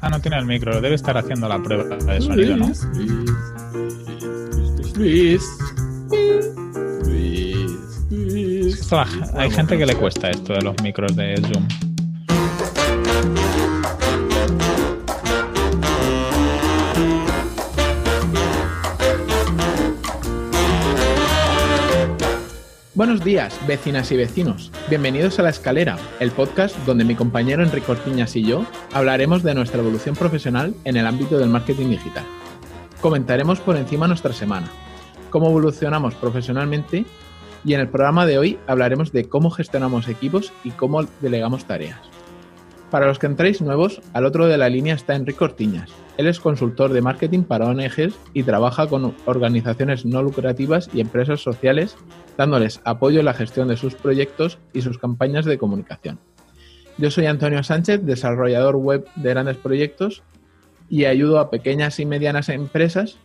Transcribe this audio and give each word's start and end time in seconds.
Ah, 0.00 0.08
no 0.10 0.20
tiene 0.20 0.38
el 0.38 0.44
micro, 0.46 0.80
debe 0.80 0.94
estar 0.94 1.16
haciendo 1.18 1.48
la 1.48 1.60
prueba 1.60 1.96
de 1.96 2.20
sonido, 2.20 2.56
¿no? 2.56 2.66
Luis, 4.96 5.42
la- 8.92 9.06
hay 9.34 9.50
gente 9.50 9.76
que 9.76 9.84
le 9.86 9.96
cuesta 9.96 10.30
esto 10.30 10.52
de 10.52 10.62
los 10.62 10.80
micros 10.84 11.16
de 11.16 11.36
Zoom. 11.38 11.66
Buenos 22.98 23.22
días, 23.22 23.56
vecinas 23.68 24.10
y 24.10 24.16
vecinos. 24.16 24.72
Bienvenidos 24.88 25.38
a 25.38 25.44
La 25.44 25.50
Escalera, 25.50 25.96
el 26.18 26.32
podcast 26.32 26.76
donde 26.78 27.04
mi 27.04 27.14
compañero 27.14 27.62
Enrique 27.62 27.92
Ortiñas 27.92 28.34
y 28.34 28.42
yo 28.42 28.64
hablaremos 28.92 29.44
de 29.44 29.54
nuestra 29.54 29.78
evolución 29.78 30.16
profesional 30.16 30.74
en 30.82 30.96
el 30.96 31.06
ámbito 31.06 31.38
del 31.38 31.48
marketing 31.48 31.90
digital. 31.90 32.24
Comentaremos 33.00 33.60
por 33.60 33.76
encima 33.76 34.08
nuestra 34.08 34.32
semana, 34.32 34.66
cómo 35.30 35.46
evolucionamos 35.46 36.16
profesionalmente 36.16 37.04
y 37.64 37.74
en 37.74 37.78
el 37.78 37.88
programa 37.88 38.26
de 38.26 38.36
hoy 38.36 38.58
hablaremos 38.66 39.12
de 39.12 39.28
cómo 39.28 39.50
gestionamos 39.50 40.08
equipos 40.08 40.52
y 40.64 40.72
cómo 40.72 41.04
delegamos 41.20 41.66
tareas. 41.66 42.00
Para 42.90 43.06
los 43.06 43.20
que 43.20 43.26
entráis 43.26 43.62
nuevos, 43.62 44.00
al 44.12 44.24
otro 44.24 44.48
de 44.48 44.58
la 44.58 44.68
línea 44.68 44.96
está 44.96 45.14
Enrique 45.14 45.44
Ortiñas. 45.44 45.88
Él 46.16 46.26
es 46.26 46.40
consultor 46.40 46.92
de 46.92 47.02
marketing 47.02 47.44
para 47.44 47.66
ONGs 47.66 48.18
y 48.34 48.42
trabaja 48.42 48.88
con 48.88 49.14
organizaciones 49.24 50.04
no 50.04 50.20
lucrativas 50.20 50.90
y 50.92 51.00
empresas 51.00 51.40
sociales 51.40 51.96
dándoles 52.38 52.80
apoyo 52.84 53.18
en 53.18 53.26
la 53.26 53.34
gestión 53.34 53.66
de 53.66 53.76
sus 53.76 53.96
proyectos 53.96 54.58
y 54.72 54.80
sus 54.80 54.96
campañas 54.96 55.44
de 55.44 55.58
comunicación. 55.58 56.20
Yo 56.96 57.10
soy 57.10 57.26
Antonio 57.26 57.62
Sánchez, 57.64 58.04
desarrollador 58.04 58.76
web 58.76 59.06
de 59.16 59.30
grandes 59.30 59.56
proyectos 59.56 60.22
y 60.88 61.04
ayudo 61.04 61.40
a 61.40 61.50
pequeñas 61.50 61.98
y 61.98 62.06
medianas 62.06 62.48
empresas 62.48 63.18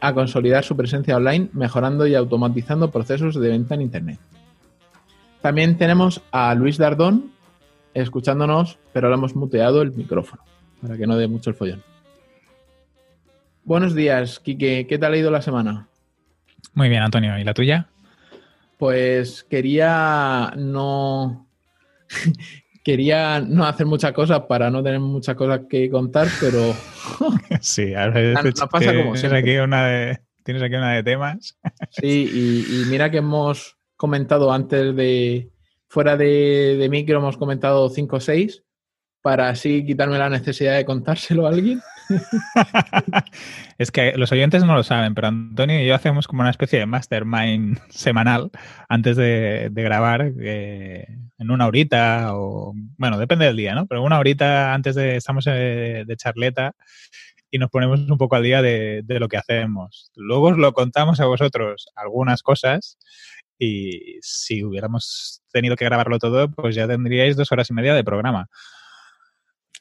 a 0.00 0.14
consolidar 0.14 0.64
su 0.64 0.76
presencia 0.76 1.16
online, 1.16 1.48
mejorando 1.52 2.06
y 2.06 2.14
automatizando 2.14 2.92
procesos 2.92 3.34
de 3.34 3.48
venta 3.48 3.74
en 3.74 3.82
Internet. 3.82 4.20
También 5.42 5.76
tenemos 5.76 6.22
a 6.30 6.54
Luis 6.54 6.78
Dardón 6.78 7.32
escuchándonos, 7.92 8.78
pero 8.92 9.08
le 9.08 9.16
hemos 9.16 9.34
muteado 9.34 9.82
el 9.82 9.92
micrófono 9.92 10.42
para 10.80 10.96
que 10.96 11.08
no 11.08 11.16
dé 11.16 11.26
mucho 11.26 11.50
el 11.50 11.56
follón. 11.56 11.82
Buenos 13.64 13.96
días, 13.96 14.38
Quique. 14.38 14.86
¿Qué 14.88 14.98
tal 14.98 15.14
ha 15.14 15.16
ido 15.16 15.32
la 15.32 15.42
semana? 15.42 15.88
Muy 16.74 16.88
bien, 16.88 17.02
Antonio. 17.02 17.36
¿Y 17.36 17.44
la 17.44 17.54
tuya? 17.54 17.88
Pues 18.78 19.44
quería 19.44 20.52
no. 20.56 21.46
quería 22.84 23.40
no 23.40 23.66
hacer 23.66 23.84
muchas 23.86 24.12
cosas 24.12 24.42
para 24.48 24.70
no 24.70 24.82
tener 24.82 25.00
muchas 25.00 25.34
cosas 25.36 25.62
que 25.68 25.90
contar, 25.90 26.26
pero 26.40 26.74
Sí, 27.60 27.92
a 27.94 28.06
veces 28.08 28.36
Ah, 28.38 28.42
nos 28.42 28.54
pasa 28.70 28.86
como 28.92 29.02
tienes 29.12 29.20
siempre. 29.20 29.38
aquí 29.40 29.56
una 29.58 29.86
de, 29.86 30.18
tienes 30.44 30.62
aquí 30.62 30.74
una 30.74 30.94
de 30.94 31.02
temas. 31.02 31.58
sí, 31.90 32.30
y, 32.32 32.82
y 32.82 32.84
mira 32.86 33.10
que 33.10 33.18
hemos 33.18 33.76
comentado 33.96 34.52
antes 34.52 34.94
de. 34.96 35.50
Fuera 35.90 36.16
de, 36.18 36.76
de 36.78 36.88
micro, 36.90 37.18
hemos 37.18 37.36
comentado 37.38 37.88
5 37.88 38.16
o 38.16 38.20
6 38.20 38.62
para 39.22 39.48
así 39.48 39.84
quitarme 39.86 40.18
la 40.18 40.28
necesidad 40.28 40.76
de 40.76 40.84
contárselo 40.84 41.46
a 41.46 41.50
alguien. 41.50 41.80
es 43.78 43.90
que 43.90 44.12
los 44.16 44.32
oyentes 44.32 44.64
no 44.64 44.74
lo 44.74 44.82
saben, 44.82 45.14
pero 45.14 45.28
Antonio 45.28 45.80
y 45.80 45.86
yo 45.86 45.94
hacemos 45.94 46.26
como 46.26 46.42
una 46.42 46.50
especie 46.50 46.78
de 46.78 46.86
mastermind 46.86 47.78
semanal 47.90 48.50
antes 48.88 49.16
de, 49.16 49.70
grabar, 49.74 50.32
eh, 50.40 51.06
en 51.38 51.50
una 51.50 51.66
horita 51.66 52.34
o, 52.34 52.74
bueno, 52.96 53.18
depende 53.18 53.46
del 53.46 53.56
día, 53.56 53.74
¿no? 53.74 53.86
Pero 53.86 54.02
una 54.02 54.18
horita 54.18 54.74
antes 54.74 54.94
de, 54.94 55.16
estamos 55.16 55.46
eh, 55.48 56.04
de 56.06 56.16
charleta 56.16 56.74
y 57.50 57.58
nos 57.58 57.70
ponemos 57.70 58.00
un 58.00 58.18
poco 58.18 58.36
al 58.36 58.42
día 58.42 58.62
de, 58.62 59.02
de 59.04 59.20
lo 59.20 59.28
que 59.28 59.38
hacemos. 59.38 60.10
Luego 60.16 60.48
os 60.48 60.58
lo 60.58 60.72
contamos 60.72 61.20
a 61.20 61.26
vosotros 61.26 61.88
algunas 61.96 62.42
cosas 62.42 62.98
y 63.58 64.18
si 64.20 64.62
hubiéramos 64.62 65.42
tenido 65.52 65.76
que 65.76 65.84
grabarlo 65.84 66.18
todo, 66.18 66.50
pues 66.50 66.76
ya 66.76 66.86
tendríais 66.86 67.36
dos 67.36 67.50
horas 67.52 67.70
y 67.70 67.74
media 67.74 67.94
de 67.94 68.04
programa. 68.04 68.48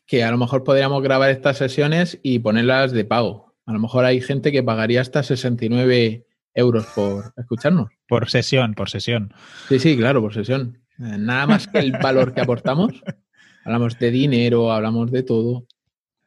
Que 0.07 0.23
a 0.23 0.31
lo 0.31 0.37
mejor 0.37 0.63
podríamos 0.63 1.03
grabar 1.03 1.29
estas 1.29 1.57
sesiones 1.57 2.19
y 2.23 2.39
ponerlas 2.39 2.91
de 2.93 3.05
pago. 3.05 3.53
A 3.65 3.73
lo 3.73 3.79
mejor 3.79 4.05
hay 4.05 4.21
gente 4.21 4.51
que 4.51 4.63
pagaría 4.63 5.01
hasta 5.01 5.21
69 5.21 6.25
euros 6.55 6.85
por 6.95 7.33
escucharnos. 7.37 7.89
Por 8.07 8.29
sesión, 8.29 8.73
por 8.73 8.89
sesión. 8.89 9.33
Sí, 9.67 9.77
sí, 9.79 9.97
claro, 9.97 10.21
por 10.21 10.33
sesión. 10.33 10.79
Eh, 10.99 11.17
Nada 11.19 11.45
más 11.45 11.67
que 11.67 11.79
el 11.79 11.91
valor 11.91 12.33
que 12.33 12.41
aportamos. 12.41 12.93
Hablamos 13.65 13.99
de 13.99 14.09
dinero, 14.11 14.71
hablamos 14.71 15.11
de 15.11 15.23
todo, 15.23 15.67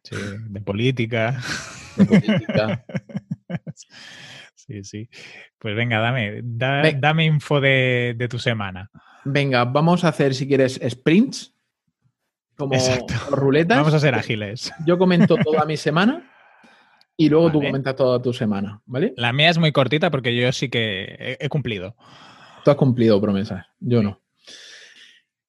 Sí, 0.04 0.14
de 0.48 0.60
política. 0.60 1.40
de 1.96 2.04
política. 2.04 2.84
Sí, 4.54 4.84
sí. 4.84 5.08
Pues 5.58 5.74
venga, 5.74 5.98
dame, 5.98 6.40
da- 6.44 6.92
dame 6.92 7.24
info 7.24 7.60
de, 7.60 8.14
de 8.16 8.28
tu 8.28 8.38
semana. 8.38 8.90
Venga, 9.24 9.64
vamos 9.64 10.04
a 10.04 10.08
hacer, 10.08 10.34
si 10.34 10.46
quieres, 10.46 10.78
sprints, 10.88 11.54
como 12.60 12.74
Exacto. 12.74 13.14
ruletas. 13.30 13.78
Vamos 13.78 13.94
a 13.94 13.98
ser 13.98 14.14
ágiles. 14.14 14.70
Yo 14.86 14.98
comento 14.98 15.36
toda 15.36 15.64
mi 15.64 15.76
semana 15.76 16.30
y 17.16 17.28
luego 17.28 17.50
tú 17.50 17.60
comentas 17.60 17.96
toda 17.96 18.20
tu 18.20 18.32
semana, 18.32 18.80
¿vale? 18.86 19.12
La 19.16 19.32
mía 19.32 19.50
es 19.50 19.58
muy 19.58 19.72
cortita 19.72 20.10
porque 20.10 20.36
yo 20.36 20.52
sí 20.52 20.68
que 20.68 21.36
he, 21.40 21.48
cumplido. 21.48 21.96
Tú 22.64 22.70
has 22.70 22.76
cumplido 22.76 23.20
promesas, 23.20 23.66
yo 23.78 24.02
no. 24.02 24.20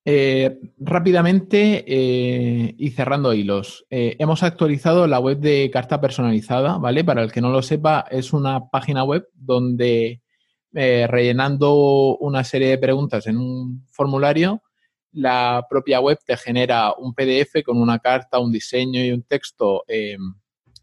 Eh, 0.03 0.59
rápidamente 0.79 1.83
eh, 1.85 2.75
y 2.77 2.89
cerrando 2.89 3.33
hilos, 3.33 3.85
eh, 3.89 4.15
hemos 4.19 4.41
actualizado 4.41 5.05
la 5.05 5.19
web 5.19 5.39
de 5.39 5.69
carta 5.71 6.01
personalizada, 6.01 6.77
¿vale? 6.77 7.03
Para 7.03 7.21
el 7.23 7.31
que 7.31 7.41
no 7.41 7.51
lo 7.51 7.61
sepa, 7.61 8.05
es 8.09 8.33
una 8.33 8.69
página 8.69 9.03
web 9.03 9.27
donde 9.33 10.21
rellenando 10.73 12.17
una 12.17 12.45
serie 12.45 12.69
de 12.69 12.77
preguntas 12.77 13.27
en 13.27 13.37
un 13.37 13.85
formulario, 13.91 14.61
la 15.13 15.65
propia 15.69 15.99
web 15.99 16.19
te 16.25 16.37
genera 16.37 16.93
un 16.93 17.13
PDF 17.13 17.63
con 17.65 17.77
una 17.77 17.99
carta, 17.99 18.39
un 18.39 18.51
diseño 18.51 19.03
y 19.03 19.11
un 19.11 19.23
texto 19.23 19.83
eh, 19.87 20.17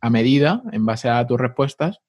a 0.01 0.11
medida 0.11 0.63
en 0.73 0.85
base 0.85 1.09
a 1.09 1.27
tus 1.27 1.39
respuestas 1.39 2.01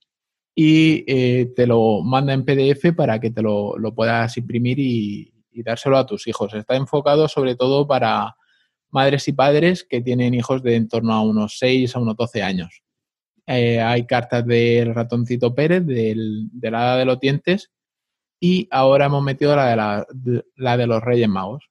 y 0.55 1.05
eh, 1.07 1.53
te 1.55 1.65
lo 1.65 2.01
manda 2.01 2.33
en 2.33 2.43
PDF 2.43 2.93
para 2.95 3.19
que 3.19 3.31
te 3.31 3.41
lo, 3.41 3.77
lo 3.77 3.93
puedas 3.95 4.35
imprimir 4.37 4.79
y, 4.79 5.33
dárselo 5.61 5.97
a 5.97 6.05
tus 6.05 6.25
hijos. 6.27 6.53
Está 6.53 6.77
enfocado 6.77 7.27
sobre 7.27 7.53
todo 7.53 7.85
para 7.85 8.37
madres 8.91 9.27
y 9.27 9.33
padres 9.33 9.83
que 9.83 9.99
tienen 9.99 10.33
hijos 10.33 10.63
de 10.63 10.75
en 10.75 10.87
torno 10.87 11.11
a 11.13 11.21
unos 11.21 11.57
6 11.59 11.95
a 11.95 11.99
unos 11.99 12.15
12 12.15 12.43
años. 12.43 12.81
Eh, 13.45 13.81
hay 13.81 14.05
cartas 14.05 14.45
del 14.45 14.95
ratoncito 14.95 15.53
Pérez, 15.53 15.85
del, 15.85 16.47
de 16.53 16.71
la 16.71 16.81
Hada 16.83 16.97
de 16.97 17.05
los 17.05 17.19
dientes, 17.19 17.71
y 18.39 18.69
ahora 18.71 19.07
hemos 19.07 19.21
metido 19.21 19.53
la, 19.53 20.05
de- 20.13 20.45
la 20.55 20.77
de 20.77 20.87
los 20.87 21.01
Reyes 21.03 21.27
Magos, 21.27 21.69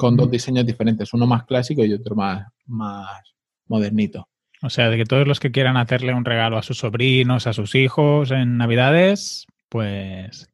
con 0.00 0.16
dos 0.16 0.30
diseños 0.30 0.64
diferentes, 0.64 1.12
uno 1.12 1.26
más 1.26 1.44
clásico 1.44 1.84
y 1.84 1.92
otro 1.92 2.16
más, 2.16 2.46
más 2.64 3.20
modernito. 3.68 4.26
O 4.62 4.70
sea, 4.70 4.88
de 4.88 4.96
que 4.96 5.04
todos 5.04 5.28
los 5.28 5.40
que 5.40 5.50
quieran 5.50 5.76
hacerle 5.76 6.14
un 6.14 6.24
regalo 6.24 6.56
a 6.56 6.62
sus 6.62 6.78
sobrinos, 6.78 7.46
a 7.46 7.52
sus 7.52 7.74
hijos 7.74 8.30
en 8.30 8.56
Navidades, 8.56 9.46
pues 9.68 10.48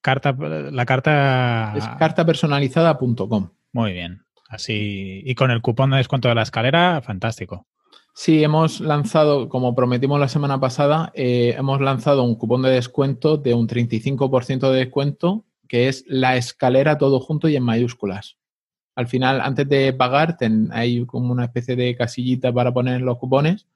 carta, 0.00 0.36
la 0.38 0.86
carta 0.86 1.74
Es 1.76 1.88
cartapersonalizada.com. 1.98 3.50
muy 3.72 3.92
bien. 3.92 4.22
Así 4.48 5.20
y 5.24 5.34
con 5.34 5.50
el 5.50 5.62
cupón 5.62 5.90
de 5.90 5.96
descuento 5.96 6.28
de 6.28 6.36
la 6.36 6.42
escalera, 6.42 7.02
fantástico. 7.02 7.66
Sí, 8.14 8.44
hemos 8.44 8.80
lanzado, 8.80 9.48
como 9.48 9.74
prometimos 9.74 10.20
la 10.20 10.28
semana 10.28 10.60
pasada, 10.60 11.10
eh, 11.16 11.56
hemos 11.58 11.80
lanzado 11.80 12.22
un 12.22 12.36
cupón 12.36 12.62
de 12.62 12.70
descuento 12.70 13.36
de 13.36 13.52
un 13.52 13.66
35% 13.66 14.70
de 14.70 14.78
descuento, 14.78 15.44
que 15.66 15.88
es 15.88 16.04
la 16.06 16.36
escalera 16.36 16.98
todo 16.98 17.18
junto 17.18 17.48
y 17.48 17.56
en 17.56 17.64
mayúsculas. 17.64 18.36
Al 18.96 19.06
final, 19.06 19.40
antes 19.40 19.68
de 19.68 19.92
pagar, 19.92 20.36
ten- 20.36 20.70
hay 20.72 21.04
como 21.06 21.30
una 21.32 21.44
especie 21.44 21.76
de 21.76 21.94
casillita 21.96 22.52
para 22.52 22.72
poner 22.72 23.00
los 23.02 23.18
cupones. 23.18 23.66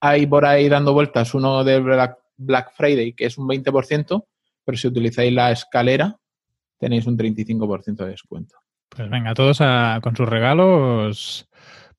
Hay 0.00 0.26
por 0.26 0.44
ahí 0.44 0.68
dando 0.68 0.92
vueltas 0.92 1.32
uno 1.34 1.64
de 1.64 1.78
Black, 1.80 2.18
Black 2.36 2.72
Friday, 2.76 3.12
que 3.14 3.26
es 3.26 3.38
un 3.38 3.46
20%, 3.48 4.26
pero 4.64 4.76
si 4.76 4.88
utilizáis 4.88 5.32
la 5.32 5.50
escalera, 5.52 6.18
tenéis 6.78 7.06
un 7.06 7.16
35% 7.16 8.04
de 8.04 8.10
descuento. 8.10 8.56
Pues 8.90 9.08
venga, 9.08 9.32
todos 9.34 9.60
a- 9.60 10.00
con 10.02 10.14
sus 10.16 10.28
regalos. 10.28 11.48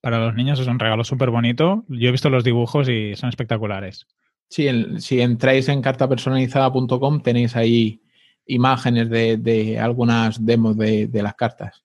Para 0.00 0.18
los 0.20 0.34
niños 0.34 0.60
es 0.60 0.68
un 0.68 0.78
regalo 0.78 1.02
súper 1.02 1.30
bonito. 1.30 1.84
Yo 1.88 2.08
he 2.08 2.12
visto 2.12 2.30
los 2.30 2.44
dibujos 2.44 2.88
y 2.88 3.16
son 3.16 3.30
espectaculares. 3.30 4.06
Sí, 4.48 4.68
si 4.98 5.20
entráis 5.20 5.68
en 5.68 5.82
cartapersonalizada.com 5.82 7.20
tenéis 7.20 7.56
ahí 7.56 8.00
imágenes 8.46 9.10
de, 9.10 9.36
de 9.36 9.78
algunas 9.78 10.44
demos 10.44 10.76
de, 10.76 11.06
de 11.08 11.22
las 11.22 11.34
cartas. 11.34 11.84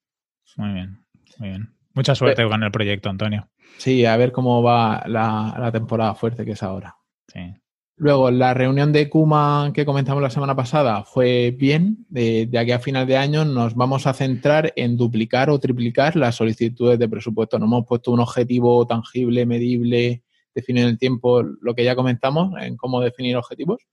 Muy 0.58 0.74
bien, 0.74 1.00
muy 1.40 1.50
bien. 1.50 1.74
Mucha 1.94 2.16
suerte 2.16 2.48
con 2.48 2.64
el 2.64 2.72
proyecto, 2.72 3.10
Antonio. 3.10 3.50
Sí, 3.78 4.06
a 4.06 4.18
ver 4.18 4.32
cómo 4.32 4.64
va 4.64 5.04
la, 5.08 5.56
la 5.60 5.72
temporada 5.72 6.16
fuerte 6.16 6.46
que 6.46 6.52
es 6.52 6.64
ahora. 6.64 6.96
Sí. 7.28 7.54
Luego, 7.96 8.32
la 8.32 8.56
reunión 8.56 8.92
de 8.92 9.08
Kuma 9.08 9.72
que 9.74 9.86
comentamos 9.86 10.24
la 10.24 10.32
semana 10.32 10.56
pasada 10.56 11.04
fue 11.04 11.52
bien. 11.52 12.06
De, 12.10 12.48
de, 12.48 12.58
aquí 12.58 12.72
a 12.72 12.80
final 12.80 13.06
de 13.06 13.18
año 13.18 13.46
nos 13.46 13.76
vamos 13.76 14.08
a 14.08 14.14
centrar 14.14 14.74
en 14.76 14.98
duplicar 14.98 15.50
o 15.50 15.60
triplicar 15.60 16.16
las 16.16 16.36
solicitudes 16.36 16.98
de 16.98 17.08
presupuesto. 17.08 17.60
No 17.60 17.66
hemos 17.66 17.86
puesto 17.86 18.12
un 18.12 18.20
objetivo 18.20 18.88
tangible, 18.88 19.46
medible, 19.46 20.24
definir 20.56 20.86
el 20.86 20.98
tiempo, 20.98 21.44
lo 21.44 21.76
que 21.76 21.84
ya 21.84 21.96
comentamos 21.96 22.54
en 22.62 22.78
cómo 22.78 23.00
definir 23.00 23.38
objetivos. 23.38 23.84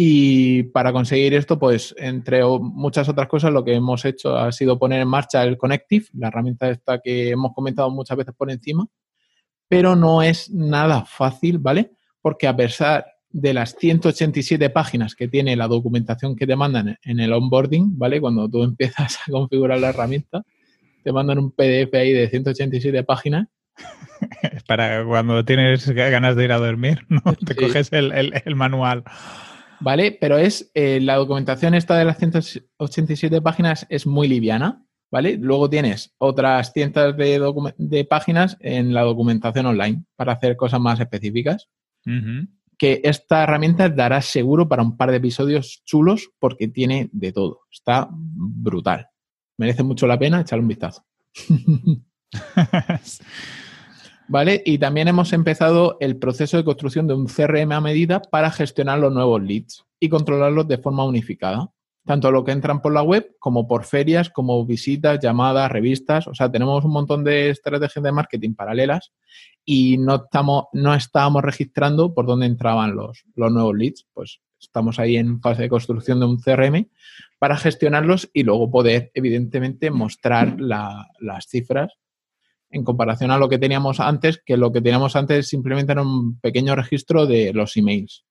Y 0.00 0.62
para 0.62 0.92
conseguir 0.92 1.34
esto, 1.34 1.58
pues 1.58 1.92
entre 1.98 2.44
muchas 2.44 3.08
otras 3.08 3.26
cosas, 3.26 3.52
lo 3.52 3.64
que 3.64 3.74
hemos 3.74 4.04
hecho 4.04 4.36
ha 4.36 4.52
sido 4.52 4.78
poner 4.78 5.00
en 5.00 5.08
marcha 5.08 5.42
el 5.42 5.58
Connective, 5.58 6.06
la 6.12 6.28
herramienta 6.28 6.70
esta 6.70 7.00
que 7.00 7.30
hemos 7.30 7.52
comentado 7.52 7.90
muchas 7.90 8.16
veces 8.16 8.32
por 8.32 8.48
encima, 8.48 8.86
pero 9.66 9.96
no 9.96 10.22
es 10.22 10.52
nada 10.52 11.04
fácil, 11.04 11.58
¿vale? 11.58 11.90
Porque 12.22 12.46
a 12.46 12.54
pesar 12.54 13.06
de 13.28 13.52
las 13.52 13.74
187 13.74 14.70
páginas 14.70 15.16
que 15.16 15.26
tiene 15.26 15.56
la 15.56 15.66
documentación 15.66 16.36
que 16.36 16.46
te 16.46 16.54
mandan 16.54 16.96
en 17.02 17.18
el 17.18 17.32
onboarding, 17.32 17.98
¿vale? 17.98 18.20
Cuando 18.20 18.48
tú 18.48 18.62
empiezas 18.62 19.18
a 19.26 19.32
configurar 19.32 19.80
la 19.80 19.88
herramienta, 19.88 20.44
te 21.02 21.10
mandan 21.10 21.40
un 21.40 21.50
PDF 21.50 21.92
ahí 21.94 22.12
de 22.12 22.28
187 22.28 23.02
páginas. 23.02 23.48
Para 24.68 25.04
cuando 25.04 25.44
tienes 25.44 25.90
ganas 25.90 26.36
de 26.36 26.44
ir 26.44 26.52
a 26.52 26.58
dormir, 26.58 27.04
¿no? 27.08 27.20
Te 27.44 27.56
coges 27.56 27.92
el, 27.92 28.12
el 28.44 28.54
manual. 28.54 29.02
¿Vale? 29.80 30.16
Pero 30.20 30.38
es 30.38 30.70
eh, 30.74 31.00
la 31.00 31.16
documentación 31.16 31.74
esta 31.74 31.96
de 31.96 32.04
las 32.04 32.18
187 32.18 33.40
páginas 33.40 33.86
es 33.88 34.06
muy 34.06 34.28
liviana, 34.28 34.84
¿vale? 35.10 35.36
Luego 35.38 35.70
tienes 35.70 36.14
otras 36.18 36.72
cientos 36.72 37.16
de, 37.16 38.06
páginas 38.08 38.56
en 38.60 38.94
la 38.94 39.02
documentación 39.02 39.66
online 39.66 40.04
para 40.16 40.32
hacer 40.32 40.56
cosas 40.56 40.80
más 40.80 41.00
específicas. 41.00 41.68
Que 42.78 43.00
esta 43.04 43.42
herramienta 43.42 43.90
dará 43.90 44.22
seguro 44.22 44.66
para 44.68 44.82
un 44.82 44.96
par 44.96 45.10
de 45.10 45.18
episodios 45.18 45.82
chulos 45.84 46.30
porque 46.38 46.68
tiene 46.68 47.10
de 47.12 47.32
todo. 47.32 47.62
Está 47.70 48.08
brutal. 48.10 49.08
Merece 49.58 49.82
mucho 49.82 50.06
la 50.06 50.18
pena 50.18 50.40
echarle 50.40 50.62
un 50.62 50.68
vistazo. 50.68 51.04
¿vale? 54.28 54.62
Y 54.64 54.78
también 54.78 55.08
hemos 55.08 55.32
empezado 55.32 55.96
el 56.00 56.18
proceso 56.18 56.56
de 56.56 56.64
construcción 56.64 57.06
de 57.06 57.14
un 57.14 57.26
CRM 57.26 57.72
a 57.72 57.80
medida 57.80 58.20
para 58.20 58.50
gestionar 58.50 58.98
los 58.98 59.12
nuevos 59.12 59.42
leads 59.42 59.84
y 59.98 60.08
controlarlos 60.08 60.68
de 60.68 60.78
forma 60.78 61.04
unificada, 61.04 61.70
tanto 62.04 62.30
lo 62.30 62.44
que 62.44 62.52
entran 62.52 62.80
por 62.80 62.92
la 62.92 63.02
web 63.02 63.36
como 63.38 63.66
por 63.66 63.84
ferias, 63.84 64.30
como 64.30 64.64
visitas, 64.64 65.18
llamadas, 65.20 65.70
revistas. 65.72 66.28
O 66.28 66.34
sea, 66.34 66.50
tenemos 66.50 66.84
un 66.84 66.92
montón 66.92 67.24
de 67.24 67.50
estrategias 67.50 68.02
de 68.02 68.12
marketing 68.12 68.54
paralelas 68.54 69.12
y 69.64 69.98
no 69.98 70.16
estamos, 70.16 70.64
no 70.72 70.94
estábamos 70.94 71.42
registrando 71.42 72.14
por 72.14 72.26
dónde 72.26 72.46
entraban 72.46 72.94
los, 72.94 73.24
los 73.34 73.52
nuevos 73.52 73.76
leads. 73.76 74.06
Pues 74.14 74.40
estamos 74.60 74.98
ahí 74.98 75.16
en 75.16 75.40
fase 75.40 75.62
de 75.62 75.68
construcción 75.68 76.20
de 76.20 76.26
un 76.26 76.38
CRM 76.38 76.88
para 77.38 77.56
gestionarlos 77.56 78.30
y 78.32 78.42
luego 78.42 78.70
poder, 78.70 79.10
evidentemente, 79.14 79.90
mostrar 79.90 80.56
las 80.60 81.46
cifras 81.46 81.98
en 82.70 82.84
comparación 82.84 83.30
a 83.30 83.38
lo 83.38 83.48
que 83.48 83.58
teníamos 83.58 84.00
antes, 84.00 84.42
que 84.44 84.56
lo 84.56 84.72
que 84.72 84.80
teníamos 84.80 85.16
antes 85.16 85.48
simplemente 85.48 85.92
era 85.92 86.02
un 86.02 86.38
pequeño 86.40 86.74
registro 86.74 87.26
de 87.26 87.52
los 87.52 87.76
emails 87.76 88.24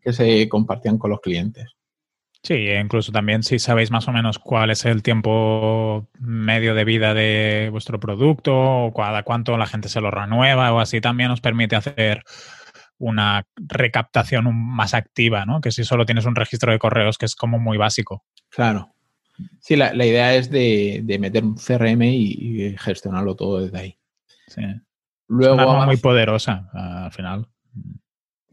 que 0.00 0.12
se 0.12 0.48
compartían 0.48 0.96
con 0.96 1.10
los 1.10 1.20
clientes. 1.20 1.74
Sí, 2.42 2.52
e 2.52 2.78
incluso 2.78 3.10
también 3.10 3.42
si 3.42 3.58
sabéis 3.58 3.90
más 3.90 4.06
o 4.06 4.12
menos 4.12 4.38
cuál 4.38 4.70
es 4.70 4.84
el 4.84 5.02
tiempo 5.02 6.08
medio 6.20 6.74
de 6.74 6.84
vida 6.84 7.14
de 7.14 7.68
vuestro 7.72 7.98
producto 7.98 8.54
o 8.54 8.92
cada 8.92 9.22
cuánto 9.22 9.56
la 9.56 9.66
gente 9.66 9.88
se 9.88 10.02
lo 10.02 10.10
renueva 10.10 10.72
o 10.72 10.78
así, 10.78 11.00
también 11.00 11.30
os 11.30 11.40
permite 11.40 11.74
hacer 11.74 12.22
una 12.98 13.46
recaptación 13.56 14.44
más 14.54 14.92
activa, 14.92 15.46
¿no? 15.46 15.60
Que 15.62 15.72
si 15.72 15.84
solo 15.84 16.04
tienes 16.04 16.26
un 16.26 16.36
registro 16.36 16.70
de 16.70 16.78
correos 16.78 17.16
que 17.16 17.26
es 17.26 17.34
como 17.34 17.58
muy 17.58 17.78
básico. 17.78 18.24
Claro. 18.50 18.93
Sí, 19.60 19.76
la, 19.76 19.94
idea 19.94 20.34
es 20.34 20.50
de, 20.50 21.04
meter 21.20 21.44
un 21.44 21.56
CRM 21.56 22.02
y, 22.02 22.74
gestionarlo 22.78 23.34
todo 23.34 23.60
desde 23.60 23.78
ahí. 23.78 23.98
Sí. 24.46 24.62
Luego, 25.28 25.60
es 25.60 25.66
una 25.66 25.86
muy 25.86 25.96
poderosa 25.96 26.68
al 26.72 27.12
final. 27.12 27.48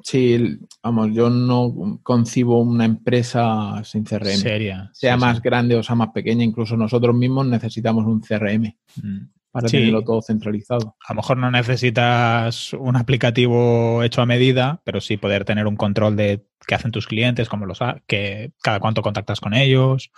Sí, 0.04 0.60
vamos, 0.82 1.10
yo 1.14 1.30
no 1.30 2.00
concibo 2.02 2.60
una 2.62 2.86
empresa 2.86 3.84
sin 3.84 4.04
CRM. 4.04 4.38
Seria. 4.38 4.90
Sea 4.94 5.16
más 5.16 5.42
grande 5.42 5.76
o 5.76 5.84
sea 5.84 5.96
más 5.96 6.10
pequeña, 6.10 6.44
incluso 6.44 6.76
nosotros 6.76 7.16
mismos 7.16 7.46
necesitamos 7.46 8.06
un 8.06 8.22
CRM 8.22 8.76
mm. 8.96 9.20
Para 9.52 9.68
tenerlo 9.68 10.04
todo 10.04 10.22
centralizado. 10.22 10.96
A 11.08 11.14
lo 11.14 11.18
mejor 11.18 11.38
no 11.38 11.52
necesitas 11.52 12.74
un 12.74 12.96
aplicativo 12.96 14.02
hecho 14.04 14.22
a 14.22 14.26
medida, 14.26 14.82
pero 14.86 15.02
sí 15.02 15.18
poder 15.18 15.46
tener 15.46 15.68
un 15.68 15.76
control 15.76 16.16
de 16.16 16.46
qué 16.66 16.76
hacen 16.76 16.92
tus 16.92 17.08
clientes, 17.08 17.50
cómo 17.50 17.66
los 17.66 17.80
que 18.08 18.54
cada 18.62 18.80
cuánto 18.80 19.02
contactas 19.02 19.42
con 19.42 19.54
ellos. 19.54 20.12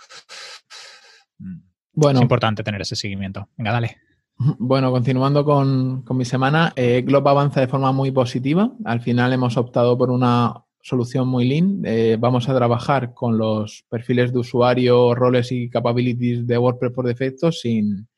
Bueno, 1.92 2.18
es 2.18 2.22
importante 2.22 2.62
tener 2.62 2.80
ese 2.80 2.96
seguimiento. 2.96 3.48
Venga, 3.56 3.72
dale. 3.72 3.96
Bueno, 4.58 4.90
continuando 4.90 5.44
con, 5.44 6.04
mi 6.10 6.24
semana, 6.24 6.72
eh, 6.74 7.04
Globo 7.06 7.28
avanza 7.28 7.60
de 7.60 7.68
forma 7.68 7.92
muy 7.92 8.10
positiva. 8.10 8.72
Al 8.84 9.00
final 9.00 9.32
hemos 9.32 9.56
optado 9.56 9.96
por 9.96 10.10
una 10.10 10.64
solución 10.82 11.28
muy 11.28 11.46
lean. 11.46 11.82
Eh, 11.84 12.16
vamos 12.18 12.48
a 12.48 12.54
trabajar 12.56 13.14
con 13.14 13.38
los 13.38 13.84
perfiles 13.88 14.32
de 14.32 14.40
usuario, 14.40 15.14
roles 15.14 15.52
y 15.52 15.70
capabilities 15.70 16.48
de 16.48 16.58
WordPress 16.58 16.92
por 16.92 17.06
defecto 17.06 17.52
sin, 17.52 18.08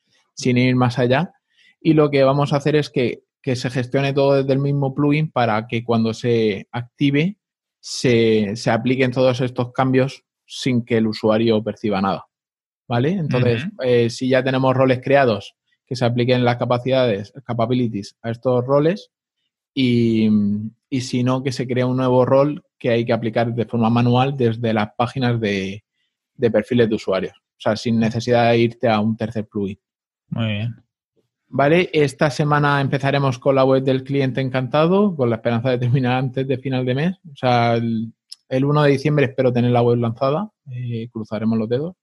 ir 0.45 0.77
más 0.77 0.99
allá. 0.99 1.33
Y 1.81 1.95
lo 1.95 2.11
que 2.11 2.25
vamos 2.25 2.53
a 2.53 2.57
hacer 2.57 2.77
es 2.77 2.91
que, 2.91 3.23
se 3.43 3.71
gestione 3.71 4.13
todo 4.13 4.35
desde 4.35 4.53
el 4.55 4.59
mismo 4.59 4.93
plugin 4.93 5.31
para 5.31 5.69
que 5.69 5.85
cuando 5.85 6.13
se 6.13 6.67
active 6.73 7.37
se, 7.79 8.55
apliquen 8.69 9.13
todos 9.13 9.41
estos 9.41 9.73
cambios 9.73 10.25
sin 10.45 10.85
que 10.85 10.97
el 10.97 11.07
usuario 11.07 11.63
perciba 11.63 12.01
nada. 12.01 12.25
¿Vale? 12.89 13.11
Entonces, 13.11 13.65
eh, 13.85 14.11
si 14.11 14.29
ya 14.29 14.43
tenemos 14.43 14.75
roles 14.75 15.01
creados 15.01 15.55
que 15.87 15.95
se 15.95 16.05
apliquen 16.05 16.45
las 16.45 16.57
capacidades, 16.57 17.33
capabilities 17.45 18.17
a 18.23 18.31
estos 18.31 18.65
roles 18.65 19.11
y, 19.79 20.29
si 21.01 21.23
no, 21.23 21.43
que 21.43 21.53
se 21.53 21.67
crea 21.67 21.87
un 21.87 21.99
nuevo 21.99 22.25
rol 22.25 22.65
que 22.79 22.91
hay 22.91 23.05
que 23.05 23.13
aplicar 23.13 23.55
de 23.55 23.67
forma 23.67 23.91
manual 23.91 24.37
desde 24.37 24.73
las 24.73 24.89
páginas 24.97 25.39
de, 25.39 25.85
perfiles 26.51 26.89
de 26.89 26.95
usuarios. 26.95 27.35
O 27.37 27.61
sea, 27.61 27.77
sin 27.77 27.99
necesidad 27.99 28.51
de 28.51 28.59
irte 28.59 28.89
a 28.89 29.01
un 29.01 29.17
tercer 29.17 29.47
plugin. 29.47 29.79
Muy 30.29 30.47
bien. 30.47 30.87
Vale, 31.49 31.89
esta 31.93 32.29
semana 32.29 32.81
empezaremos 32.81 33.39
con 33.39 33.55
la 33.55 33.65
web 33.65 33.83
del 33.83 34.03
cliente 34.03 34.41
encantado, 34.41 35.15
con 35.15 35.31
la 35.31 35.37
esperanza 35.37 35.71
de 35.71 35.79
terminar 35.79 36.19
antes 36.19 36.47
de 36.47 36.59
final 36.59 36.85
de 36.85 36.95
mes. 36.95 37.17
O 37.33 37.37
sea, 37.37 37.77
el, 37.77 38.13
1 38.51 38.83
de 38.83 38.91
diciembre 38.91 39.27
espero 39.27 39.53
tener 39.53 39.71
la 39.71 39.83
web 39.83 39.99
lanzada, 39.99 40.51
eh, 40.71 41.09
cruzaremos 41.11 41.57
los 41.57 41.69
dedos. 41.69 41.95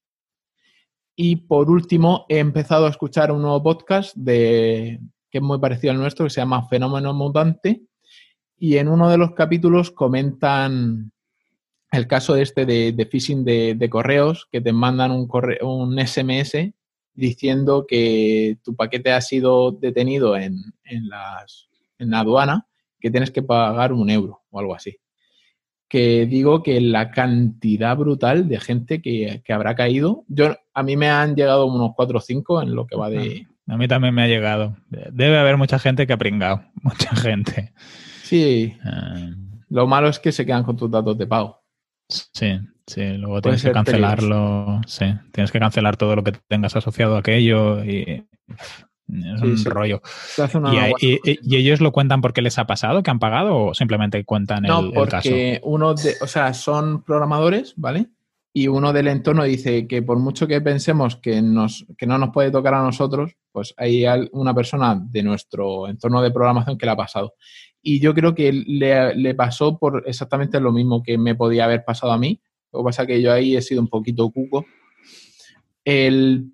Y 1.16 1.36
por 1.36 1.70
último, 1.70 2.26
he 2.30 2.40
empezado 2.40 2.88
a 2.88 2.90
escuchar 2.90 3.32
un 3.32 3.42
nuevo 3.42 3.62
podcast 3.62 4.16
de, 4.16 5.00
que 5.30 5.38
es 5.40 5.44
muy 5.44 5.60
parecido 5.60 5.92
al 5.92 6.00
nuestro, 6.00 6.26
que 6.26 6.32
se 6.32 6.42
llama 6.42 6.68
Fenómeno 6.68 7.14
Mutante. 7.14 7.84
Y 8.58 8.78
en 8.78 8.88
uno 8.88 9.10
de 9.10 9.18
los 9.18 9.34
capítulos 9.34 9.92
comentan 9.92 11.12
el 11.92 12.08
caso 12.08 12.36
este 12.38 12.66
de, 12.66 13.08
phishing 13.12 13.44
de, 13.44 13.90
correos, 13.92 14.48
que 14.52 14.62
te 14.62 14.74
mandan 14.74 15.12
un, 15.12 15.30
un 15.62 16.00
SMS 16.00 16.74
diciendo 17.14 17.86
que 17.88 18.58
tu 18.64 18.76
paquete 18.76 19.12
ha 19.12 19.22
sido 19.22 19.72
detenido 19.72 20.36
en, 20.38 20.60
en, 20.84 21.10
las, 21.10 21.70
en 21.98 22.12
la 22.12 22.20
aduana, 22.20 22.68
que 23.00 23.12
tienes 23.12 23.32
que 23.32 23.44
pagar 23.44 23.94
un 23.94 24.10
euro 24.10 24.42
o 24.50 24.60
algo 24.60 24.76
así 24.76 24.98
que 25.94 26.26
digo 26.26 26.64
que 26.64 26.82
la 26.82 27.12
cantidad 27.12 27.96
brutal 27.96 28.50
de 28.50 28.60
gente 28.60 29.00
que, 29.00 29.44
habrá 29.50 29.76
caído, 29.76 30.26
yo 30.28 30.58
a 30.74 30.82
mí 30.82 30.98
me 30.98 31.08
han 31.08 31.36
llegado 31.36 31.68
unos 31.68 31.92
4 31.96 32.18
o 32.18 32.20
5 32.20 32.64
en 32.64 32.74
lo 32.74 32.88
que 32.88 32.96
va 32.96 33.12
de... 33.12 33.46
A 33.68 33.78
mí 33.78 33.88
también 33.88 34.16
me 34.16 34.24
ha 34.24 34.28
llegado. 34.28 34.76
Debe 34.90 35.38
haber 35.38 35.56
mucha 35.56 35.78
gente 35.78 36.08
que 36.08 36.14
ha 36.14 36.18
pringado, 36.18 36.64
mucha 36.82 37.16
gente. 37.16 37.74
Sí. 38.24 38.76
Ah. 38.84 39.36
Lo 39.70 39.86
malo 39.86 40.08
es 40.08 40.18
que 40.18 40.32
se 40.32 40.48
quedan 40.48 40.64
con 40.64 40.78
tus 40.78 40.90
datos 40.90 41.16
de 41.16 41.28
pago. 41.28 41.62
Sí, 42.10 42.60
sí, 42.88 43.18
luego 43.18 43.42
tienes 43.42 43.64
que 43.64 43.72
cancelarlo, 43.72 44.82
sí, 44.88 45.06
tienes 45.32 45.52
que 45.52 45.60
cancelar 45.60 45.98
todo 45.98 46.16
lo 46.16 46.24
que 46.24 46.34
tengas 46.48 46.76
asociado 46.76 47.16
a 47.16 47.20
aquello 47.20 47.84
y 47.84 48.26
es 49.08 49.42
un 49.42 49.66
rollo. 49.66 50.02
¿Y, 51.00 51.56
ellos 51.56 51.82
lo 51.82 51.92
cuentan 51.92 52.22
porque 52.22 52.42
les 52.42 52.58
ha 52.58 52.66
pasado, 52.66 53.04
que 53.04 53.12
han 53.12 53.20
pagado 53.20 53.58
o 53.58 53.74
simplemente 53.74 54.24
cuentan 54.24 54.64
no, 54.64 54.80
el, 54.80 54.86
el 54.88 54.94
porque 54.94 55.62
uno 55.64 55.94
de, 55.94 56.16
o 56.22 56.28
sea, 56.28 56.54
son 56.54 57.04
programadores, 57.04 57.74
¿vale? 57.76 58.08
Y 58.56 58.68
uno 58.68 58.94
del 58.94 59.08
entorno 59.08 59.44
dice 59.44 59.88
que 59.88 60.04
por 60.04 60.20
mucho 60.20 60.48
que 60.48 60.62
pensemos 60.62 61.16
que, 61.16 61.42
nos, 61.42 61.88
que 61.98 62.06
no 62.06 62.20
nos 62.20 62.30
puede 62.30 62.52
tocar 62.52 62.76
a 62.76 62.84
nosotros, 62.84 63.36
pues 63.52 63.74
hay 63.78 64.06
una 64.32 64.54
persona 64.54 64.96
de 64.96 65.24
nuestro 65.24 65.88
entorno 65.88 66.22
de 66.22 66.30
programación 66.30 66.78
que 66.78 66.86
le 66.86 66.92
ha 66.92 66.96
pasado. 66.96 67.34
Y 67.82 68.00
yo 68.00 68.14
creo 68.14 68.36
que 68.36 68.54
le, 68.54 69.16
le 69.16 69.34
pasó 69.34 69.80
por 69.80 70.04
exactamente 70.06 70.60
lo 70.60 70.72
mismo 70.72 71.02
que 71.02 71.18
me 71.18 71.34
podía 71.34 71.66
haber 71.66 71.84
pasado 71.84 72.14
a 72.14 72.18
mí. 72.20 72.42
Lo 72.74 72.80
que 72.80 72.86
pasa 72.86 73.04
es 73.04 73.08
que 73.08 73.22
yo 73.22 73.32
ahí 73.32 73.56
he 73.56 73.62
sido 73.62 73.82
un 73.82 73.88
poquito 73.88 74.30
cuco 74.30 74.66
él, 75.86 76.52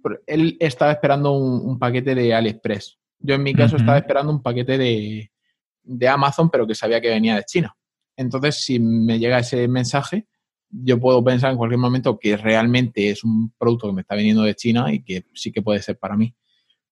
estaba 0.60 0.92
esperando 0.92 1.34
un, 1.34 1.78
paquete 1.78 2.16
de 2.16 2.34
AliExpress. 2.34 2.98
Yo 3.20 3.36
en 3.36 3.44
mi 3.44 3.54
caso 3.54 3.78
estaba 3.78 3.98
esperando 3.98 4.32
un 4.32 4.42
paquete 4.42 4.78
de, 4.78 6.08
Amazon, 6.08 6.50
pero 6.50 6.66
que 6.66 6.76
sabía 6.76 7.02
que 7.02 7.10
venía 7.10 7.36
de 7.36 7.44
China. 7.44 7.76
Entonces, 8.16 8.64
si 8.64 8.80
me 8.80 9.20
llega 9.20 9.40
ese 9.40 9.68
mensaje, 9.68 10.28
yo 10.70 11.00
puedo 11.00 11.24
pensar 11.24 11.52
en 11.52 11.58
cualquier 11.58 11.80
momento 11.80 12.20
que 12.20 12.38
realmente 12.38 13.10
es 13.10 13.24
un 13.24 13.52
producto 13.58 13.88
que 13.88 13.94
me 13.94 14.02
está 14.02 14.16
viniendo 14.16 14.44
de 14.44 14.56
China 14.56 14.94
y 14.94 15.04
que 15.04 15.26
sí 15.34 15.52
que 15.52 15.62
puede 15.62 15.82
ser 15.82 15.98
para 15.98 16.16
mí. 16.16 16.36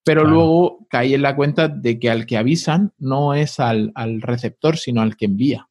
Pero 0.04 0.24
luego 0.24 0.88
caí 0.90 1.14
en 1.14 1.22
la 1.22 1.36
cuenta 1.36 1.68
de 1.68 2.00
que 2.00 2.10
al 2.10 2.26
que 2.26 2.38
avisan 2.38 2.94
no 2.98 3.34
es 3.34 3.60
al, 3.60 3.92
receptor, 4.22 4.78
sino 4.78 5.02
al 5.02 5.18
que 5.18 5.26
envía. 5.26 5.70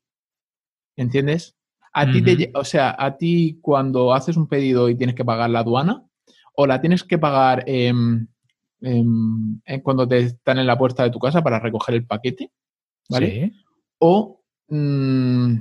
¿Entiendes? 0.94 1.55
A 1.98 2.12
ti 2.12 2.20
te, 2.20 2.50
o 2.54 2.62
sea, 2.62 2.94
a 2.98 3.16
ti 3.16 3.58
cuando 3.62 4.12
haces 4.12 4.36
un 4.36 4.46
pedido 4.48 4.90
y 4.90 4.96
tienes 4.96 5.16
que 5.16 5.24
pagar 5.24 5.48
la 5.48 5.60
aduana, 5.60 6.04
o 6.54 6.66
la 6.66 6.78
tienes 6.80 7.04
que 7.04 7.16
pagar 7.16 7.64
cuando 9.82 10.06
te 10.06 10.18
están 10.18 10.58
en 10.58 10.66
la 10.66 10.76
puerta 10.76 11.04
de 11.04 11.10
tu 11.10 11.18
casa 11.18 11.42
para 11.42 11.58
recoger 11.58 11.94
el 11.94 12.06
paquete, 12.06 12.52
¿vale? 13.08 13.52
O, 13.98 14.42
mm, 14.68 15.54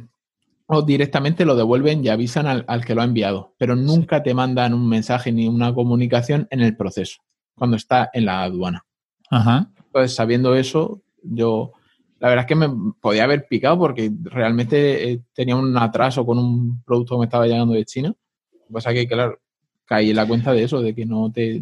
o 0.67 0.81
directamente 0.81 1.45
lo 1.45 1.55
devuelven 1.55 2.03
y 2.03 2.09
avisan 2.09 2.47
al, 2.47 2.85
que 2.85 2.95
lo 2.95 3.01
ha 3.01 3.05
enviado, 3.05 3.55
pero 3.57 3.77
nunca 3.77 4.21
te 4.21 4.33
mandan 4.33 4.73
un 4.73 4.89
mensaje 4.89 5.31
ni 5.31 5.47
una 5.47 5.73
comunicación 5.73 6.47
en 6.49 6.59
el 6.59 6.75
proceso, 6.75 7.21
cuando 7.55 7.77
está 7.77 8.09
en 8.13 8.25
la 8.25 8.43
aduana. 8.43 8.85
Ajá. 9.29 9.71
Entonces, 9.77 10.15
sabiendo 10.15 10.53
eso, 10.55 11.01
yo 11.23 11.71
la 12.19 12.29
verdad 12.29 12.43
es 12.43 12.47
que 12.47 12.55
me 12.55 12.69
podía 12.99 13.25
haber 13.25 13.47
picado 13.47 13.77
porque 13.77 14.11
realmente 14.23 15.11
eh, 15.11 15.21
tenía 15.33 15.55
un 15.55 15.77
atraso 15.77 16.25
con 16.25 16.37
un 16.37 16.83
producto 16.83 17.15
que 17.15 17.19
me 17.19 17.25
estaba 17.25 17.45
llegando 17.45 17.73
de 17.73 17.85
China. 17.85 18.13
Lo 18.53 18.67
que 18.67 18.73
pasa 18.73 18.91
es 18.91 18.99
que, 18.99 19.07
claro, 19.07 19.39
caí 19.85 20.11
en 20.11 20.15
la 20.15 20.27
cuenta 20.27 20.53
de 20.53 20.63
eso, 20.63 20.81
de 20.81 20.95
que 20.95 21.05
no 21.05 21.31
te, 21.31 21.61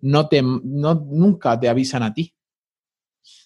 no 0.00 0.28
te, 0.28 0.42
no, 0.42 0.94
nunca 0.94 1.58
te 1.60 1.68
avisan 1.68 2.02
a 2.02 2.14
ti. 2.14 2.34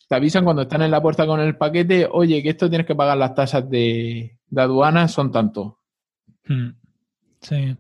Te 0.09 0.15
avisan 0.15 0.45
cuando 0.45 0.63
están 0.63 0.83
en 0.83 0.91
la 0.91 1.03
puerta 1.03 1.27
con 1.27 1.41
el 1.41 1.57
paquete, 1.57 2.09
oye, 2.11 2.43
que 2.43 2.51
esto 2.51 2.69
tienes 2.69 2.87
que 2.87 2.95
pagar 2.95 3.17
las 3.17 3.35
tasas 3.35 3.69
de, 3.69 4.39
de 4.49 4.63
aduana, 4.63 5.09
son 5.09 5.33
tanto. 5.33 5.81
Hmm. 6.47 6.71
Sí. 7.41 7.77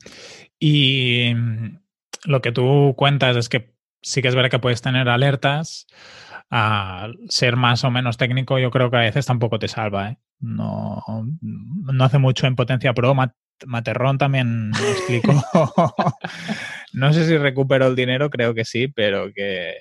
Y 0.58 1.32
mm, 1.34 1.78
lo 2.24 2.42
que 2.42 2.52
tú 2.52 2.94
cuentas 2.96 3.36
es 3.36 3.48
que 3.48 3.74
sí 4.02 4.20
que 4.20 4.28
es 4.28 4.34
verdad 4.34 4.50
que 4.50 4.58
puedes 4.58 4.82
tener 4.82 5.08
alertas. 5.08 5.86
A 6.50 7.08
ser 7.28 7.56
más 7.56 7.82
o 7.84 7.90
menos 7.90 8.16
técnico, 8.16 8.58
yo 8.58 8.70
creo 8.70 8.90
que 8.90 8.96
a 8.96 9.00
veces 9.00 9.26
tampoco 9.26 9.58
te 9.58 9.68
salva. 9.68 10.10
¿eh? 10.10 10.18
No, 10.40 11.02
no 11.40 12.04
hace 12.04 12.18
mucho 12.18 12.46
en 12.46 12.56
Potencia 12.56 12.92
Pro. 12.94 13.14
Materrón 13.66 14.18
también 14.18 14.70
me 14.70 14.90
explicó. 14.90 15.32
no 16.92 17.12
sé 17.12 17.26
si 17.26 17.36
recupero 17.38 17.86
el 17.86 17.96
dinero, 17.96 18.30
creo 18.30 18.54
que 18.54 18.64
sí, 18.64 18.88
pero 18.88 19.32
que. 19.32 19.74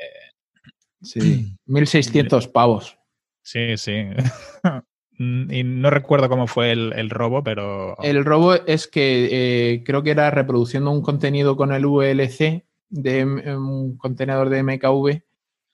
Sí, 1.02 1.56
1.600 1.68 2.52
pavos. 2.52 2.98
Sí, 3.42 3.78
sí. 3.78 4.06
y 5.20 5.64
no 5.64 5.90
recuerdo 5.90 6.30
cómo 6.30 6.48
fue 6.48 6.72
el, 6.72 7.10
robo, 7.10 7.44
pero. 7.44 7.98
El 8.02 8.24
robo 8.24 8.56
es 8.56 8.88
que 8.88 9.74
eh, 9.74 9.84
creo 9.84 10.04
que 10.04 10.12
era 10.12 10.32
reproduciendo 10.32 10.92
un 10.92 11.02
contenido 11.02 11.56
con 11.56 11.74
el 11.74 11.86
VLC 11.86 12.66
de 12.90 13.26
un 13.26 13.98
contenedor 13.98 14.50
de 14.50 14.64
MKV. 14.64 15.24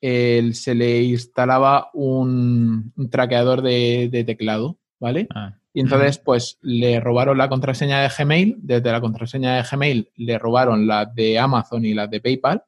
Se 0.01 0.75
le 0.75 1.03
instalaba 1.03 1.89
un, 1.93 2.93
traqueador 3.09 3.61
de, 3.61 4.23
teclado, 4.25 4.77
¿vale? 4.99 5.27
Ah. 5.33 5.55
Y 5.73 5.81
entonces, 5.81 6.17
pues 6.17 6.57
le 6.61 6.99
robaron 6.99 7.37
la 7.37 7.47
contraseña 7.47 8.01
de 8.01 8.09
Gmail. 8.09 8.57
Desde 8.59 8.91
la 8.91 9.01
contraseña 9.01 9.55
de 9.55 9.63
Gmail 9.63 10.09
le 10.15 10.39
robaron 10.39 10.87
la 10.87 11.05
de 11.05 11.37
Amazon 11.37 11.85
y 11.85 11.93
la 11.93 12.07
de 12.07 12.21
PayPal. 12.21 12.63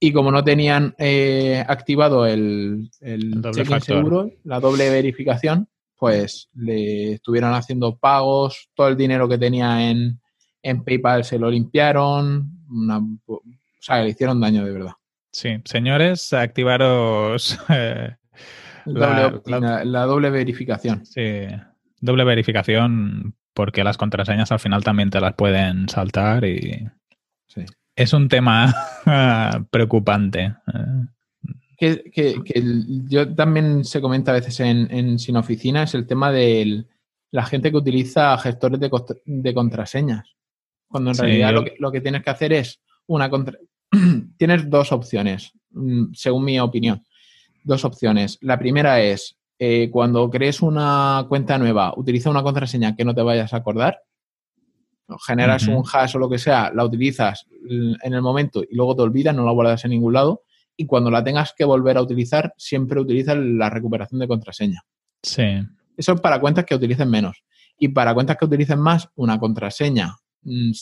Y 0.00 0.12
como 0.12 0.30
no 0.30 0.44
tenían 0.44 0.94
eh, 0.98 1.64
activado 1.66 2.26
el, 2.26 2.90
el, 3.00 3.42
seguro, 3.80 4.30
la 4.44 4.60
doble 4.60 4.90
verificación, 4.90 5.68
pues 5.96 6.50
le 6.54 7.14
estuvieron 7.14 7.54
haciendo 7.54 7.96
pagos, 7.96 8.68
todo 8.74 8.88
el 8.88 8.96
dinero 8.96 9.28
que 9.28 9.38
tenía 9.38 9.90
en, 9.90 10.20
PayPal 10.84 11.24
se 11.24 11.38
lo 11.38 11.50
limpiaron, 11.50 12.50
o 13.26 13.42
sea, 13.80 14.02
le 14.02 14.10
hicieron 14.10 14.40
daño 14.40 14.64
de 14.64 14.72
verdad. 14.72 14.92
Sí, 15.36 15.50
señores, 15.66 16.32
activaros 16.32 17.58
eh, 17.68 18.16
la, 18.86 20.06
doble 20.06 20.30
verificación. 20.30 21.04
Sí, 21.04 21.46
doble 22.00 22.24
verificación 22.24 23.34
porque 23.52 23.84
las 23.84 23.98
contraseñas 23.98 24.50
al 24.50 24.60
final 24.60 24.82
también 24.82 25.10
te 25.10 25.20
las 25.20 25.34
pueden 25.34 25.90
saltar 25.90 26.46
y 26.46 26.88
es 27.94 28.12
un 28.14 28.28
tema 28.28 28.74
preocupante. 29.70 30.54
Que, 31.76 32.02
yo 33.06 33.34
también 33.34 33.84
se 33.84 34.00
comenta 34.00 34.30
a 34.30 34.36
veces 34.36 34.58
en, 34.60 35.18
Sin 35.18 35.36
Oficina 35.36 35.82
es 35.82 35.94
el 35.94 36.06
tema 36.06 36.32
de 36.32 36.86
la 37.30 37.44
gente 37.44 37.70
que 37.70 37.76
utiliza 37.76 38.38
gestores 38.38 38.80
de, 38.80 39.52
contraseñas. 39.52 40.34
Cuando 40.88 41.10
en 41.10 41.18
realidad 41.18 41.52
lo, 41.52 41.62
que, 41.62 41.74
lo, 41.78 41.92
que, 41.92 42.00
tienes 42.00 42.22
que 42.22 42.30
hacer 42.30 42.54
es 42.54 42.80
una 43.06 43.28
contra... 43.28 43.58
tienes 44.36 44.68
dos 44.68 44.92
opciones, 44.92 45.52
mm, 45.70 46.12
según 46.12 46.44
mi 46.44 46.58
opinión 46.60 47.02
dos 47.66 47.84
opciones. 47.84 48.38
La 48.40 48.58
primera 48.58 49.02
es, 49.02 49.36
eh, 49.58 49.90
cuando 49.90 50.30
crees 50.30 50.62
una 50.62 51.26
cuenta 51.28 51.58
nueva, 51.58 51.92
utiliza 51.96 52.30
una 52.30 52.42
contraseña 52.42 52.94
que 52.94 53.04
no 53.04 53.14
te 53.14 53.22
vayas 53.22 53.52
a 53.52 53.58
acordar. 53.58 54.00
Generas 55.26 55.68
un 55.68 55.84
hash 55.92 56.16
o 56.16 56.18
lo 56.18 56.28
que 56.28 56.38
sea, 56.38 56.72
la 56.74 56.84
utilizas 56.84 57.46
en 57.68 58.12
el 58.12 58.22
momento 58.22 58.62
y 58.68 58.74
luego 58.74 58.96
te 58.96 59.02
olvidas, 59.02 59.34
no 59.36 59.44
la 59.44 59.52
guardas 59.52 59.84
en 59.84 59.92
ningún 59.92 60.14
lado. 60.14 60.42
Y 60.76 60.86
cuando 60.86 61.10
la 61.10 61.22
tengas 61.22 61.54
que 61.56 61.64
volver 61.64 61.96
a 61.96 62.02
utilizar, 62.02 62.52
siempre 62.56 63.00
utiliza 63.00 63.34
la 63.34 63.70
recuperación 63.70 64.20
de 64.20 64.28
contraseña. 64.28 64.82
Sí. 65.22 65.44
Eso 65.96 66.12
es 66.12 66.20
para 66.20 66.40
cuentas 66.40 66.64
que 66.64 66.74
utilicen 66.74 67.08
menos. 67.08 67.44
Y 67.78 67.88
para 67.88 68.14
cuentas 68.14 68.36
que 68.36 68.46
utilicen 68.46 68.80
más, 68.80 69.08
una 69.14 69.38
contraseña 69.38 70.16
mm, 70.42 70.72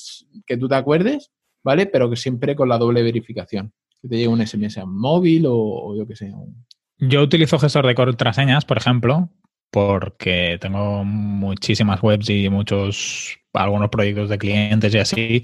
que 0.46 0.56
tú 0.56 0.68
te 0.68 0.74
acuerdes, 0.74 1.30
¿vale? 1.64 1.86
Pero 1.86 2.08
que 2.08 2.16
siempre 2.16 2.54
con 2.54 2.68
la 2.68 2.78
doble 2.78 3.02
verificación. 3.02 3.72
Que 4.00 4.08
te 4.08 4.16
llegue 4.16 4.28
un 4.28 4.46
SMS 4.46 4.78
a 4.78 4.86
móvil 4.86 5.46
o, 5.46 5.56
o 5.56 5.96
yo 5.96 6.06
qué 6.06 6.14
sé, 6.14 6.26
un, 6.26 6.64
yo 6.98 7.22
utilizo 7.22 7.58
gestor 7.58 7.86
de 7.86 7.94
contraseñas, 7.94 8.64
por 8.64 8.78
ejemplo, 8.78 9.30
porque 9.70 10.58
tengo 10.60 11.04
muchísimas 11.04 12.02
webs 12.02 12.30
y 12.30 12.48
muchos, 12.48 13.36
algunos 13.52 13.90
proyectos 13.90 14.28
de 14.28 14.38
clientes 14.38 14.94
y 14.94 14.98
así. 14.98 15.42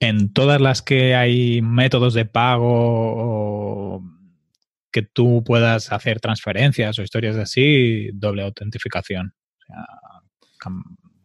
En 0.00 0.32
todas 0.32 0.60
las 0.60 0.82
que 0.82 1.14
hay 1.14 1.62
métodos 1.62 2.14
de 2.14 2.24
pago 2.24 2.66
o 2.66 4.02
que 4.90 5.02
tú 5.02 5.42
puedas 5.44 5.92
hacer 5.92 6.20
transferencias 6.20 6.98
o 6.98 7.02
historias 7.02 7.36
así, 7.36 8.10
doble 8.12 8.42
autentificación. 8.42 9.34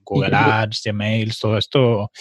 Google 0.05 0.36
Ads, 0.36 0.84
Gmail, 0.86 1.38
todo 1.38 1.57
esto. 1.57 2.12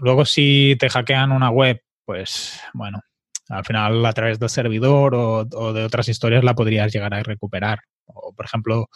Luego, 0.00 0.24
si 0.24 0.76
te 0.78 0.88
hackean 0.88 1.32
una 1.32 1.50
web, 1.50 1.82
pues 2.04 2.60
bueno, 2.72 3.00
al 3.48 3.64
final, 3.64 4.04
a 4.06 4.12
través 4.12 4.38
del 4.38 4.48
servidor 4.48 5.14
o, 5.14 5.72
de 5.72 5.84
otras 5.84 6.08
historias 6.08 6.44
la 6.44 6.54
podrías 6.54 6.92
llegar 6.92 7.14
a 7.14 7.22
recuperar. 7.22 7.80
O, 8.06 8.32
por 8.32 8.44
ejemplo, 8.44 8.88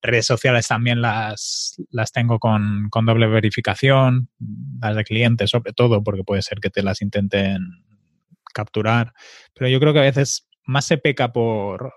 redes 0.00 0.26
sociales 0.26 0.68
también 0.68 1.00
las, 1.00 1.76
las 1.90 2.12
tengo 2.12 2.38
con, 2.38 2.88
doble 3.04 3.26
verificación, 3.26 4.28
las 4.80 4.96
de 4.96 5.04
clientes 5.04 5.50
sobre 5.50 5.72
todo, 5.72 6.02
porque 6.02 6.24
puede 6.24 6.42
ser 6.42 6.60
que 6.60 6.70
te 6.70 6.82
las 6.82 7.02
intenten 7.02 7.60
capturar. 8.54 9.12
Pero 9.54 9.68
yo 9.68 9.80
creo 9.80 9.92
que 9.92 9.98
a 9.98 10.02
veces 10.02 10.48
más 10.64 10.84
se 10.84 10.98
peca 10.98 11.32
por 11.32 11.94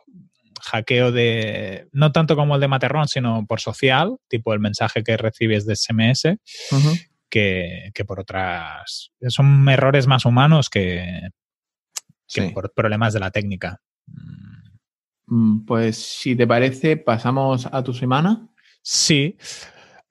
hackeo 0.61 1.11
de, 1.11 1.87
no 1.91 2.11
tanto 2.11 2.35
como 2.35 2.55
el 2.55 2.61
de 2.61 2.67
Materrón, 2.67 3.07
sino 3.07 3.45
por 3.47 3.61
social, 3.61 4.17
tipo 4.27 4.53
el 4.53 4.59
mensaje 4.59 5.03
que 5.03 5.15
recibes 5.15 5.65
de 5.65 5.75
SMS, 5.75 6.37
que, 7.29 7.91
que, 7.93 8.05
por 8.05 8.19
otras. 8.19 9.11
Son 9.27 9.67
errores 9.69 10.07
más 10.07 10.25
humanos 10.25 10.69
que, 10.69 11.29
por 12.53 12.73
problemas 12.73 13.13
de 13.13 13.19
la 13.19 13.31
técnica. 13.31 13.81
Mm, 15.27 15.65
pues 15.65 15.97
si 15.97 16.35
te 16.35 16.47
parece, 16.47 16.97
pasamos 16.97 17.67
a 17.71 17.83
tu 17.83 17.93
semana. 17.93 18.47
Sí. 18.81 19.37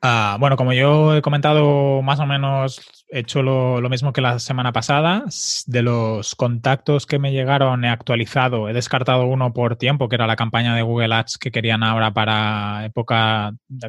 Ah, 0.01 0.37
bueno, 0.39 0.57
como 0.57 0.73
yo 0.73 1.17
he 1.17 1.23
comentado, 1.23 2.03
más 2.03 2.21
o 2.21 2.27
menos 2.27 2.81
he 3.09 3.21
hecho 3.21 3.43
lo, 3.43 3.81
mismo 3.89 4.13
que 4.13 4.21
la 4.21 4.39
semana 4.39 4.73
pasada. 4.73 5.25
De 5.67 5.83
los 5.83 6.37
contactos 6.37 7.05
que 7.05 7.19
me 7.19 7.33
llegaron, 7.33 7.85
he 7.85 7.89
actualizado, 7.89 8.69
he 8.69 8.73
descartado 8.73 9.27
uno 9.27 9.53
por 9.53 9.77
tiempo, 9.77 10.09
que 10.09 10.15
era 10.15 10.29
la 10.29 10.37
campaña 10.37 10.77
de 10.77 10.83
Google 10.83 11.15
Ads 11.15 11.39
que 11.39 11.51
querían 11.51 11.83
ahora 11.83 12.13
para 12.13 12.85
época 12.85 13.53
de 13.67 13.87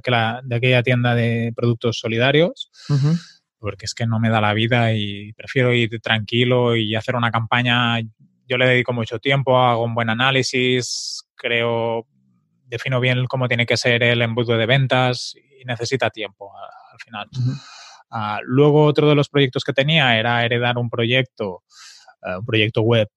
aquella, 0.55 0.83
tienda 0.83 1.13
de 1.13 1.53
productos 1.55 1.99
solidarios. 1.99 2.71
Porque 3.59 3.85
es 3.85 3.93
que 3.93 4.07
no 4.07 4.19
me 4.19 4.29
da 4.29 4.41
la 4.41 4.53
vida 4.53 4.93
y 4.93 5.33
prefiero 5.33 5.73
ir 5.73 5.99
tranquilo 6.01 6.75
y 6.75 6.95
hacer 6.95 7.15
una 7.15 7.29
campaña 7.29 7.99
yo 8.49 8.57
le 8.57 8.67
dedico 8.67 8.93
mucho 8.93 9.19
tiempo, 9.19 9.59
hago 9.59 9.83
un 9.83 9.93
buen 9.93 10.09
análisis, 10.09 11.23
creo, 11.35 12.07
defino 12.69 12.99
bien 12.99 13.25
cómo 13.25 13.47
tiene 13.47 13.65
que 13.65 13.77
ser 13.77 14.03
el 14.03 14.21
embudo 14.21 14.57
de 14.57 14.65
ventas 14.65 15.35
y 15.59 15.65
necesita 15.65 16.09
tiempo 16.09 16.51
al 16.55 16.99
final. 16.99 17.29
Ah, 18.11 18.39
luego 18.43 18.85
otro 18.85 19.07
de 19.07 19.15
los 19.15 19.29
proyectos 19.29 19.63
que 19.63 19.73
tenía 19.73 20.17
era 20.17 20.43
heredar 20.43 20.77
un 20.77 20.89
proyecto, 20.89 21.63
eh, 22.25 22.37
un 22.37 22.45
proyecto 22.45 22.81
web 22.81 23.07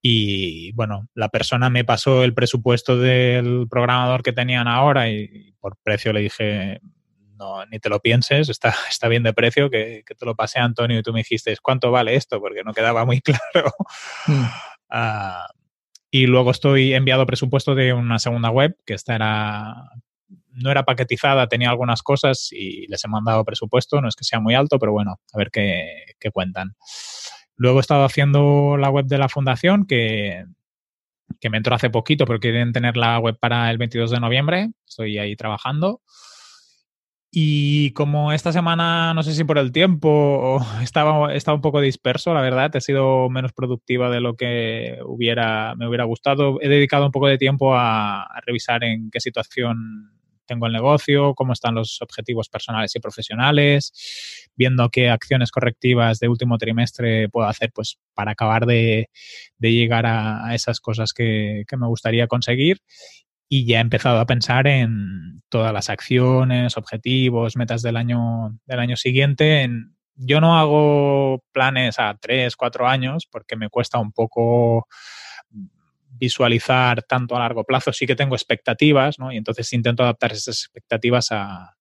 Y 0.00 0.72
bueno, 0.72 1.08
la 1.14 1.28
persona 1.28 1.70
me 1.70 1.84
pasó 1.84 2.24
el 2.24 2.34
presupuesto 2.34 2.96
del 2.98 3.66
programador 3.68 4.22
que 4.22 4.32
tenían 4.32 4.68
ahora 4.68 5.10
y, 5.10 5.52
por 5.60 5.76
precio 5.82 6.12
le 6.12 6.20
dije, 6.20 6.80
no, 7.36 7.66
ni 7.66 7.78
te 7.78 7.88
lo 7.88 8.00
pienses, 8.00 8.48
está, 8.48 8.74
está 8.90 9.08
bien 9.08 9.22
de 9.22 9.32
precio, 9.32 9.70
que, 9.70 10.02
te 10.06 10.26
lo 10.26 10.34
pasé 10.34 10.60
a 10.60 10.64
Antonio 10.64 10.98
y 10.98 11.02
tú 11.02 11.12
me 11.12 11.20
dijiste, 11.20 11.56
¿cuánto 11.62 11.90
vale 11.90 12.14
esto? 12.14 12.40
Porque 12.40 12.62
no 12.64 12.72
quedaba 12.72 13.04
muy 13.04 13.20
claro. 13.52 13.72
Mm. 14.26 14.44
Ah, 14.90 15.46
y 16.10 16.26
luego 16.26 16.50
estoy 16.50 16.94
enviado 16.94 17.26
presupuesto 17.26 17.74
de 17.74 17.92
una 17.92 18.18
segunda 18.18 18.50
web, 18.50 18.76
que 18.86 18.94
esta 18.94 19.14
era, 19.14 19.74
no 20.52 20.70
era 20.70 20.84
paquetizada, 20.84 21.48
tenía 21.48 21.70
algunas 21.70 22.02
cosas 22.02 22.48
y 22.52 22.86
les 22.88 23.04
he 23.04 23.08
mandado 23.08 23.44
presupuesto, 23.44 24.00
no 24.00 24.08
es 24.08 24.16
que 24.16 24.24
sea 24.24 24.40
muy 24.40 24.54
alto, 24.54 24.78
pero 24.78 24.92
bueno, 24.92 25.20
a 25.32 25.38
ver 25.38 25.50
qué, 25.50 26.14
qué 26.18 26.30
cuentan. 26.30 26.76
Luego 27.56 27.78
he 27.78 27.80
estado 27.80 28.04
haciendo 28.04 28.76
la 28.78 28.88
web 28.88 29.06
de 29.06 29.18
la 29.18 29.28
fundación, 29.28 29.86
que, 29.86 30.44
que 31.40 31.50
me 31.50 31.58
entró 31.58 31.74
hace 31.74 31.90
poquito, 31.90 32.24
pero 32.24 32.40
quieren 32.40 32.72
tener 32.72 32.96
la 32.96 33.18
web 33.18 33.36
para 33.38 33.70
el 33.70 33.78
22 33.78 34.10
de 34.10 34.20
noviembre. 34.20 34.70
Estoy 34.86 35.18
ahí 35.18 35.36
trabajando. 35.36 36.00
Y 37.30 37.90
como 37.92 38.32
esta 38.32 38.52
semana, 38.52 39.12
no 39.12 39.22
sé 39.22 39.34
si 39.34 39.44
por 39.44 39.58
el 39.58 39.70
tiempo, 39.70 40.60
estaba, 40.82 41.34
estaba 41.34 41.56
un 41.56 41.60
poco 41.60 41.80
disperso, 41.80 42.32
la 42.32 42.40
verdad, 42.40 42.74
he 42.74 42.80
sido 42.80 43.28
menos 43.28 43.52
productiva 43.52 44.10
de 44.10 44.20
lo 44.20 44.34
que 44.34 44.98
hubiera, 45.04 45.74
me 45.76 45.86
hubiera 45.86 46.04
gustado. 46.04 46.58
He 46.62 46.68
dedicado 46.68 47.06
un 47.06 47.12
poco 47.12 47.28
de 47.28 47.38
tiempo 47.38 47.74
a, 47.74 48.26
revisar 48.46 48.82
en 48.84 49.10
qué 49.10 49.20
situación 49.20 50.12
tengo 50.46 50.66
el 50.66 50.72
negocio, 50.72 51.34
cómo 51.34 51.52
están 51.52 51.74
los 51.74 52.00
objetivos 52.00 52.48
personales 52.48 52.96
y 52.96 53.00
profesionales, 53.00 54.48
viendo 54.56 54.88
qué 54.88 55.10
acciones 55.10 55.50
correctivas 55.50 56.20
de 56.20 56.28
último 56.28 56.56
trimestre 56.56 57.28
puedo 57.28 57.46
hacer 57.46 57.70
pues, 57.74 57.98
para 58.14 58.32
acabar 58.32 58.64
de, 58.64 59.10
llegar 59.58 60.06
a, 60.06 60.54
esas 60.54 60.80
cosas 60.80 61.12
que, 61.12 61.64
me 61.78 61.86
gustaría 61.86 62.26
conseguir. 62.26 62.80
Y 63.48 63.66
ya 63.66 63.78
he 63.78 63.80
empezado 63.80 64.20
a 64.20 64.26
pensar 64.26 64.66
en 64.66 65.42
todas 65.48 65.72
las 65.72 65.88
acciones, 65.88 66.76
objetivos, 66.76 67.56
metas 67.56 67.82
del 67.82 67.96
año, 67.96 68.58
del 68.66 68.78
año 68.80 68.96
siguiente. 68.96 69.62
En, 69.62 69.96
yo 70.16 70.40
no 70.40 70.58
hago 70.58 71.42
planes 71.52 71.98
a 71.98 72.16
tres, 72.20 72.56
cuatro 72.56 72.86
años 72.88 73.26
porque 73.30 73.56
me 73.56 73.70
cuesta 73.70 73.98
un 73.98 74.12
poco 74.12 74.86
visualizar 76.18 77.02
tanto 77.04 77.36
a 77.36 77.38
largo 77.38 77.64
plazo, 77.64 77.92
sí 77.92 78.06
que 78.06 78.16
tengo 78.16 78.34
expectativas, 78.34 79.18
¿no? 79.18 79.32
Y 79.32 79.36
entonces 79.36 79.72
intento 79.72 80.02
adaptar 80.02 80.32
esas 80.32 80.64
expectativas 80.64 81.30
a, 81.30 81.76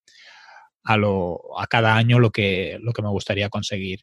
a, 0.84 0.98
lo, 0.98 1.60
a 1.60 1.68
cada 1.68 1.96
año 1.96 2.20
lo 2.20 2.32
que, 2.32 2.78
lo 2.82 2.94
que 2.94 3.02
me 3.02 3.10
gustaría 3.10 3.50
conseguir. 3.50 4.02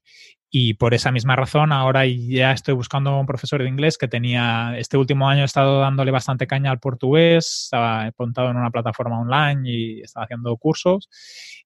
Y 0.56 0.74
por 0.74 0.94
esa 0.94 1.10
misma 1.10 1.34
razón, 1.34 1.72
ahora 1.72 2.06
ya 2.06 2.52
estoy 2.52 2.74
buscando 2.74 3.18
un 3.18 3.26
profesor 3.26 3.60
de 3.60 3.68
inglés 3.68 3.98
que 3.98 4.06
tenía, 4.06 4.78
este 4.78 4.96
último 4.96 5.28
año 5.28 5.42
he 5.42 5.46
estado 5.46 5.80
dándole 5.80 6.12
bastante 6.12 6.46
caña 6.46 6.70
al 6.70 6.78
portugués, 6.78 7.64
estaba 7.64 8.04
apuntado 8.04 8.50
en 8.50 8.58
una 8.58 8.70
plataforma 8.70 9.18
online 9.18 9.68
y 9.68 10.00
estaba 10.02 10.26
haciendo 10.26 10.56
cursos. 10.56 11.08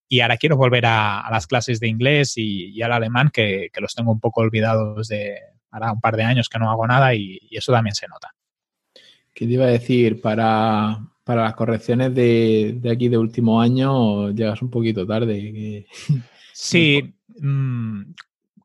Y 0.08 0.20
ahora 0.20 0.38
quiero 0.38 0.56
volver 0.56 0.86
a, 0.86 1.28
las 1.30 1.46
clases 1.46 1.80
de 1.80 1.88
inglés 1.88 2.32
y, 2.36 2.80
al 2.80 2.92
alemán, 2.92 3.28
que, 3.30 3.68
que, 3.70 3.80
los 3.82 3.94
tengo 3.94 4.10
un 4.10 4.20
poco 4.20 4.40
olvidados 4.40 5.08
de, 5.08 5.36
ahora 5.70 5.92
un 5.92 6.00
par 6.00 6.16
de 6.16 6.22
años 6.22 6.48
que 6.48 6.58
no 6.58 6.70
hago 6.70 6.86
nada 6.86 7.14
y 7.14 7.38
eso 7.50 7.72
también 7.72 7.94
se 7.94 8.08
nota. 8.08 8.34
¿Qué 9.34 9.46
te 9.46 9.52
iba 9.52 9.66
a 9.66 9.68
decir? 9.68 10.22
Para, 10.22 10.98
las 11.26 11.54
correcciones 11.56 12.14
de, 12.14 12.80
aquí 12.90 13.10
de 13.10 13.18
último 13.18 13.60
año 13.60 14.30
llegas 14.30 14.62
un 14.62 14.70
poquito 14.70 15.06
tarde. 15.06 15.86
Sí, 16.54 17.14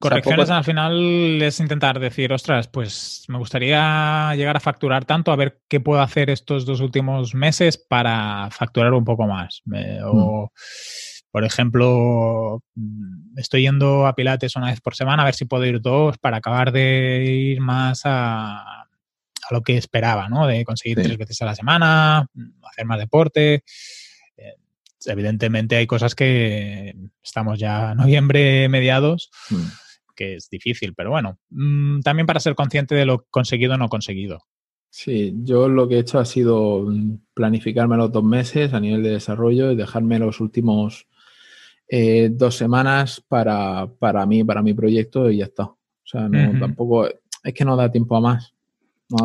correcciones 0.09 0.49
al 0.49 0.63
final 0.63 1.41
es 1.41 1.59
intentar 1.59 1.99
decir, 1.99 2.31
ostras, 2.33 2.67
pues 2.67 3.25
me 3.27 3.37
gustaría 3.37 4.33
llegar 4.35 4.57
a 4.57 4.59
facturar 4.59 5.05
tanto, 5.05 5.31
a 5.31 5.35
ver 5.35 5.61
qué 5.67 5.79
puedo 5.79 6.01
hacer 6.01 6.29
estos 6.29 6.65
dos 6.65 6.79
últimos 6.81 7.33
meses 7.33 7.77
para 7.77 8.49
facturar 8.51 8.93
un 8.93 9.05
poco 9.05 9.25
más. 9.27 9.61
o, 10.05 10.45
mm. 10.45 10.49
por 11.31 11.43
ejemplo, 11.43 12.63
estoy 13.37 13.63
yendo 13.63 14.05
a 14.05 14.15
Pilates 14.15 14.55
una 14.55 14.67
vez 14.67 14.81
por 14.81 14.95
semana, 14.95 15.23
a 15.23 15.25
ver 15.25 15.35
si 15.35 15.45
puedo 15.45 15.65
ir 15.65 15.81
dos 15.81 16.17
para 16.17 16.37
acabar 16.37 16.71
de 16.71 17.23
ir 17.25 17.61
más 17.61 18.01
a 18.05 18.83
a 19.49 19.53
lo 19.53 19.61
que 19.61 19.77
esperaba, 19.77 20.29
¿no? 20.29 20.47
De 20.47 20.63
conseguir 20.65 21.01
tres 21.01 21.17
veces 21.17 21.41
a 21.41 21.45
la 21.45 21.55
semana, 21.55 22.27
hacer 22.63 22.85
más 22.85 22.99
deporte. 22.99 23.63
Eh, 24.37 24.55
evidentemente 25.05 25.75
hay 25.75 25.87
cosas 25.87 26.15
que 26.15 26.95
estamos 27.21 27.59
ya 27.59 27.93
noviembre 27.95 28.69
mediados, 28.69 29.29
mm. 29.49 29.63
Que 30.15 30.35
es 30.35 30.49
difícil, 30.49 30.93
pero 30.95 31.11
bueno, 31.11 31.39
mm, 31.49 32.01
también 32.01 32.25
para 32.25 32.39
ser 32.39 32.55
consciente 32.55 32.95
de 32.95 33.05
lo 33.05 33.25
conseguido 33.29 33.73
o 33.73 33.77
no 33.77 33.89
conseguido. 33.89 34.39
Sí, 34.89 35.33
yo 35.37 35.67
lo 35.67 35.87
que 35.87 35.95
he 35.95 35.99
hecho 35.99 36.19
ha 36.19 36.25
sido 36.25 36.87
planificarme 37.33 37.97
los 37.97 38.11
dos 38.11 38.23
meses 38.23 38.73
a 38.73 38.79
nivel 38.79 39.01
de 39.01 39.11
desarrollo 39.11 39.71
y 39.71 39.75
dejarme 39.75 40.19
los 40.19 40.39
últimos 40.39 41.07
eh, 41.87 42.29
dos 42.31 42.55
semanas 42.55 43.23
para, 43.27 43.87
mí, 44.27 44.43
para 44.43 44.61
mi 44.61 44.73
proyecto 44.73 45.31
y 45.31 45.37
ya 45.37 45.45
está. 45.45 45.63
O 45.63 45.77
sea, 46.03 46.29
no, 46.29 46.59
tampoco, 46.59 47.07
es 47.07 47.53
que 47.53 47.65
no 47.65 47.75
da 47.75 47.91
tiempo 47.91 48.15
a 48.17 48.21
más 48.21 48.53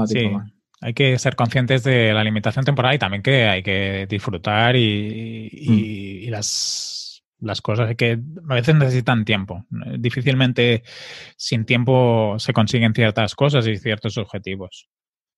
sí, 0.07 0.31
hay 0.81 0.94
que 0.94 1.18
ser 1.18 1.37
conscientes 1.37 1.83
de 1.83 2.12
la 2.12 2.24
limitación 2.24 2.64
temporal 2.64 2.94
y 2.94 2.98
también 2.98 3.22
que 3.22 3.44
hay 3.44 3.62
que 3.62 4.07
disfrutar 4.09 4.77
y, 4.77 6.27
mm. 6.27 6.31
las, 6.31 6.97
las 7.40 7.61
cosas 7.61 7.94
que 7.96 8.18
a 8.48 8.55
veces 8.55 8.74
necesitan 8.74 9.24
tiempo. 9.24 9.64
Difícilmente 9.98 10.83
sin 11.37 11.64
tiempo 11.64 12.37
se 12.38 12.53
consiguen 12.53 12.94
ciertas 12.94 13.35
cosas 13.35 13.66
y 13.66 13.77
ciertos 13.77 14.18
objetivos. 14.18 14.88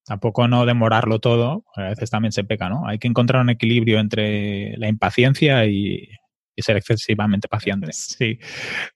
Tampoco 0.04 0.48
no 0.48 0.66
demorarlo 0.66 1.20
todo, 1.20 1.64
a 1.76 1.82
veces 1.82 2.10
también 2.10 2.32
se 2.32 2.44
peca, 2.44 2.68
¿no? 2.68 2.86
Hay 2.86 2.98
que 2.98 3.08
encontrar 3.08 3.42
un 3.42 3.50
equilibrio 3.50 4.00
entre 4.00 4.76
la 4.78 4.88
impaciencia 4.88 5.66
y, 5.66 6.08
ser 6.56 6.76
excesivamente 6.76 7.48
pacientes. 7.48 8.14
Sí. 8.18 8.38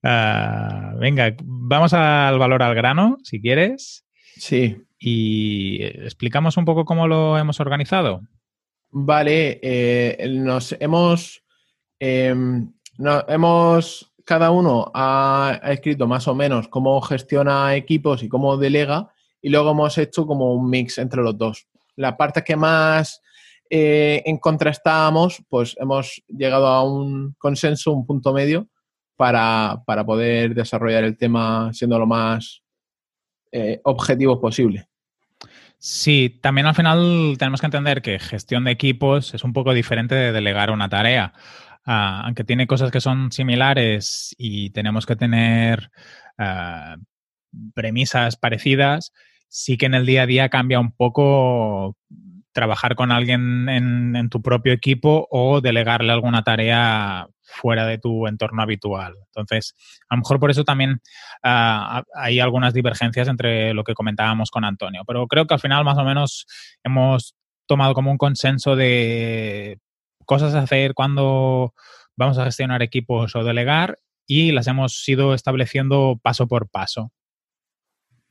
Ah, 0.02 0.92
venga, 0.98 1.34
vamos 1.42 1.94
al 1.94 2.38
valor 2.38 2.62
al 2.62 2.74
grano, 2.74 3.16
si 3.22 3.40
quieres. 3.40 4.04
Sí 4.36 4.76
y 5.06 5.82
explicamos 5.82 6.56
un 6.56 6.64
poco 6.64 6.86
cómo 6.86 7.06
lo 7.06 7.36
hemos 7.36 7.60
organizado. 7.60 8.22
Vale, 8.90 9.60
eh, 9.62 10.26
nos 10.30 10.74
hemos, 10.80 11.44
em, 12.98 13.06
hemos, 13.28 14.12
cada 14.24 14.50
uno 14.50 14.90
ha, 14.94 15.60
escrito 15.64 16.06
más 16.06 16.28
o 16.28 16.34
menos 16.34 16.68
cómo 16.68 17.00
gestiona 17.00 17.74
equipos 17.74 18.22
y 18.22 18.28
cómo 18.28 18.56
delega 18.56 19.10
y 19.40 19.50
luego 19.50 19.72
hemos 19.72 19.98
hecho 19.98 20.26
como 20.26 20.54
un 20.54 20.68
mix 20.70 20.98
entre 20.98 21.22
los 21.22 21.36
dos. 21.36 21.66
La 21.96 22.16
parte 22.16 22.42
que 22.42 22.56
más 22.56 23.20
eh, 23.70 24.22
en 24.26 24.38
pues 25.48 25.76
hemos 25.78 26.22
llegado 26.28 26.66
a 26.66 26.82
un 26.82 27.34
consenso, 27.38 27.92
un 27.92 28.06
punto 28.06 28.32
medio 28.32 28.68
para, 29.16 29.82
poder 30.06 30.54
desarrollar 30.54 31.04
el 31.04 31.16
tema 31.16 31.72
siendo 31.72 31.98
lo 31.98 32.06
más 32.06 32.62
eh, 33.52 33.80
objetivo 33.84 34.40
posible. 34.40 34.88
Sí, 35.78 36.38
también 36.40 36.66
al 36.66 36.74
final 36.74 37.36
tenemos 37.38 37.60
que 37.60 37.66
entender 37.66 38.00
que 38.00 38.18
gestión 38.18 38.64
de 38.64 38.70
equipos 38.70 39.34
es 39.34 39.44
un 39.44 39.52
poco 39.52 39.74
diferente 39.74 40.14
de 40.14 40.32
delegar 40.32 40.70
una 40.70 40.88
tarea. 40.88 41.34
Ah, 41.86 42.22
aunque 42.24 42.44
tiene 42.44 42.66
cosas 42.66 42.90
que 42.90 43.00
son 43.00 43.30
similares 43.30 44.34
y 44.38 44.70
tenemos 44.70 45.04
que 45.04 45.16
tener 45.16 45.90
ah, 46.38 46.96
premisas 47.74 48.36
parecidas, 48.36 49.12
sí 49.48 49.76
que 49.76 49.86
en 49.86 49.94
el 49.94 50.06
día 50.06 50.22
a 50.22 50.26
día 50.26 50.48
cambia 50.48 50.80
un 50.80 50.92
poco 50.92 51.96
trabajar 52.52 52.94
con 52.94 53.12
alguien 53.12 53.68
en, 53.68 54.28
tu 54.30 54.40
propio 54.40 54.72
equipo 54.72 55.26
o 55.30 55.60
delegarle 55.60 56.12
alguna 56.12 56.42
tarea 56.42 57.26
fuera 57.42 57.84
de 57.84 57.98
tu 57.98 58.26
entorno 58.26 58.62
habitual. 58.62 59.14
Entonces, 59.26 59.74
a 60.08 60.14
lo 60.14 60.20
mejor 60.22 60.40
por 60.40 60.50
eso 60.50 60.64
también 60.64 61.00
ah, 61.42 62.02
hay 62.14 62.40
algunas 62.40 62.72
divergencias 62.72 63.28
entre 63.28 63.74
lo 63.74 63.84
que 63.84 63.94
comentábamos 63.94 64.50
con 64.50 64.64
Antonio, 64.64 65.02
pero 65.06 65.26
creo 65.26 65.46
que 65.46 65.54
al 65.54 65.60
final 65.60 65.84
más 65.84 65.98
o 65.98 66.04
menos 66.04 66.46
hemos 66.82 67.34
tomado 67.66 67.92
como 67.92 68.10
un 68.10 68.18
consenso 68.18 68.76
de 68.76 69.78
cosas 70.24 70.54
a 70.54 70.60
hacer 70.60 70.94
cuando 70.94 71.74
vamos 72.16 72.38
a 72.38 72.44
gestionar 72.44 72.82
equipos 72.82 73.34
o 73.36 73.44
delegar 73.44 73.98
y 74.26 74.52
las 74.52 74.66
hemos 74.66 75.06
ido 75.08 75.34
estableciendo 75.34 76.18
paso 76.22 76.46
por 76.46 76.68
paso. 76.68 77.12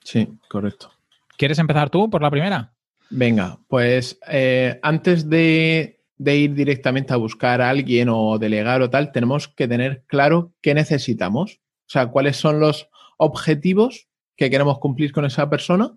Sí, 0.04 0.28
correcto. 0.50 0.92
¿Quieres 1.38 1.60
empezar 1.60 1.90
tú 1.90 2.10
por 2.10 2.22
la 2.22 2.32
primera? 2.32 2.74
Venga, 3.10 3.60
pues 3.68 4.20
eh, 4.28 4.80
antes 4.82 5.30
de, 5.30 6.00
ir 6.18 6.54
directamente 6.54 7.14
a 7.14 7.18
buscar 7.18 7.62
a 7.62 7.70
alguien 7.70 8.10
o 8.10 8.38
delegar 8.40 8.82
o 8.82 8.90
tal, 8.90 9.12
tenemos 9.12 9.48
que 9.48 9.68
tener 9.68 10.04
claro 10.08 10.54
qué 10.62 10.74
necesitamos. 10.74 11.60
O 11.86 11.90
sea, 11.90 12.08
cuáles 12.08 12.38
son 12.38 12.60
los 12.60 12.90
objetivos 13.18 14.08
que 14.36 14.50
queremos 14.50 14.80
cumplir 14.80 15.12
con 15.12 15.26
esa 15.26 15.50
persona 15.50 15.92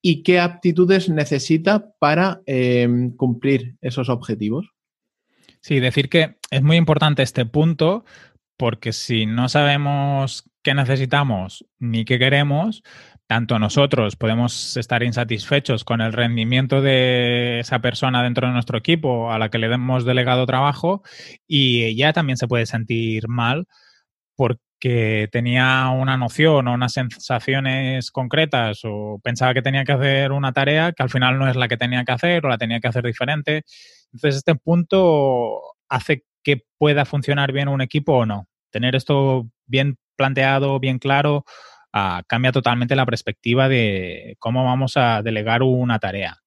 y 0.00 0.22
qué 0.22 0.38
aptitudes 0.38 1.08
necesita 1.08 1.92
para 1.98 2.42
em, 2.46 3.16
cumplir 3.16 3.76
esos 3.80 4.08
objetivos. 4.08 4.73
Sí, 5.64 5.80
decir 5.80 6.10
que 6.10 6.36
es 6.50 6.62
muy 6.62 6.76
importante 6.76 7.22
este 7.22 7.46
punto 7.46 8.04
porque 8.58 8.92
si 8.92 9.24
no 9.24 9.48
sabemos 9.48 10.44
qué 10.62 10.74
necesitamos 10.74 11.64
ni 11.78 12.04
qué 12.04 12.18
queremos, 12.18 12.82
tanto 13.26 13.58
nosotros 13.58 14.16
podemos 14.16 14.76
estar 14.76 15.02
insatisfechos 15.02 15.84
con 15.84 16.02
el 16.02 16.12
rendimiento 16.12 16.82
de 16.82 17.60
esa 17.60 17.78
persona 17.78 18.22
dentro 18.22 18.46
de 18.46 18.52
nuestro 18.52 18.76
equipo 18.76 19.32
a 19.32 19.38
la 19.38 19.48
que 19.48 19.56
le 19.56 19.72
hemos 19.72 20.04
delegado 20.04 20.44
trabajo 20.44 21.02
y 21.46 21.84
ella 21.84 22.12
también 22.12 22.36
se 22.36 22.46
puede 22.46 22.66
sentir 22.66 23.26
mal 23.28 23.66
porque 24.36 25.28
tenía 25.32 25.88
una 25.88 26.18
noción 26.18 26.68
o 26.68 26.74
unas 26.74 26.92
sensaciones 26.92 28.10
concretas 28.10 28.80
o 28.84 29.18
pensaba 29.24 29.54
que 29.54 29.62
tenía 29.62 29.84
que 29.84 29.92
hacer 29.92 30.32
una 30.32 30.52
tarea 30.52 30.92
que 30.92 31.02
al 31.02 31.10
final 31.10 31.38
no 31.38 31.48
es 31.48 31.56
la 31.56 31.68
que 31.68 31.78
tenía 31.78 32.04
que 32.04 32.12
hacer 32.12 32.44
o 32.44 32.50
la 32.50 32.58
tenía 32.58 32.80
que 32.80 32.88
hacer 32.88 33.04
diferente. 33.04 33.64
Entonces 34.14 34.36
este 34.36 34.54
punto 34.54 35.60
hace 35.88 36.24
que 36.42 36.62
pueda 36.78 37.04
funcionar 37.04 37.52
bien 37.52 37.68
un 37.68 37.80
equipo 37.80 38.14
o 38.14 38.26
no. 38.26 38.48
Tener 38.70 38.94
esto 38.94 39.48
bien 39.66 39.98
planteado, 40.16 40.78
bien 40.78 40.98
claro, 40.98 41.44
uh, 41.92 42.22
cambia 42.28 42.52
totalmente 42.52 42.94
la 42.94 43.06
perspectiva 43.06 43.68
de 43.68 44.36
cómo 44.38 44.64
vamos 44.64 44.96
a 44.96 45.20
delegar 45.22 45.62
una 45.62 45.98
tarea. 45.98 46.38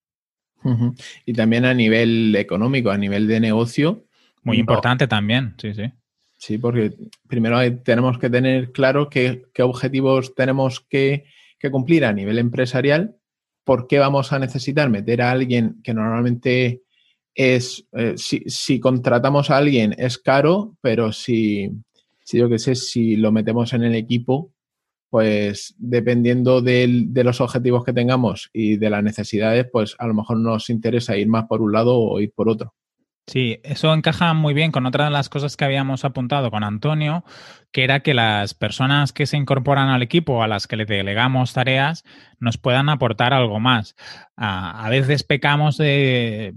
Uh 0.64 0.72
-huh. 0.72 1.04
Y 1.26 1.34
también 1.34 1.66
a 1.66 1.74
nivel 1.74 2.36
económico, 2.36 2.90
a 2.90 2.98
nivel 2.98 3.28
de 3.28 3.40
negocio. 3.40 4.06
Muy 4.44 4.58
no. 4.58 4.62
importante 4.62 5.08
también, 5.08 5.56
sí, 5.58 5.74
sí. 5.74 5.92
Sí, 6.38 6.58
porque 6.58 6.94
primero 7.28 7.60
tenemos 7.84 8.18
que 8.20 8.30
tener 8.30 8.72
claro 8.72 9.10
qué, 9.10 9.44
qué 9.54 9.64
objetivos 9.64 10.36
tenemos 10.36 10.80
que, 10.80 11.26
que, 11.58 11.72
cumplir 11.72 12.06
a 12.06 12.14
nivel 12.14 12.38
empresarial, 12.38 13.16
por 13.64 13.88
qué 13.88 13.98
vamos 13.98 14.32
a 14.32 14.40
necesitar 14.40 14.90
meter 14.90 15.24
a 15.24 15.32
alguien 15.32 15.82
que 15.84 15.96
normalmente 15.96 16.84
es, 17.38 17.86
eh, 17.94 18.16
si, 18.18 18.44
si, 18.48 18.80
contratamos 18.80 19.52
a 19.52 19.58
alguien 19.58 19.96
es 19.98 20.18
caro, 20.18 20.76
pero 20.82 21.14
si, 21.14 21.72
si 22.26 22.40
yo 22.40 22.50
qué 22.50 22.58
sé, 22.58 22.74
si 22.74 23.16
lo 23.16 23.32
metemos 23.32 23.72
en 23.74 23.84
el 23.84 23.94
equipo, 23.96 24.52
pues 25.10 25.76
dependiendo 25.78 26.62
de, 26.62 27.08
los 27.24 27.40
objetivos 27.40 27.86
que 27.86 27.94
tengamos 27.94 28.50
y 28.52 28.78
de 28.78 28.90
las 28.90 29.04
necesidades, 29.04 29.68
pues 29.72 29.96
a 30.00 30.08
lo 30.08 30.16
mejor 30.16 30.40
nos 30.40 30.70
interesa 30.70 31.16
ir 31.16 31.28
más 31.28 31.46
por 31.46 31.62
un 31.62 31.72
lado 31.72 31.98
o 31.98 32.20
ir 32.20 32.34
por 32.36 32.50
otro. 32.50 32.74
Sí, 33.28 33.60
eso 33.64 33.94
encaja 33.94 34.34
muy 34.34 34.54
bien 34.54 34.72
con 34.72 34.86
otra 34.86 35.06
de 35.06 35.12
las 35.12 35.28
cosas 35.28 35.58
que 35.58 35.66
habíamos 35.66 36.06
apuntado 36.06 36.50
con 36.50 36.64
Antonio, 36.64 37.26
que 37.74 37.84
era 37.84 38.00
que 38.00 38.14
las 38.14 38.54
personas 38.54 39.12
que 39.12 39.26
se 39.26 39.36
incorporan 39.36 39.90
al 39.90 40.02
equipo, 40.02 40.42
a 40.42 40.48
las 40.48 40.66
que 40.66 40.78
le 40.78 40.86
delegamos 40.86 41.54
tareas, 41.54 42.04
nos 42.40 42.58
puedan 42.58 42.88
aportar 42.88 43.34
algo 43.34 43.60
más. 43.60 43.96
A, 44.38 44.90
veces 44.90 45.24
pecamos 45.24 45.78
de, 45.78 46.54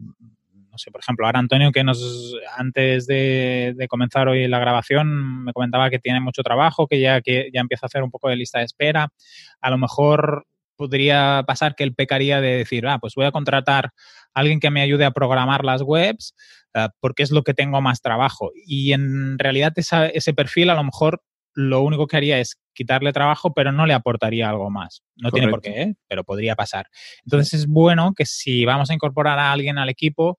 sé, 0.81 0.91
por 0.91 1.01
ejemplo, 1.01 1.27
ahora 1.27 1.39
Antonio, 1.39 1.71
que 1.73 1.85
nos 1.85 2.35
antes 2.57 3.07
de, 3.07 3.75
de, 3.77 3.89
comenzar 3.89 4.29
hoy 4.29 4.49
la 4.49 4.59
grabación, 4.59 5.45
me 5.45 5.53
comentaba 5.53 5.91
que 5.91 5.99
tiene 5.99 6.21
mucho 6.21 6.43
trabajo, 6.43 6.87
que 6.87 7.01
ya, 7.01 7.21
que 7.21 7.51
ya 7.53 7.61
empieza 7.61 7.87
a 7.87 7.89
hacer 7.89 8.03
un 8.03 8.11
poco 8.11 8.29
de 8.29 8.37
lista 8.37 8.59
de 8.59 8.65
espera. 8.65 9.13
A 9.61 9.71
lo 9.71 9.79
mejor 9.79 10.47
podría 10.77 11.45
pasar 11.47 11.75
que 11.75 11.85
él 11.85 11.95
pecaría 11.95 12.41
de 12.41 12.57
decir, 12.57 12.87
ah, 12.87 12.99
pues 12.99 13.15
voy 13.15 13.27
a 13.27 13.33
contratar 13.33 13.93
a 14.33 14.41
alguien 14.41 14.61
que 14.61 14.71
me 14.71 14.81
ayude 14.81 15.05
a 15.05 15.11
programar 15.11 15.63
las 15.63 15.83
webs 15.83 16.35
uh, 16.75 16.89
porque 17.01 17.23
es 17.23 17.31
lo 17.31 17.43
que 17.43 17.53
tengo 17.53 17.83
más 17.83 18.01
trabajo. 18.01 18.51
Y 18.67 18.93
en 18.93 19.39
realidad 19.39 19.75
esa, 19.77 20.07
ese 20.07 20.33
perfil 20.33 20.71
a 20.71 20.75
lo 20.75 20.83
mejor 20.85 21.23
lo 21.55 21.83
único 21.83 22.07
que 22.07 22.17
haría 22.17 22.39
es 22.39 22.59
quitarle 22.73 23.13
trabajo, 23.13 23.53
pero 23.53 23.73
no 23.73 23.85
le 23.85 23.93
aportaría 23.93 24.49
algo 24.49 24.71
más. 24.71 25.03
No 25.17 25.31
Correcto. 25.31 25.35
tiene 25.35 25.51
por 25.51 25.61
qué, 25.61 25.83
¿eh? 25.83 25.95
pero 26.09 26.25
podría 26.25 26.55
pasar. 26.55 26.87
Entonces 27.25 27.53
es 27.61 27.67
bueno 27.67 28.15
que 28.17 28.25
si 28.25 28.65
vamos 28.65 28.91
a 28.91 28.95
incorporar 28.95 29.39
a 29.39 29.53
alguien 29.53 29.77
al 29.77 29.89
equipo, 29.91 30.39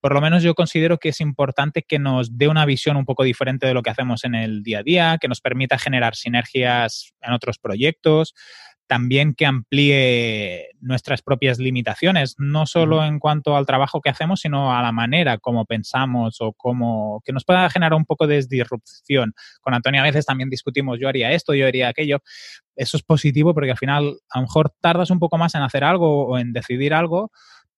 por 0.00 0.14
lo 0.14 0.20
menos 0.20 0.42
yo 0.42 0.54
considero 0.54 0.98
que 0.98 1.10
es 1.10 1.20
importante 1.20 1.82
que 1.82 1.98
nos 1.98 2.36
dé 2.36 2.48
una 2.48 2.64
visión 2.64 2.96
un 2.96 3.04
poco 3.04 3.24
diferente 3.24 3.66
de 3.66 3.74
lo 3.74 3.82
que 3.82 3.90
hacemos 3.90 4.24
en 4.24 4.34
el 4.34 4.62
día 4.62 4.80
a 4.80 4.82
día, 4.82 5.18
que 5.20 5.28
nos 5.28 5.40
permita 5.40 5.78
generar 5.78 6.14
sinergias 6.16 7.12
en 7.20 7.32
otros 7.32 7.58
proyectos, 7.58 8.34
también 8.86 9.34
que 9.34 9.46
amplíe 9.46 10.70
nuestras 10.80 11.22
propias 11.22 11.58
limitaciones, 11.58 12.36
no 12.38 12.66
solo 12.66 13.04
en 13.04 13.18
cuanto 13.18 13.56
al 13.56 13.66
trabajo 13.66 14.00
que 14.00 14.10
hacemos, 14.10 14.40
sino 14.40 14.76
a 14.76 14.82
la 14.82 14.92
manera 14.92 15.38
como 15.38 15.64
pensamos 15.64 16.36
o 16.40 16.52
como 16.52 17.20
que 17.24 17.32
nos 17.32 17.44
pueda 17.44 17.68
generar 17.68 17.94
un 17.94 18.04
poco 18.04 18.26
de 18.26 18.44
disrupción. 18.48 19.34
Con 19.60 19.74
Antonio 19.74 20.00
a 20.00 20.04
veces 20.04 20.24
también 20.24 20.50
discutimos, 20.50 20.98
yo 21.00 21.08
haría 21.08 21.32
esto, 21.32 21.54
yo 21.54 21.66
haría 21.66 21.88
aquello. 21.88 22.20
Eso 22.76 22.96
es 22.96 23.02
positivo 23.02 23.54
porque 23.54 23.70
al 23.70 23.78
final 23.78 24.18
a 24.30 24.38
lo 24.38 24.42
mejor 24.42 24.72
tardas 24.80 25.10
un 25.10 25.18
poco 25.18 25.38
más 25.38 25.54
en 25.54 25.62
hacer 25.62 25.82
algo 25.82 26.26
o 26.26 26.38
en 26.38 26.52
decidir 26.52 26.94
algo, 26.94 27.32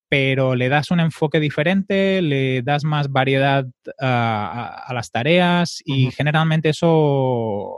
pero 0.08 0.54
le 0.54 0.68
das 0.68 0.90
un 0.90 1.00
enfoque 1.00 1.40
diferente, 1.40 2.22
le 2.22 2.62
das 2.62 2.84
más 2.84 3.10
variedad 3.10 3.64
uh, 3.64 3.90
a, 4.00 4.84
a, 4.86 4.94
las 4.94 5.10
tareas 5.10 5.82
y 5.84 6.06
uh 6.06 6.08
-huh. 6.08 6.14
generalmente 6.14 6.70
eso 6.70 7.76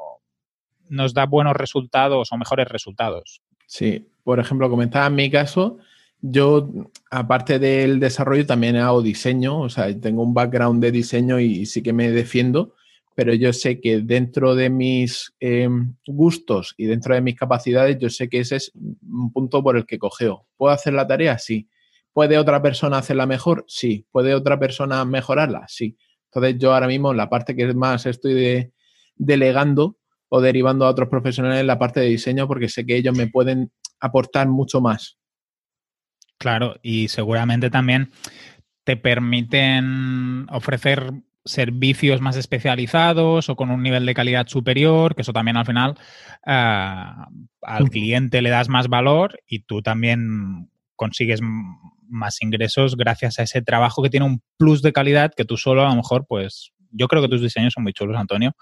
nos 0.88 1.14
da 1.14 1.26
buenos 1.26 1.56
resultados 1.56 2.32
o 2.32 2.36
mejores 2.36 2.68
resultados. 2.68 3.40
Sí, 3.66 4.06
por 4.24 4.40
ejemplo, 4.40 4.68
comentaba 4.68 5.06
en 5.06 5.14
mi 5.14 5.30
caso, 5.30 5.78
yo, 6.20 6.68
aparte 7.10 7.58
del 7.58 7.98
desarrollo, 7.98 8.44
también 8.44 8.76
hago 8.76 9.00
diseño, 9.00 9.60
o 9.60 9.68
sea, 9.68 9.98
tengo 9.98 10.22
un 10.22 10.34
background 10.34 10.82
de 10.82 10.90
diseño 10.90 11.40
y 11.40 11.64
sí 11.66 11.82
que 11.82 11.92
me 11.92 12.10
defiendo, 12.10 12.74
pero 13.14 13.32
yo 13.32 13.52
sé 13.52 13.80
que 13.80 14.00
dentro 14.00 14.54
de 14.54 14.70
mis 14.70 15.32
eh, 15.40 15.68
gustos 16.06 16.74
y 16.76 16.86
dentro 16.86 17.14
de 17.14 17.20
mis 17.20 17.36
capacidades, 17.36 17.98
yo 17.98 18.10
sé 18.10 18.28
que 18.28 18.40
ese 18.40 18.56
es 18.56 18.72
un 18.74 19.32
punto 19.32 19.62
por 19.62 19.76
el 19.76 19.86
que 19.86 19.98
cogeo. 19.98 20.46
¿Puedo 20.56 20.72
hacer 20.72 20.92
la 20.92 21.06
tarea? 21.06 21.38
Sí. 21.38 21.68
¿Puede 22.12 22.38
otra 22.38 22.60
persona 22.60 22.98
hacerla 22.98 23.26
mejor? 23.26 23.64
Sí. 23.68 24.06
¿Puede 24.10 24.34
otra 24.34 24.58
persona 24.58 25.04
mejorarla? 25.04 25.66
Sí. 25.68 25.96
Entonces 26.26 26.58
yo 26.58 26.74
ahora 26.74 26.86
mismo 26.86 27.12
la 27.14 27.28
parte 27.28 27.56
que 27.56 27.72
más 27.74 28.06
estoy 28.06 28.34
de, 28.34 28.72
delegando 29.16 29.98
o 30.28 30.40
derivando 30.40 30.86
a 30.86 30.90
otros 30.90 31.08
profesionales 31.08 31.60
en 31.60 31.66
la 31.66 31.78
parte 31.78 32.00
de 32.00 32.06
diseño 32.06 32.46
porque 32.46 32.68
sé 32.68 32.86
que 32.86 32.96
ellos 32.96 33.16
me 33.16 33.26
pueden 33.26 33.72
aportar 34.00 34.48
mucho 34.48 34.80
más. 34.80 35.18
Claro, 36.38 36.76
y 36.82 37.08
seguramente 37.08 37.68
también 37.68 38.10
te 38.84 38.96
permiten 38.96 40.46
ofrecer 40.50 41.12
servicios 41.44 42.20
más 42.20 42.36
especializados 42.36 43.48
o 43.48 43.56
con 43.56 43.70
un 43.70 43.82
nivel 43.82 44.06
de 44.06 44.14
calidad 44.14 44.46
superior, 44.46 45.14
que 45.14 45.22
eso 45.22 45.32
también 45.32 45.56
al 45.56 45.66
final 45.66 45.98
uh, 46.46 47.24
al 47.62 47.90
cliente 47.90 48.40
le 48.42 48.50
das 48.50 48.68
más 48.68 48.88
valor 48.88 49.40
y 49.46 49.60
tú 49.60 49.82
también 49.82 50.70
consigues 50.96 51.40
más 52.10 52.42
ingresos 52.42 52.96
gracias 52.96 53.38
a 53.38 53.44
ese 53.44 53.62
trabajo 53.62 54.02
que 54.02 54.10
tiene 54.10 54.26
un 54.26 54.42
plus 54.58 54.82
de 54.82 54.92
calidad 54.92 55.32
que 55.34 55.44
tú 55.44 55.56
solo 55.56 55.82
a 55.82 55.88
lo 55.88 55.96
mejor 55.96 56.26
pues 56.28 56.72
yo 56.92 57.08
creo 57.08 57.22
que 57.22 57.28
tus 57.28 57.40
diseños 57.40 57.72
son 57.72 57.84
muy 57.84 57.92
chulos, 57.92 58.16
Antonio, 58.16 58.54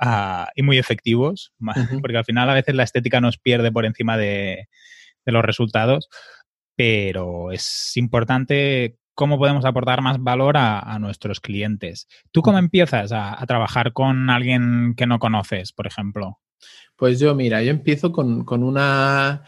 uh, 0.00 0.44
y 0.54 0.62
muy 0.62 0.78
efectivos, 0.78 1.52
uh 1.60 1.66
-huh. 1.66 2.00
porque 2.00 2.18
al 2.18 2.24
final 2.24 2.48
a 2.50 2.54
veces 2.54 2.74
la 2.74 2.82
estética 2.82 3.20
nos 3.20 3.38
pierde 3.38 3.72
por 3.72 3.84
encima 3.86 4.16
de, 4.16 4.68
de 5.24 5.32
los 5.32 5.44
resultados, 5.44 6.08
pero 6.76 7.52
es 7.52 7.96
importante 7.96 8.98
cómo 9.14 9.38
podemos 9.38 9.64
aportar 9.64 10.02
más 10.02 10.18
valor 10.22 10.56
a, 10.56 10.80
a 10.80 10.98
nuestros 10.98 11.40
clientes. 11.40 12.08
¿Tú 12.32 12.42
cómo 12.42 12.58
empiezas 12.58 13.12
a, 13.12 13.40
a, 13.40 13.46
trabajar 13.46 13.92
con 13.92 14.28
alguien 14.28 14.94
que 14.96 15.06
no 15.06 15.20
conoces, 15.20 15.72
por 15.72 15.86
ejemplo? 15.86 16.40
Pues 16.96 17.20
yo, 17.20 17.34
mira, 17.34 17.62
yo 17.62 17.70
empiezo 17.70 18.12
con, 18.12 18.44
con 18.44 18.62
una 18.62 19.44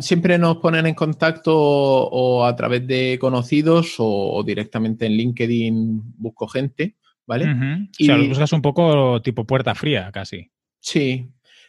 siempre 0.00 0.38
nos 0.38 0.58
ponen 0.58 0.86
en 0.86 0.94
contacto 0.94 1.54
o, 1.56 2.44
a 2.44 2.54
través 2.54 2.86
de 2.86 3.18
conocidos 3.20 3.96
o, 3.98 4.34
o, 4.34 4.42
directamente 4.42 5.06
en 5.06 5.12
LinkedIn 5.12 6.02
busco 6.18 6.46
gente. 6.48 6.96
¿vale? 7.26 7.44
Uh 7.44 7.48
-huh. 7.48 7.88
y, 7.98 8.04
o 8.04 8.06
sea, 8.06 8.16
lo 8.16 8.28
buscas 8.28 8.52
un 8.52 8.62
poco 8.62 9.20
tipo 9.22 9.44
puerta 9.44 9.74
fría, 9.74 10.10
casi. 10.12 10.50
Sí. 10.80 11.28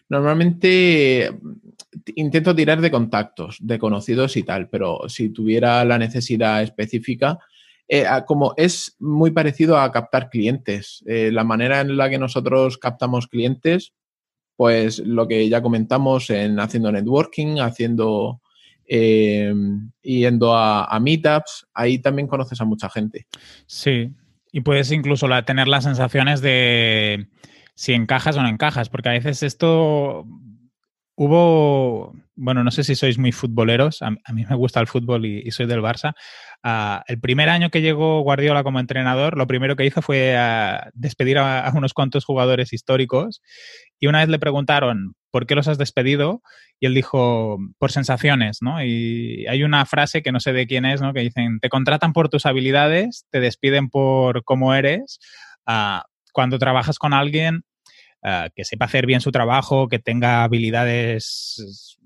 Normalmente 0.09 1.37
intento 2.15 2.55
tirar 2.55 2.79
de 2.79 2.91
contactos, 2.91 3.57
de 3.59 3.77
conocidos 3.77 4.37
y 4.37 4.43
tal, 4.43 4.69
pero 4.69 5.01
si 5.09 5.29
tuviera 5.29 5.83
la 5.83 5.97
necesidad 5.97 6.63
específica, 6.63 7.39
eh, 7.89 8.05
como 8.25 8.53
es 8.55 8.95
muy 8.99 9.31
parecido 9.31 9.77
a 9.77 9.91
captar 9.91 10.29
clientes. 10.29 11.03
Eh, 11.07 11.29
la 11.33 11.43
manera 11.43 11.81
en 11.81 11.97
la 11.97 12.09
que 12.09 12.19
nosotros 12.19 12.77
captamos 12.77 13.27
clientes, 13.27 13.93
pues 14.57 14.99
lo 14.99 15.27
que 15.27 15.47
ya 15.47 15.61
comentamos 15.61 16.29
en 16.31 16.59
haciendo 16.59 16.91
networking, 16.91 17.59
haciendo 17.59 18.41
eh, 18.87 19.53
yendo 20.01 20.55
a, 20.55 20.99
meetups, 20.99 21.67
ahí 21.73 21.99
también 21.99 22.27
conoces 22.27 22.59
a 22.59 22.65
mucha 22.65 22.89
gente. 22.89 23.27
Sí, 23.67 24.11
y 24.51 24.61
puedes 24.61 24.91
incluso 24.91 25.27
tener 25.45 25.67
las 25.67 25.83
sensaciones 25.83 26.41
de 26.41 27.27
si 27.75 27.93
encajas 27.93 28.35
o 28.35 28.41
no 28.41 28.49
encajas, 28.49 28.89
porque 28.89 29.09
a 29.09 29.13
veces 29.13 29.43
esto 29.43 30.25
hubo, 31.17 32.13
bueno, 32.35 32.63
no 32.63 32.69
sé 32.69 32.83
si 32.83 32.95
sois 32.95 33.17
muy 33.17 33.31
futboleros, 33.31 34.03
a, 34.03 34.11
mí 34.11 34.45
me 34.47 34.55
gusta 34.55 34.79
el 34.79 34.87
fútbol 34.87 35.25
y, 35.25 35.49
soy 35.51 35.65
del 35.65 35.81
Barça. 35.81 36.13
Uh, 36.63 37.01
el 37.07 37.19
primer 37.19 37.49
año 37.49 37.71
que 37.71 37.81
llegó 37.81 38.21
Guardiola 38.21 38.63
como 38.63 38.79
entrenador, 38.79 39.35
lo 39.35 39.47
primero 39.47 39.75
que 39.75 39.85
hizo 39.85 40.03
fue 40.03 40.35
uh, 40.37 40.89
despedir 40.93 41.39
a, 41.39 41.71
unos 41.73 41.93
cuantos 41.93 42.23
jugadores 42.23 42.71
históricos 42.71 43.41
y 43.99 44.05
una 44.05 44.19
vez 44.19 44.29
le 44.29 44.37
preguntaron, 44.37 45.15
¿por 45.31 45.47
qué 45.47 45.55
los 45.55 45.67
has 45.67 45.79
despedido? 45.79 46.43
Y 46.79 46.85
él 46.85 46.93
dijo, 46.93 47.57
por 47.79 47.91
sensaciones, 47.91 48.59
¿no? 48.61 48.83
Y 48.83 49.47
hay 49.47 49.63
una 49.63 49.83
frase 49.87 50.21
que 50.21 50.31
no 50.31 50.39
sé 50.39 50.53
de 50.53 50.67
quién 50.67 50.85
es, 50.85 51.01
¿no? 51.01 51.13
Que 51.13 51.21
dicen, 51.21 51.59
te 51.59 51.69
contratan 51.69 52.13
por 52.13 52.29
tus 52.29 52.45
habilidades, 52.45 53.25
te 53.31 53.39
despiden 53.39 53.89
por 53.89 54.43
cómo 54.43 54.75
eres. 54.75 55.17
Uh, 55.67 56.01
cuando 56.31 56.59
trabajas 56.59 56.99
con 56.99 57.13
alguien 57.13 57.63
uh, 58.27 58.49
que 58.55 58.65
sepa 58.65 58.85
hacer 58.85 59.05
bien 59.05 59.21
su 59.21 59.31
trabajo, 59.31 59.87
que 59.87 59.99
tenga 59.99 60.43
habilidades 60.43 61.97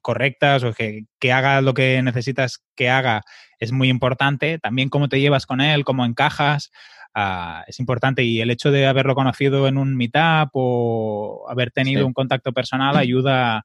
correctas 0.00 0.64
o 0.64 0.72
que, 0.72 1.04
que, 1.18 1.32
haga 1.32 1.60
lo 1.60 1.74
que 1.74 2.02
necesitas 2.02 2.62
que 2.74 2.90
haga 2.90 3.22
es 3.58 3.72
muy 3.72 3.88
importante. 3.88 4.58
También 4.58 4.88
cómo 4.88 5.08
te 5.08 5.20
llevas 5.20 5.46
con 5.46 5.60
él, 5.60 5.84
cómo 5.84 6.04
encajas, 6.04 6.70
uh, 7.16 7.62
es 7.66 7.78
importante. 7.80 8.24
Y 8.24 8.40
el 8.40 8.50
hecho 8.50 8.70
de 8.70 8.86
haberlo 8.86 9.14
conocido 9.14 9.68
en 9.68 9.78
un 9.78 9.96
meetup 9.96 10.50
o 10.54 11.46
haber 11.48 11.70
tenido 11.70 12.00
sí. 12.00 12.06
un 12.06 12.12
contacto 12.12 12.52
personal 12.52 12.96
ayuda 12.96 13.64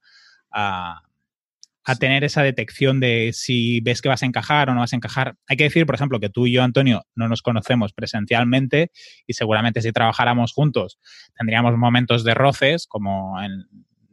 a, 0.51 1.01
a 1.88 1.95
tener 1.95 2.26
esa 2.26 2.43
detección 2.43 3.00
de 3.00 3.32
si 3.34 3.80
ves 3.80 4.02
que 4.02 4.10
vas 4.10 4.21
a 4.21 4.26
encajar 4.26 4.69
o 4.69 4.73
no 4.73 4.82
vas 4.82 4.91
a 4.91 4.97
encajar. 4.97 5.36
Hay 5.47 5.56
que 5.56 5.63
decir, 5.63 5.86
por 5.86 5.95
ejemplo, 5.95 6.19
que 6.19 6.30
tú 6.30 6.45
y 6.45 6.52
yo, 6.52 6.62
Antonio, 6.62 7.06
no 7.15 7.30
nos 7.30 7.41
conocemos 7.41 7.93
presencialmente 7.93 8.91
y 9.26 9.34
seguramente 9.34 9.82
si 9.82 9.93
trabajáramos 9.93 10.52
juntos 10.52 11.00
tendríamos 11.38 11.78
momentos 11.78 12.26
de 12.26 12.34
roces, 12.34 12.88
como 12.88 13.41
en 13.41 13.67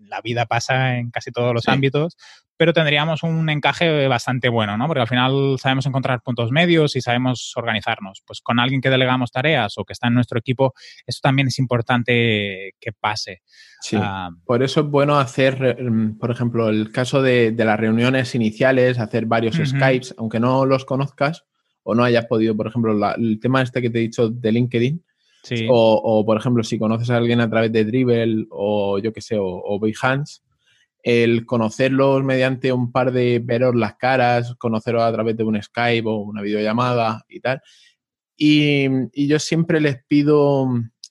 la 0.09 0.21
vida 0.21 0.47
pasa 0.47 0.97
en 0.97 1.11
casi 1.11 1.31
todos 1.31 1.53
los 1.55 1.65
sí. 1.65 1.71
ámbitos, 1.71 2.17
pero 2.57 2.73
tendríamos 2.73 3.23
un 3.25 3.49
encaje 3.51 4.07
bastante 4.07 4.49
bueno, 4.49 4.77
¿no? 4.79 4.87
Porque 4.87 5.01
al 5.01 5.09
final 5.09 5.57
sabemos 5.59 5.87
encontrar 5.87 6.23
puntos 6.23 6.53
medios 6.53 6.95
y 6.95 7.01
sabemos 7.01 7.53
organizarnos. 7.57 8.23
Pues 8.25 8.41
con 8.41 8.61
alguien 8.61 8.81
que 8.81 8.91
delegamos 8.91 9.33
tareas 9.33 9.77
o 9.77 9.85
que 9.85 9.93
está 9.93 10.07
en 10.07 10.15
nuestro 10.15 10.39
equipo, 10.39 10.73
eso 11.05 11.19
también 11.21 11.49
es 11.49 11.59
importante 11.59 12.75
que 12.79 12.93
pase. 12.93 13.43
Sí, 13.81 13.97
uh, 13.97 14.35
por 14.45 14.63
eso 14.63 14.81
es 14.81 14.87
bueno 14.87 15.19
hacer, 15.19 15.77
por 16.21 16.31
ejemplo, 16.31 16.69
el 16.69 16.93
caso 16.93 17.23
de, 17.23 17.51
de 17.51 17.65
las 17.65 17.79
reuniones 17.79 18.35
iniciales, 18.35 18.99
hacer 18.99 19.27
varios 19.27 19.59
uh 19.59 19.63
-huh. 19.63 19.67
Skypes, 19.67 20.15
aunque 20.19 20.39
no 20.39 20.65
los 20.65 20.85
conozcas 20.85 21.45
o 21.83 21.95
no 21.95 22.05
hayas 22.05 22.27
podido, 22.27 22.57
por 22.57 22.69
ejemplo, 22.69 22.95
la, 22.95 23.13
el 23.13 23.39
tema 23.41 23.63
este 23.63 23.83
que 23.83 23.91
te 23.91 23.99
he 23.99 24.03
dicho 24.03 24.29
de 24.29 24.53
LinkedIn, 24.53 25.05
O, 25.69 26.01
o, 26.03 26.25
por 26.25 26.37
ejemplo, 26.37 26.63
si 26.63 26.79
conoces 26.79 27.11
a 27.11 27.17
alguien 27.17 27.41
a 27.41 27.51
través 27.51 27.71
de 27.73 27.85
Dribble 27.85 28.47
o 28.51 28.99
yo 28.99 29.13
que 29.13 29.21
sé, 29.21 29.37
o, 29.37 29.45
o 29.47 29.79
Behance, 29.79 30.41
el 31.03 31.45
conocerlos 31.45 32.25
mediante 32.25 32.73
un 32.73 32.91
par 32.91 33.13
de 33.13 33.39
veros 33.45 33.75
las 33.75 33.97
caras, 33.97 34.55
conocerlos 34.59 35.03
a 35.03 35.13
través 35.13 35.37
de 35.37 35.45
un 35.45 35.63
Skype 35.63 36.09
o 36.09 36.17
una 36.17 36.41
videollamada 36.41 37.25
y 37.29 37.41
tal. 37.41 37.61
Y, 38.37 38.87
y 39.13 39.29
yo 39.29 39.39
siempre 39.39 39.81
les 39.81 40.03
pido 40.09 40.67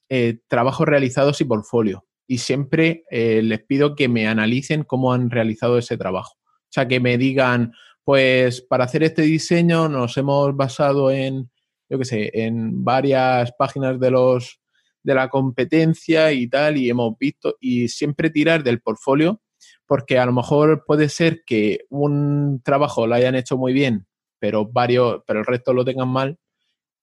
eh, 0.10 0.40
trabajos 0.48 0.88
realizados 0.88 1.40
y 1.42 1.46
portfolio. 1.46 2.06
Y 2.28 2.40
siempre 2.40 3.04
eh, 3.12 3.42
les 3.44 3.64
pido 3.64 3.96
que 3.96 4.08
me 4.08 4.28
analicen 4.28 4.84
cómo 4.84 5.14
han 5.14 5.30
realizado 5.30 5.78
ese 5.78 5.98
trabajo. 5.98 6.38
O 6.40 6.70
sea, 6.70 6.88
que 6.88 7.00
me 7.00 7.18
digan, 7.18 7.74
pues 8.04 8.62
para 8.62 8.86
hacer 8.86 9.04
este 9.04 9.22
diseño 9.22 9.90
nos 9.90 10.18
hemos 10.18 10.56
basado 10.56 11.12
en, 11.12 11.50
yo 11.94 12.00
qué 12.00 12.06
sé, 12.06 12.32
en 12.34 12.84
varias 12.84 13.52
páginas 13.52 14.00
de 14.00 14.10
los 14.10 14.60
de 15.04 15.14
la 15.14 15.30
competencia 15.30 16.32
y 16.32 16.48
tal, 16.48 16.78
y 16.78 16.90
hemos 16.90 17.16
visto, 17.20 17.56
y 17.60 17.88
siempre 17.88 18.32
tirar 18.32 18.64
del 18.64 18.82
portfolio, 18.82 19.42
porque 19.86 20.18
a 20.18 20.26
lo 20.26 20.34
mejor 20.34 20.86
puede 20.88 21.08
ser 21.08 21.44
que 21.46 21.82
un 21.90 22.62
trabajo 22.64 23.06
lo 23.06 23.14
hayan 23.14 23.36
hecho 23.36 23.58
muy 23.58 23.74
bien, 23.74 24.08
pero 24.40 24.66
varios, 24.66 25.22
pero 25.28 25.42
el 25.42 25.46
resto 25.46 25.72
lo 25.72 25.86
tengan 25.86 26.10
mal, 26.10 26.40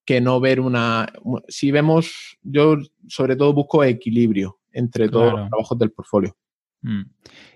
que 0.05 0.20
no 0.20 0.40
ver 0.40 0.59
una. 0.59 1.07
Si 1.46 1.70
vemos, 1.70 2.38
yo 2.42 2.76
sobre 3.07 3.37
todo 3.37 3.53
busco 3.53 3.85
equilibrio 3.85 4.59
entre 4.72 5.09
claro. 5.09 5.20
todos 5.20 5.38
los 5.38 5.48
trabajos 5.50 5.79
del 5.79 5.92
portfolio. 5.92 6.37
Mm. 6.83 7.03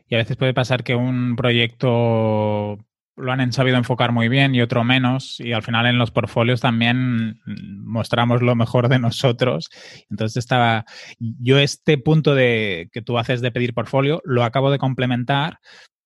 Y 0.07 0.15
a 0.15 0.19
veces 0.19 0.37
puede 0.37 0.55
pasar 0.55 0.85
que 0.85 0.95
un 0.95 1.35
proyecto 1.35 2.79
lo 3.17 3.33
han 3.33 3.53
sabido 3.53 3.77
enfocar 3.77 4.13
muy 4.13 4.29
bien 4.29 4.55
y 4.55 4.61
otro 4.61 4.85
menos. 4.85 5.39
Y 5.41 5.53
al 5.53 5.63
final 5.63 5.87
en 5.87 5.99
los 5.99 6.11
portfolios 6.11 6.61
también 6.61 7.41
mostramos 7.47 8.43
lo 8.43 8.55
mejor 8.55 8.89
de 8.89 8.99
nosotros. 8.99 9.71
Entonces 10.11 10.37
estaba, 10.37 10.85
yo 11.19 11.59
este 11.59 11.99
punto 11.99 12.35
de 12.35 12.89
que 12.93 13.03
tú 13.03 13.19
haces 13.19 13.41
de 13.41 13.53
pedir 13.53 13.75
portfolio 13.75 14.21
lo 14.25 14.45
acabo 14.45 14.71
de 14.71 14.79
complementar 14.79 15.59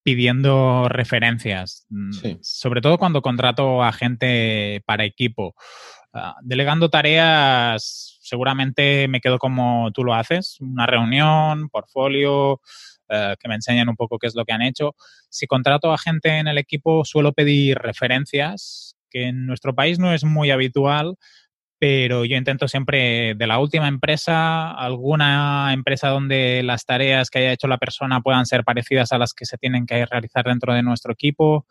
pidiendo 0.03 0.89
referencias, 0.89 1.87
sí. 2.13 2.39
sobre 2.41 2.81
todo 2.81 2.97
cuando 2.97 3.21
contrato 3.21 3.83
a 3.83 3.93
gente 3.93 4.83
para 4.87 5.05
equipo. 5.05 5.55
Uh, 6.15 6.33
delegando 6.41 6.89
tareas, 6.89 8.19
seguramente 8.23 9.07
me 9.09 9.21
quedo 9.21 9.39
como 9.39 9.91
tú 9.93 10.05
lo 10.05 10.15
haces, 10.15 10.57
una 10.61 10.87
reunión, 10.87 11.69
portfolio, 11.69 12.63
Uh, 13.11 13.37
que 13.41 13.49
me 13.49 13.55
enseñen 13.55 13.89
un 13.89 13.97
poco 13.97 14.19
qué 14.19 14.27
es 14.27 14.35
lo 14.35 14.45
que 14.45 14.53
han 14.53 14.61
hecho. 14.61 14.95
Si 15.31 15.47
contrato 15.47 15.91
a 15.93 15.97
gente 15.97 16.29
en 16.29 16.47
el 16.47 16.59
equipo, 16.59 17.07
suelo 17.07 17.33
pedir 17.33 17.79
referencias, 17.79 18.97
que 19.09 19.29
en 19.29 19.47
nuestro 19.47 19.75
país 19.75 19.99
no 19.99 20.13
es 20.13 20.25
muy 20.25 20.51
habitual, 20.51 21.17
pero 21.79 22.25
yo 22.25 22.37
intento 22.37 22.67
siempre 22.67 23.35
de 23.35 23.47
la 23.47 23.59
última 23.61 23.89
empresa, 23.89 24.73
alguna 24.73 25.73
empresa 25.73 26.09
donde 26.09 26.63
las 26.65 26.85
tareas 26.85 27.31
que 27.31 27.39
haya 27.39 27.53
hecho 27.53 27.69
la 27.69 27.79
persona 27.79 28.21
puedan 28.21 28.47
ser 28.47 28.65
parecidas 28.65 29.13
a 29.13 29.19
las 29.19 29.33
que 29.33 29.47
se 29.47 29.59
tienen 29.59 29.87
que 29.87 30.05
realizar 30.05 30.45
dentro 30.45 30.75
de 30.75 30.83
nuestro 30.83 31.13
equipo 31.13 31.67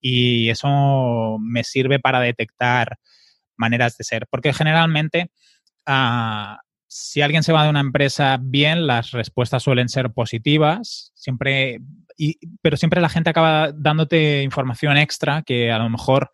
y 0.00 0.50
eso 0.50 1.38
me 1.40 1.62
sirve 1.64 2.00
para 2.00 2.20
detectar 2.20 2.98
maneras 3.56 3.96
de 3.96 4.04
ser, 4.04 4.26
porque 4.28 4.52
generalmente 4.52 5.30
uh, 5.86 6.56
si 6.96 7.22
alguien 7.22 7.42
se 7.42 7.52
va 7.52 7.64
de 7.64 7.70
una 7.70 7.80
empresa 7.80 8.38
bien, 8.40 8.86
las 8.86 9.10
respuestas 9.10 9.64
suelen 9.64 9.88
ser 9.88 10.12
positivas, 10.12 11.10
siempre, 11.16 11.80
y, 12.16 12.38
pero 12.62 12.76
siempre 12.76 13.00
la 13.00 13.08
gente 13.08 13.30
acaba 13.30 13.72
dándote 13.72 14.42
información 14.44 14.96
extra 14.96 15.42
que 15.42 15.72
a 15.72 15.78
lo 15.78 15.90
mejor, 15.90 16.30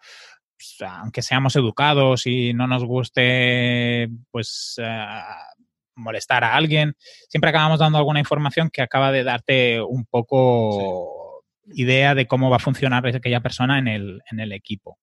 pues, 0.59 0.77
aunque 0.87 1.23
seamos 1.23 1.57
educados 1.57 2.27
y 2.27 2.53
no 2.53 2.67
nos 2.67 2.85
guste, 2.85 4.11
pues, 4.31 4.75
uh, 4.77 5.99
molestar 5.99 6.45
a 6.45 6.55
alguien, 6.55 6.95
siempre 7.31 7.49
acabamos 7.49 7.79
dando 7.79 7.97
alguna 7.97 8.21
información 8.21 8.69
que 8.69 8.83
acaba 8.83 9.13
de 9.13 9.25
darte 9.25 9.81
un 9.81 10.05
poco 10.05 11.43
sí. 11.65 11.85
idea 11.85 12.15
de 12.15 12.27
cómo 12.27 12.51
va 12.51 12.57
a 12.57 12.59
funcionar 12.59 13.07
aquella 13.07 13.41
persona 13.41 13.79
en 13.79 13.89
el, 13.89 14.21
en 14.31 14.41
el 14.41 14.53
equipo. 14.53 14.99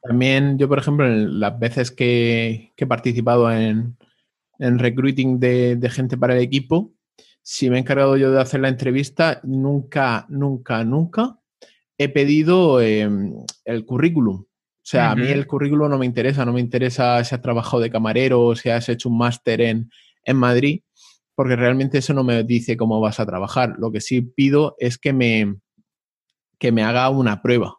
También 0.00 0.58
yo, 0.58 0.68
por 0.68 0.78
ejemplo, 0.78 1.08
en 1.08 1.40
las 1.40 1.58
veces 1.58 1.90
que, 1.90 2.72
que 2.76 2.84
he 2.84 2.88
participado 2.88 3.52
en, 3.52 3.96
en 4.62 4.78
recruiting 4.78 5.40
de, 5.40 5.76
de, 5.76 5.90
gente 5.90 6.16
para 6.16 6.36
el 6.36 6.42
equipo, 6.42 6.92
si 7.42 7.68
me 7.68 7.76
he 7.76 7.80
encargado 7.80 8.16
yo 8.16 8.30
de 8.30 8.40
hacer 8.40 8.60
la 8.60 8.68
entrevista, 8.68 9.40
nunca, 9.42 10.24
nunca, 10.28 10.84
nunca 10.84 11.38
he 11.98 12.08
pedido 12.08 12.80
eh, 12.80 13.08
el 13.64 13.84
currículum. 13.84 14.36
O 14.36 14.84
sea, 14.84 15.06
uh 15.06 15.08
-huh. 15.08 15.12
a 15.12 15.16
mí 15.16 15.26
el 15.28 15.46
currículum 15.46 15.90
no 15.90 15.98
me 15.98 16.06
interesa, 16.06 16.44
no 16.44 16.52
me 16.52 16.60
interesa 16.60 17.22
si 17.24 17.34
has 17.34 17.42
trabajado 17.42 17.82
de 17.82 17.90
camarero, 17.90 18.54
si 18.54 18.70
has 18.70 18.88
hecho 18.88 19.08
un 19.08 19.18
máster 19.18 19.60
en, 19.60 19.90
en 20.24 20.36
Madrid, 20.36 20.82
porque 21.34 21.56
realmente 21.56 21.98
eso 21.98 22.14
no 22.14 22.24
me 22.24 22.44
dice 22.44 22.76
cómo 22.76 23.00
vas 23.00 23.18
a 23.18 23.26
trabajar. 23.26 23.74
Lo 23.78 23.90
que 23.90 24.00
sí 24.00 24.22
pido 24.22 24.76
es 24.78 24.96
que 24.98 25.12
me, 25.12 25.56
que 26.58 26.70
me 26.70 26.84
haga 26.84 27.08
una 27.10 27.42
prueba. 27.42 27.76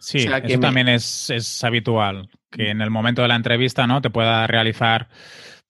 Sí, 0.00 0.18
o 0.18 0.20
sea, 0.22 0.42
que 0.42 0.48
eso 0.48 0.58
me... 0.58 0.66
también 0.66 0.88
es, 0.88 1.30
es 1.30 1.64
habitual, 1.64 2.28
que 2.50 2.70
en 2.70 2.82
el 2.82 2.90
momento 2.90 3.22
de 3.22 3.28
la 3.28 3.36
entrevista 3.36 3.86
no 3.86 4.02
te 4.02 4.10
pueda 4.10 4.46
realizar 4.46 5.08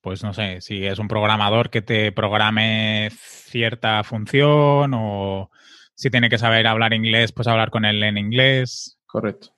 pues 0.05 0.23
no 0.23 0.35
sé, 0.35 0.61
si 0.61 0.85
es 0.85 0.99
un 0.99 1.09
programador 1.09 1.71
que 1.71 1.81
te 1.81 2.13
programe 2.13 3.09
cierta 3.11 4.05
función 4.05 4.93
o 4.95 5.51
si 5.95 6.11
tiene 6.11 6.29
que 6.29 6.37
saber 6.37 6.67
hablar 6.67 6.93
inglés, 6.93 7.33
pues 7.33 7.49
hablar 7.49 7.71
con 7.71 7.87
él 7.87 8.03
en 8.03 8.19
inglés. 8.19 8.99
Correcto. 9.07 9.57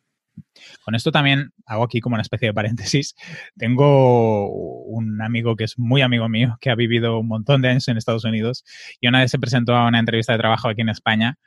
Con 0.84 0.94
esto 0.94 1.10
también 1.10 1.52
hago 1.66 1.82
aquí 1.82 2.00
como 2.00 2.14
una 2.14 2.22
especie 2.22 2.46
de 2.46 2.54
paréntesis. 2.54 3.16
Tengo 3.56 4.48
un 4.84 5.20
amigo 5.20 5.56
que 5.56 5.64
es 5.64 5.80
muy 5.80 6.00
amigo 6.00 6.28
mío, 6.28 6.56
que 6.60 6.70
ha 6.70 6.76
vivido 6.76 7.18
un 7.18 7.26
montón 7.26 7.60
de 7.60 7.70
años 7.70 7.88
en 7.88 7.96
Estados 7.96 8.24
Unidos 8.24 8.64
y 9.00 9.08
una 9.08 9.22
vez 9.22 9.32
se 9.32 9.40
presentó 9.40 9.74
a 9.74 9.88
una 9.88 9.98
entrevista 9.98 10.32
de 10.32 10.38
trabajo 10.38 10.68
aquí 10.68 10.82
en 10.82 10.90
España 10.90 11.40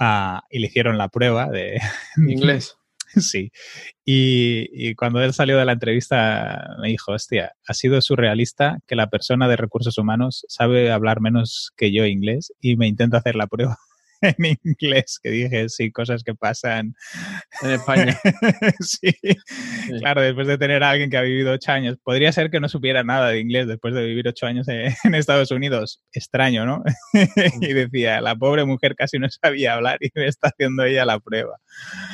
uh, 0.00 0.40
y 0.50 0.58
le 0.58 0.66
hicieron 0.66 0.98
la 0.98 1.08
prueba 1.08 1.46
de 1.46 1.80
inglés. 2.16 2.79
Sí. 3.20 3.50
Y, 4.04 4.68
y, 4.72 4.94
cuando 4.94 5.22
él 5.22 5.32
salió 5.32 5.58
de 5.58 5.64
la 5.64 5.72
entrevista 5.72 6.76
me 6.80 6.88
dijo, 6.88 7.12
hostia, 7.12 7.52
ha 7.66 7.74
sido 7.74 8.00
surrealista 8.00 8.78
que 8.86 8.96
la 8.96 9.08
persona 9.08 9.48
de 9.48 9.56
recursos 9.56 9.98
humanos 9.98 10.44
sabe 10.48 10.90
hablar 10.92 11.20
menos 11.20 11.72
que 11.76 11.92
yo 11.92 12.04
inglés 12.06 12.52
y 12.60 12.76
me 12.76 12.88
intenta 12.88 13.18
hacer 13.18 13.36
la 13.36 13.46
prueba 13.46 13.78
en 14.38 14.58
inglés, 14.64 15.18
que 15.22 15.30
dije, 15.30 15.68
sí, 15.68 15.90
cosas 15.90 16.22
que 16.22 16.34
pasan 16.34 16.94
en 17.62 17.70
España. 17.70 18.18
sí. 18.80 19.12
sí. 19.22 19.36
claro, 20.00 20.20
después 20.20 20.46
de 20.46 20.58
tener 20.58 20.82
a 20.82 20.90
alguien 20.90 21.10
que 21.10 21.16
ha 21.16 21.22
vivido 21.22 21.52
ocho 21.52 21.72
años, 21.72 21.96
podría 22.02 22.32
ser 22.32 22.50
que 22.50 22.60
no 22.60 22.68
supiera 22.68 23.02
nada 23.02 23.28
de 23.28 23.40
inglés 23.40 23.66
después 23.66 23.94
de 23.94 24.04
vivir 24.04 24.28
ocho 24.28 24.46
años 24.46 24.66
en 24.68 24.92
Estados 25.14 25.50
Unidos. 25.50 26.02
Extraño, 26.12 26.66
¿no? 26.66 26.82
y 27.60 27.72
decía, 27.72 28.20
la 28.20 28.36
pobre 28.36 28.64
mujer 28.64 28.94
casi 28.94 29.18
no 29.18 29.28
sabía 29.30 29.74
hablar 29.74 29.98
y 30.00 30.10
me 30.14 30.26
está 30.26 30.48
haciendo 30.48 30.84
ella 30.84 31.04
la 31.04 31.18
prueba. 31.18 31.56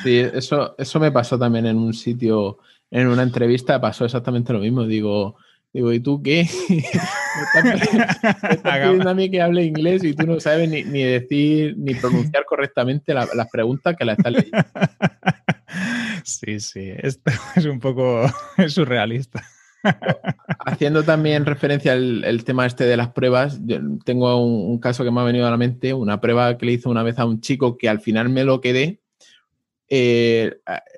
Sí, 0.03 0.19
eso, 0.19 0.75
eso 0.77 0.99
me 0.99 1.11
pasó 1.11 1.37
también 1.37 1.65
en 1.65 1.77
un 1.77 1.93
sitio, 1.93 2.59
en 2.91 3.07
una 3.07 3.23
entrevista, 3.23 3.81
pasó 3.81 4.05
exactamente 4.05 4.53
lo 4.53 4.59
mismo. 4.59 4.85
Digo, 4.85 5.37
Digo, 5.73 5.93
¿y 5.93 5.99
tú 5.99 6.21
qué? 6.21 6.47
me 6.69 6.77
estás, 7.73 8.57
pidiendo 8.63 9.09
a 9.09 9.13
mí 9.13 9.29
que 9.29 9.41
hable 9.41 9.63
inglés 9.63 10.03
y 10.03 10.13
tú 10.13 10.25
no 10.25 10.39
sabes 10.39 10.69
ni, 10.69 10.83
ni 10.83 11.03
decir 11.03 11.75
ni 11.77 11.93
pronunciar 11.93 12.45
correctamente 12.49 13.13
la, 13.13 13.27
las 13.33 13.49
preguntas 13.49 13.95
que 13.95 14.05
la 14.05 14.13
estás 14.13 14.31
leyendo. 14.31 14.57
Sí, 16.23 16.59
sí, 16.59 16.91
esto 16.97 17.31
es 17.55 17.65
un 17.65 17.79
poco 17.79 18.25
surrealista. 18.67 19.43
Haciendo 20.65 21.03
también 21.03 21.45
referencia 21.45 21.93
al 21.93 22.43
tema 22.43 22.65
este 22.65 22.85
de 22.85 22.97
las 22.97 23.11
pruebas, 23.11 23.59
tengo 24.03 24.35
un, 24.43 24.79
caso 24.79 25.03
que 25.03 25.11
me 25.11 25.21
ha 25.21 25.23
venido 25.23 25.47
a 25.47 25.51
la 25.51 25.57
mente, 25.57 25.93
una 25.93 26.19
prueba 26.19 26.57
que 26.57 26.65
le 26.65 26.73
hizo 26.73 26.89
una 26.89 27.03
vez 27.03 27.19
a 27.19 27.25
un 27.25 27.41
chico 27.41 27.77
que 27.77 27.87
al 27.87 28.01
final 28.01 28.29
me 28.29 28.43
lo 28.43 28.59
quedé. 28.59 28.99
Eh, 29.89 30.51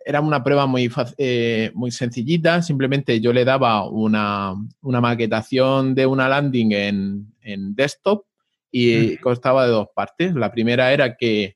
era 0.06 0.22
una 0.22 0.44
prueba 0.44 0.66
muy, 0.66 0.92
eh, 1.18 1.72
muy 1.76 1.92
sencillita, 1.92 2.62
simplemente 2.62 3.22
yo 3.22 3.32
le 3.34 3.46
daba 3.46 3.88
una, 3.88 4.56
maquetación 4.82 5.94
de 5.94 6.06
una 6.06 6.28
landing 6.28 6.72
en, 6.72 7.76
desktop 7.76 8.26
y 8.72 9.18
constaba 9.18 9.66
de 9.66 9.72
dos 9.72 9.88
partes. 9.96 10.34
La 10.34 10.52
primera 10.52 10.92
era 10.92 11.16
que, 11.16 11.56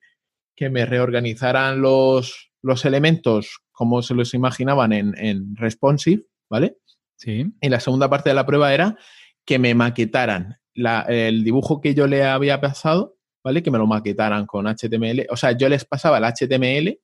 me 0.71 0.85
reorganizaran 0.85 1.81
los, 1.81 2.51
los 2.61 2.85
elementos 2.85 3.59
como 3.73 4.01
se 4.01 4.13
los 4.13 4.33
imaginaban 4.33 4.93
en, 4.93 5.13
en 5.17 5.57
responsive, 5.57 6.23
¿vale? 6.49 6.77
Sí. 7.17 7.51
Y 7.59 7.67
la 7.67 7.81
segunda 7.81 8.09
parte 8.09 8.29
de 8.29 8.35
la 8.35 8.45
prueba 8.45 8.73
era 8.73 8.95
que 9.43 9.59
me 9.59 9.75
maquetaran 9.75 10.57
el 10.75 11.43
dibujo 11.43 11.81
que 11.81 11.93
yo 11.93 12.07
le 12.07 12.23
había 12.23 12.61
pasado, 12.61 13.17
¿vale? 13.43 13.61
Que 13.61 13.71
me 13.71 13.77
lo 13.77 13.87
maquetaran 13.87 14.45
con 14.45 14.67
HTML. 14.67 15.27
O 15.29 15.35
sea, 15.35 15.51
yo 15.51 15.69
les 15.69 15.85
pasaba 15.85 16.17
el 16.17 16.23
HTML 16.23 16.97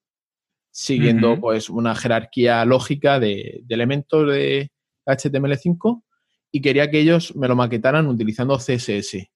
siguiendo 0.71 1.39
pues 1.39 1.69
una 1.69 1.95
jerarquía 1.95 2.63
lógica 2.65 3.19
de, 3.19 3.63
elementos 3.69 4.27
de 4.27 4.71
HTML5 5.05 6.03
y 6.51 6.61
quería 6.61 6.89
que 6.89 6.99
ellos 6.99 7.35
me 7.35 7.47
lo 7.47 7.55
maquetaran 7.55 8.07
utilizando 8.07 8.57
CSS. 8.57 9.29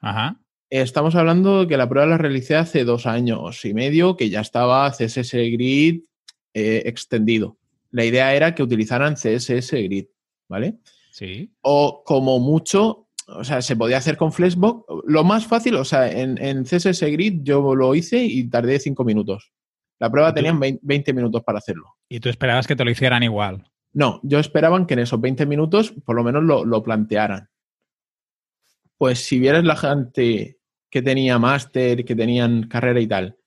Ajá. 0.00 0.40
Estamos 0.70 1.14
hablando 1.14 1.60
de 1.60 1.68
que 1.68 1.76
la 1.76 1.88
prueba 1.88 2.06
la 2.06 2.18
realicé 2.18 2.56
hace 2.56 2.84
dos 2.84 3.06
años 3.06 3.64
y 3.64 3.74
medio, 3.74 4.16
que 4.16 4.30
ya 4.30 4.40
estaba 4.40 4.90
CSS 4.90 5.32
Grid 5.32 6.04
eh, 6.52 6.82
extendido. 6.86 7.58
La 7.90 8.04
idea 8.04 8.34
era 8.34 8.54
que 8.54 8.62
utilizaran 8.62 9.14
CSS 9.14 9.72
Grid. 9.72 10.06
¿vale? 10.48 10.78
Sí. 11.12 11.52
O 11.62 12.02
como 12.04 12.38
mucho, 12.38 13.08
o 13.26 13.44
sea, 13.44 13.62
se 13.62 13.76
podía 13.76 13.98
hacer 13.98 14.16
con 14.16 14.32
Flexbox. 14.32 14.84
Lo 15.06 15.24
más 15.24 15.46
fácil, 15.46 15.76
o 15.76 15.84
sea, 15.84 16.10
en, 16.10 16.38
en 16.38 16.64
CSS 16.64 17.02
Grid 17.02 17.40
yo 17.42 17.74
lo 17.74 17.94
hice 17.94 18.22
y 18.24 18.48
tardé 18.48 18.78
cinco 18.78 19.04
minutos. 19.04 19.52
La 20.04 20.10
prueba 20.10 20.34
tenían 20.34 20.60
20 20.60 21.14
minutos 21.14 21.42
para 21.44 21.60
hacerlo. 21.60 21.94
¿Y 22.10 22.20
tú 22.20 22.28
esperabas 22.28 22.66
que 22.66 22.76
te 22.76 22.84
lo 22.84 22.90
hicieran 22.90 23.22
igual? 23.22 23.64
No, 23.94 24.20
yo 24.22 24.38
esperaba 24.38 24.86
que 24.86 24.92
en 24.92 25.00
esos 25.00 25.18
20 25.18 25.46
minutos 25.46 25.94
por 26.04 26.14
lo 26.14 26.22
menos 26.22 26.44
lo, 26.44 26.62
lo 26.66 26.82
plantearan. 26.82 27.48
Pues 28.98 29.24
si 29.24 29.38
vieras 29.38 29.64
la 29.64 29.76
gente 29.76 30.58
que 30.90 31.00
tenía 31.00 31.38
máster, 31.38 32.04
que 32.04 32.14
tenían 32.14 32.68
carrera 32.68 33.00
y 33.00 33.06
tal, 33.06 33.38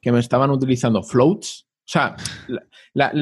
que 0.00 0.10
me 0.10 0.20
estaban 0.20 0.50
utilizando 0.50 1.02
floats, 1.02 1.66
o 1.68 1.84
sea, 1.84 2.16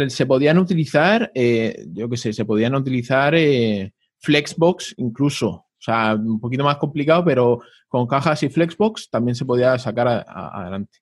se 0.07 0.27
podían 0.27 0.59
utilizar, 0.59 1.33
eh, 1.35 1.87
yo 1.89 2.09
qué 2.09 2.17
sé, 2.17 2.33
se 2.33 2.45
podían 2.45 2.77
utilizar 2.77 3.35
eh, 3.35 3.93
Flexbox 4.21 4.95
incluso. 4.99 5.49
O 5.49 5.81
sea, 5.81 6.15
un 6.15 6.39
poquito 6.39 6.63
más 6.63 6.77
complicado, 6.77 7.25
pero 7.25 7.61
con 7.89 8.07
cajas 8.07 8.41
y 8.45 8.51
Flexbox 8.51 9.11
también 9.11 9.35
se 9.35 9.45
podía 9.45 9.77
sacar 9.81 10.25
adelante. 10.29 11.01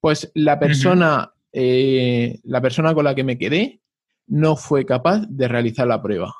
Pues 0.00 0.30
la 0.34 0.58
persona, 0.58 1.32
eh, 1.52 2.40
la 2.44 2.60
persona 2.60 2.94
con 2.94 3.04
la 3.04 3.14
que 3.14 3.24
me 3.24 3.38
quedé 3.38 3.80
no 4.26 4.56
fue 4.56 4.86
capaz 4.86 5.26
de 5.28 5.48
realizar 5.48 5.86
la 5.86 6.02
prueba. 6.02 6.34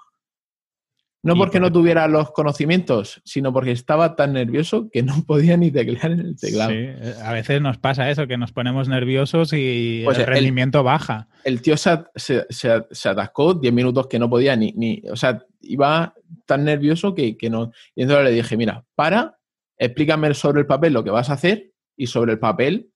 No 1.23 1.37
porque 1.37 1.61
no 1.61 1.71
tuviera 1.71 2.09
los 2.09 2.31
conocimientos, 2.33 3.21
sino 3.25 3.53
porque 3.53 3.73
estaba 3.73 4.17
tan 4.17 4.33
nervioso 4.33 4.89
que 4.91 5.03
no 5.03 5.23
podía 5.27 5.57
ni 5.57 5.71
teclear 5.71 6.13
en 6.13 6.21
el 6.21 6.37
teclado. 6.39 6.71
Sí, 6.71 6.77
eh, 6.79 7.15
a 7.23 7.33
veces 7.33 7.61
nos 7.61 7.77
pasa 7.77 8.11
eso, 8.11 8.27
que 8.27 8.39
nos 8.39 8.53
ponemos 8.53 8.89
nerviosos 8.89 9.53
y 9.53 10.03
pues 10.05 10.19
el 10.19 10.27
rendimiento 10.27 10.83
baja. 10.83 11.29
El 11.45 11.61
tío 11.61 11.77
se, 11.77 11.99
se, 12.17 13.09
atascó 13.09 13.55
10 13.55 13.73
minutos 13.73 14.07
que 14.07 14.19
no 14.19 14.31
podía 14.31 14.57
ni, 14.57 14.73
ni, 14.73 15.03
o 15.11 15.17
sea, 15.17 15.45
iba 15.61 16.15
tan 16.47 16.65
nervioso 16.65 17.15
que, 17.15 17.37
que 17.37 17.51
no. 17.51 17.71
Y 17.95 18.03
entonces 18.03 18.25
le 18.25 18.31
dije, 18.33 18.57
mira, 18.57 18.85
para, 18.95 19.39
explícame 19.77 20.33
sobre 20.33 20.61
el 20.61 20.67
papel 20.67 20.95
lo 20.95 21.05
que 21.05 21.11
vas 21.11 21.29
a 21.29 21.35
hacer 21.35 21.73
y 21.97 22.07
sobre 22.07 22.33
el 22.33 22.39
papel 22.39 22.91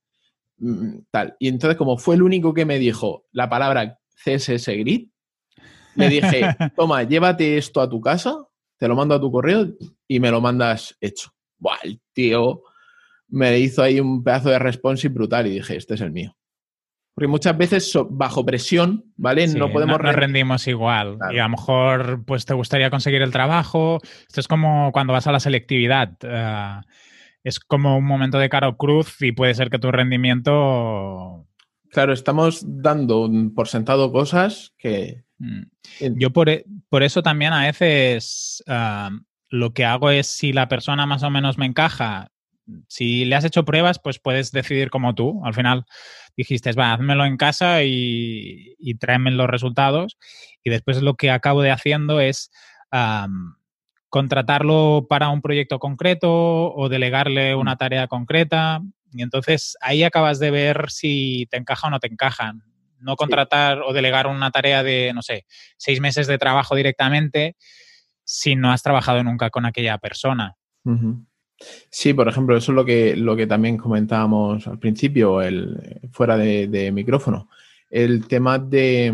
tal. 1.10 1.36
Y 1.38 1.48
entonces 1.48 1.76
como 1.76 1.98
fue 1.98 2.14
el 2.14 2.22
único 2.22 2.54
que 2.54 2.64
me 2.64 2.78
dijo 2.78 3.26
la 3.32 3.48
palabra 3.48 3.98
CSS 4.24 4.66
Grid, 4.68 5.08
le 5.96 6.08
dije, 6.08 6.48
toma, 6.76 7.02
llévate 7.02 7.56
esto 7.56 7.80
a 7.80 7.88
tu 7.88 8.00
casa, 8.00 8.36
te 8.78 8.88
lo 8.88 8.96
mando 8.96 9.14
a 9.14 9.20
tu 9.20 9.30
correo 9.30 9.66
y 10.08 10.20
me 10.20 10.30
lo 10.30 10.40
mandas 10.40 10.96
hecho. 11.00 11.30
Buah, 11.58 11.78
el 11.84 12.00
tío 12.12 12.62
me 13.28 13.58
hizo 13.58 13.82
ahí 13.82 14.00
un 14.00 14.22
pedazo 14.22 14.50
de 14.50 14.58
responsive 14.58 15.14
brutal 15.14 15.46
y 15.46 15.50
dije, 15.50 15.76
este 15.76 15.94
es 15.94 16.00
el 16.00 16.12
mío. 16.12 16.36
Porque 17.14 17.28
muchas 17.28 17.56
veces 17.56 17.92
bajo 18.10 18.44
presión, 18.44 19.04
¿vale? 19.16 19.46
no 19.46 19.70
podemos... 19.70 20.00
No, 20.00 20.12
rendimos 20.12 20.66
igual. 20.66 21.16
Y 21.32 21.38
a 21.38 21.44
lo 21.44 21.50
mejor 21.50 22.24
pues 22.24 22.44
te 22.44 22.54
gustaría 22.54 22.90
conseguir 22.90 23.22
el 23.22 23.30
trabajo. 23.30 24.00
Esto 24.26 24.40
es 24.40 24.48
como 24.48 24.90
cuando 24.90 25.12
vas 25.12 25.28
a 25.28 25.32
la 25.32 25.38
selectividad. 25.38 26.16
Eh, 26.22 26.80
es 27.44 27.60
como 27.60 27.96
un 27.96 28.04
momento 28.04 28.38
de 28.38 28.48
caro 28.48 28.76
cruz 28.76 29.22
y 29.22 29.32
puede 29.32 29.54
ser 29.54 29.70
que 29.70 29.78
tu 29.78 29.92
rendimiento... 29.92 31.46
Claro, 31.90 32.12
estamos 32.12 32.64
dando 32.66 33.30
por 33.54 33.68
sentado 33.68 34.10
cosas 34.10 34.74
que, 34.78 35.24
Mm. 35.38 35.62
Yo 36.18 36.30
por, 36.32 36.48
e, 36.48 36.64
por, 36.88 37.02
eso 37.02 37.22
también 37.22 37.52
a 37.52 37.66
veces 37.66 38.62
ah, 38.66 39.10
lo 39.48 39.72
que 39.72 39.84
hago 39.84 40.10
es 40.10 40.26
si 40.26 40.52
la 40.52 40.68
persona 40.68 41.06
más 41.06 41.22
o 41.22 41.30
menos 41.30 41.58
me 41.58 41.66
encaja, 41.66 42.30
si 42.88 43.24
le 43.24 43.36
has 43.36 43.44
hecho 43.44 43.64
pruebas, 43.64 43.98
pues 43.98 44.18
puedes 44.18 44.52
decidir 44.52 44.90
como 44.90 45.14
tú. 45.14 45.42
Al 45.44 45.54
final 45.54 45.84
dijiste, 46.36 46.72
va, 46.72 46.92
házmelo 46.92 47.26
en 47.26 47.36
casa 47.36 47.82
y, 47.84 48.74
y 48.78 48.94
tráeme 48.94 49.30
los 49.32 49.48
resultados. 49.48 50.16
Y 50.62 50.70
después 50.70 51.02
lo 51.02 51.14
que 51.14 51.30
acabo 51.30 51.62
de 51.62 51.70
haciendo 51.70 52.20
es 52.20 52.50
contratarlo 54.14 55.08
para 55.08 55.28
un 55.30 55.42
proyecto 55.42 55.80
concreto 55.80 56.72
o 56.72 56.88
delegarle 56.88 57.56
una 57.56 57.74
mm. 57.74 57.78
tarea 57.78 58.06
concreta. 58.06 58.80
Y 59.12 59.22
entonces 59.22 59.76
ahí 59.80 60.04
acabas 60.04 60.38
de 60.38 60.52
ver 60.52 60.88
si 60.90 61.48
te 61.50 61.56
encaja 61.56 61.88
o 61.88 61.90
no 61.90 61.98
te 61.98 62.06
encajan 62.06 62.62
no 63.00 63.16
contratar 63.16 63.82
o 63.82 63.92
delegar 63.92 64.28
una 64.28 64.52
tarea 64.52 64.84
de, 64.84 65.10
no 65.12 65.20
sé, 65.20 65.46
seis 65.76 66.00
meses 66.00 66.28
de 66.28 66.38
trabajo 66.38 66.76
directamente 66.76 67.56
si 68.22 68.54
no 68.54 68.70
has 68.70 68.84
trabajado 68.84 69.24
nunca 69.24 69.50
con 69.50 69.66
aquella 69.66 69.98
persona. 69.98 70.54
Sí, 71.90 72.14
por 72.14 72.28
ejemplo, 72.28 72.56
eso 72.56 72.70
es 72.70 72.76
lo 72.76 72.84
que, 72.84 73.16
lo 73.16 73.34
que 73.34 73.48
también 73.48 73.76
comentábamos 73.76 74.64
al 74.68 74.78
principio, 74.78 75.42
el, 75.42 76.00
fuera 76.12 76.36
de, 76.36 76.92
micrófono. 76.92 77.48
El 77.90 78.28
tema 78.28 78.60
de, 78.60 79.12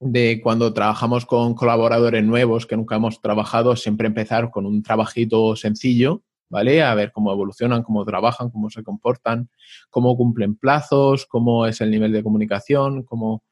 de 0.00 0.40
cuando 0.42 0.72
trabajamos 0.72 1.26
con 1.26 1.54
colaboradores 1.54 2.24
nuevos 2.24 2.66
que 2.66 2.76
nunca 2.76 2.96
hemos 2.96 3.20
trabajado, 3.20 3.76
siempre 3.76 4.06
empezar 4.06 4.50
con 4.50 4.66
un 4.66 4.82
trabajito 4.82 5.56
sencillo 5.56 6.22
¿vale? 6.48 6.82
A 6.82 6.94
ver 6.94 7.12
cómo 7.12 7.32
evolucionan, 7.32 7.82
cómo 7.82 8.04
trabajan, 8.04 8.50
cómo 8.50 8.70
se 8.70 8.82
comportan, 8.82 9.50
cómo 9.90 10.16
cumplen 10.16 10.56
plazos, 10.56 11.26
cómo 11.26 11.66
es 11.66 11.80
el 11.80 11.90
nivel 11.90 12.12
de 12.12 12.22
comunicación, 12.22 13.02
cómo, 13.04 13.44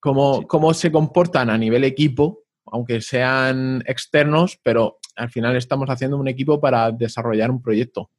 cómo, 0.00 0.46
cómo 0.46 0.74
se 0.74 0.90
comportan 0.90 1.50
a 1.50 1.58
nivel 1.58 1.84
equipo, 1.84 2.40
aunque 2.66 3.00
sean 3.00 3.82
externos, 3.86 4.58
pero 4.62 4.98
al 5.16 5.30
final 5.30 5.56
estamos 5.56 5.88
haciendo 5.88 6.16
un 6.16 6.28
equipo 6.28 6.60
para 6.60 6.90
desarrollar 6.90 7.50
un 7.50 7.62
proyecto. 7.62 8.10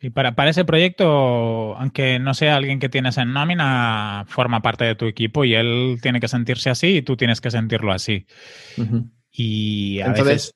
Sí, 0.00 0.10
para, 0.10 0.36
para 0.36 0.50
ese 0.50 0.64
proyecto, 0.64 1.76
aunque 1.76 2.20
no 2.20 2.32
sea 2.34 2.56
alguien 2.56 2.78
que 2.78 2.88
tienes 2.88 3.18
en 3.18 3.32
nómina, 3.32 4.24
forma 4.28 4.62
parte 4.62 4.84
de 4.84 4.94
tu 4.94 5.06
equipo 5.06 5.44
y 5.44 5.54
él 5.54 5.98
tiene 6.00 6.20
que 6.20 6.28
sentirse 6.28 6.70
así 6.70 6.98
y 6.98 7.02
tú 7.02 7.16
tienes 7.16 7.40
que 7.40 7.50
sentirlo 7.50 7.92
así. 7.92 8.26
Y 9.32 10.00
a 10.00 10.06
Entonces, 10.06 10.54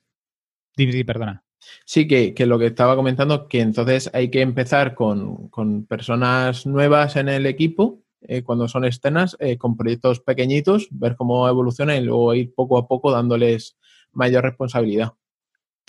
veces... 0.76 1.04
perdona. 1.04 1.44
Sí, 1.84 2.06
que, 2.06 2.34
lo 2.46 2.58
que 2.58 2.66
estaba 2.66 2.94
comentando, 2.94 3.48
que 3.48 3.60
entonces 3.60 4.10
hay 4.12 4.30
que 4.30 4.42
empezar 4.42 4.94
con, 4.94 5.50
personas 5.88 6.64
nuevas 6.64 7.16
en 7.16 7.28
el 7.28 7.46
equipo, 7.46 8.02
eh, 8.20 8.42
cuando 8.42 8.68
son 8.68 8.84
externas, 8.84 9.36
eh, 9.40 9.58
con 9.58 9.76
proyectos 9.76 10.20
pequeñitos, 10.20 10.86
ver 10.90 11.16
cómo 11.16 11.48
evoluciona 11.48 11.96
y 11.96 12.04
luego 12.04 12.34
ir 12.34 12.54
poco 12.54 12.78
a 12.78 12.86
poco 12.86 13.10
dándoles 13.10 13.76
mayor 14.12 14.44
responsabilidad. 14.44 15.14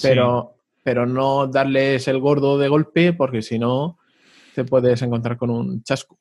Pero, 0.01 0.57
pero 0.84 1.06
no 1.06 1.48
darles 1.48 2.08
el 2.08 2.19
gordo 2.19 2.58
de 2.58 2.67
golpe, 2.67 3.13
porque 3.13 3.41
si 3.41 3.58
no, 3.58 3.98
te 4.54 4.63
puedes 4.65 5.02
encontrar 5.02 5.38
con 5.38 5.50
un 5.50 5.84
chasco. 5.84 6.19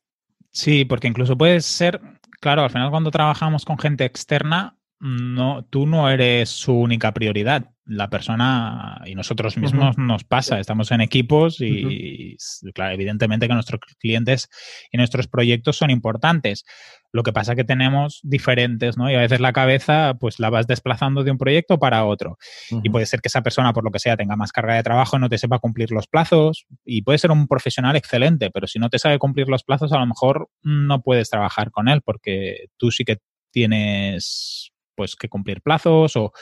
Sí, 0.50 0.84
porque 0.84 1.08
incluso 1.08 1.36
puede 1.36 1.60
ser, 1.60 2.00
claro, 2.40 2.62
al 2.62 2.70
final 2.70 2.90
cuando 2.90 3.10
trabajamos 3.10 3.64
con 3.64 3.78
gente 3.78 4.04
externa, 4.04 4.76
no, 5.02 5.64
tú 5.64 5.84
no 5.84 6.08
eres 6.08 6.48
su 6.48 6.72
única 6.72 7.12
prioridad 7.12 7.72
la 7.84 8.08
persona 8.08 9.02
y 9.04 9.16
nosotros 9.16 9.56
mismos 9.56 9.98
nos 9.98 10.22
pasa, 10.22 10.60
estamos 10.60 10.92
en 10.92 11.00
equipos 11.00 11.60
y, 11.60 12.36
claro, 12.72 12.94
evidentemente 12.94 13.48
que 13.48 13.54
nuestros 13.54 13.80
clientes 13.98 14.48
y 14.92 14.96
nuestros 14.98 15.26
proyectos 15.26 15.76
son 15.76 15.90
importantes. 15.90 16.64
Lo 17.10 17.24
que 17.24 17.32
pasa 17.32 17.52
es 17.52 17.56
que 17.56 17.64
tenemos 17.64 18.20
diferentes, 18.22 18.96
¿no? 18.96 19.10
Y 19.10 19.14
a 19.16 19.18
veces 19.18 19.40
la 19.40 19.52
cabeza 19.52 20.14
pues 20.18 20.38
la 20.38 20.48
vas 20.48 20.68
desplazando 20.68 21.24
de 21.24 21.32
un 21.32 21.38
proyecto 21.38 21.80
para 21.80 22.04
otro. 22.04 22.38
Y 22.84 22.88
puede 22.88 23.06
ser 23.06 23.20
que 23.20 23.28
esa 23.28 23.42
persona, 23.42 23.72
por 23.72 23.82
lo 23.82 23.90
que 23.90 23.98
sea, 23.98 24.16
tenga 24.16 24.36
más 24.36 24.52
carga 24.52 24.76
de 24.76 24.84
trabajo, 24.84 25.18
no 25.18 25.28
te 25.28 25.36
sepa 25.36 25.58
cumplir 25.58 25.90
los 25.90 26.06
plazos 26.06 26.66
y 26.84 27.02
puede 27.02 27.18
ser 27.18 27.32
un 27.32 27.48
profesional 27.48 27.96
excelente, 27.96 28.50
pero 28.50 28.68
si 28.68 28.78
no 28.78 28.88
te 28.88 29.00
sabe 29.00 29.18
cumplir 29.18 29.48
los 29.48 29.64
plazos, 29.64 29.92
a 29.92 29.98
lo 29.98 30.06
mejor 30.06 30.48
no 30.62 31.02
puedes 31.02 31.28
trabajar 31.28 31.72
con 31.72 31.88
él 31.88 32.00
porque 32.02 32.68
tú 32.76 32.92
sí 32.92 33.04
que 33.04 33.18
tienes 33.50 34.71
pues 34.94 35.16
que 35.16 35.28
cumplir 35.28 35.62
plazos 35.62 36.16
o 36.16 36.32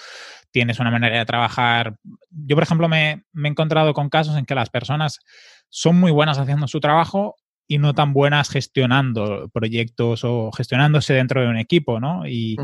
tienes 0.50 0.80
una 0.80 0.90
manera 0.90 1.18
de 1.18 1.26
trabajar. 1.26 1.96
Yo, 2.30 2.56
por 2.56 2.62
ejemplo, 2.62 2.88
me, 2.88 3.24
me 3.32 3.48
he 3.48 3.50
encontrado 3.50 3.94
con 3.94 4.08
casos 4.08 4.36
en 4.36 4.46
que 4.46 4.54
las 4.54 4.70
personas 4.70 5.20
son 5.68 5.96
muy 5.96 6.10
buenas 6.10 6.38
haciendo 6.38 6.66
su 6.68 6.80
trabajo 6.80 7.36
y 7.70 7.78
no 7.78 7.94
tan 7.94 8.12
buenas 8.12 8.50
gestionando 8.50 9.48
proyectos 9.52 10.24
o 10.24 10.50
gestionándose 10.50 11.14
dentro 11.14 11.40
de 11.40 11.46
un 11.46 11.56
equipo, 11.56 12.00
¿no? 12.00 12.26
Y, 12.26 12.56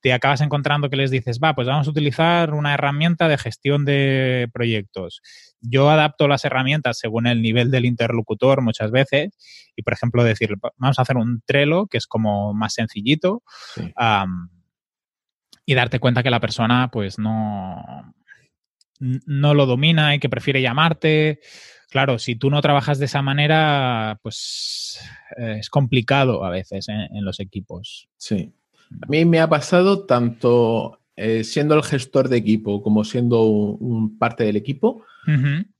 te 0.00 0.12
acabas 0.12 0.40
encontrando 0.40 0.90
que 0.90 0.96
les 0.96 1.12
dices, 1.12 1.38
va, 1.42 1.54
pues 1.54 1.68
vamos 1.68 1.86
a 1.86 1.90
utilizar 1.90 2.52
una 2.52 2.74
herramienta 2.74 3.28
de 3.28 3.38
gestión 3.38 3.84
de 3.84 4.48
proyectos. 4.52 5.22
Yo 5.60 5.88
adapto 5.88 6.26
las 6.26 6.44
herramientas 6.44 6.98
según 6.98 7.28
el 7.28 7.42
nivel 7.42 7.70
del 7.70 7.84
interlocutor 7.84 8.60
muchas 8.60 8.90
veces 8.90 9.30
y, 9.76 9.82
por 9.82 9.92
ejemplo, 9.92 10.24
decir, 10.24 10.56
vamos 10.78 10.98
a 10.98 11.02
hacer 11.02 11.16
un 11.16 11.40
Trello 11.46 11.86
que 11.86 11.98
es 11.98 12.08
como 12.08 12.52
más 12.54 12.74
sencillito 12.74 13.44
y 15.66 15.74
darte 15.74 16.00
cuenta 16.00 16.22
que 16.22 16.30
la 16.30 16.40
persona 16.40 16.90
pues 16.92 17.18
no, 17.18 18.14
no 18.98 19.54
lo 19.54 19.66
domina 19.66 20.14
y 20.14 20.18
que 20.18 20.28
prefiere 20.28 20.62
llamarte 20.62 21.40
Claro, 21.94 22.18
si 22.18 22.34
tú 22.34 22.50
no 22.50 22.60
trabajas 22.60 22.98
de 22.98 23.04
esa 23.04 23.22
manera, 23.22 24.18
pues 24.20 24.98
eh, 25.38 25.58
es 25.60 25.70
complicado 25.70 26.44
a 26.44 26.50
veces 26.50 26.88
en, 26.88 27.24
los 27.24 27.38
equipos. 27.38 28.08
Sí. 28.16 28.52
A 29.00 29.06
mí 29.06 29.24
me 29.24 29.38
ha 29.38 29.48
pasado 29.48 30.04
tanto 30.04 30.98
eh, 31.14 31.44
siendo 31.44 31.76
el 31.76 31.84
gestor 31.84 32.28
de 32.28 32.38
equipo 32.38 32.82
como 32.82 33.04
siendo 33.04 33.44
un, 33.44 34.18
parte 34.18 34.42
del 34.42 34.56
equipo, 34.56 35.04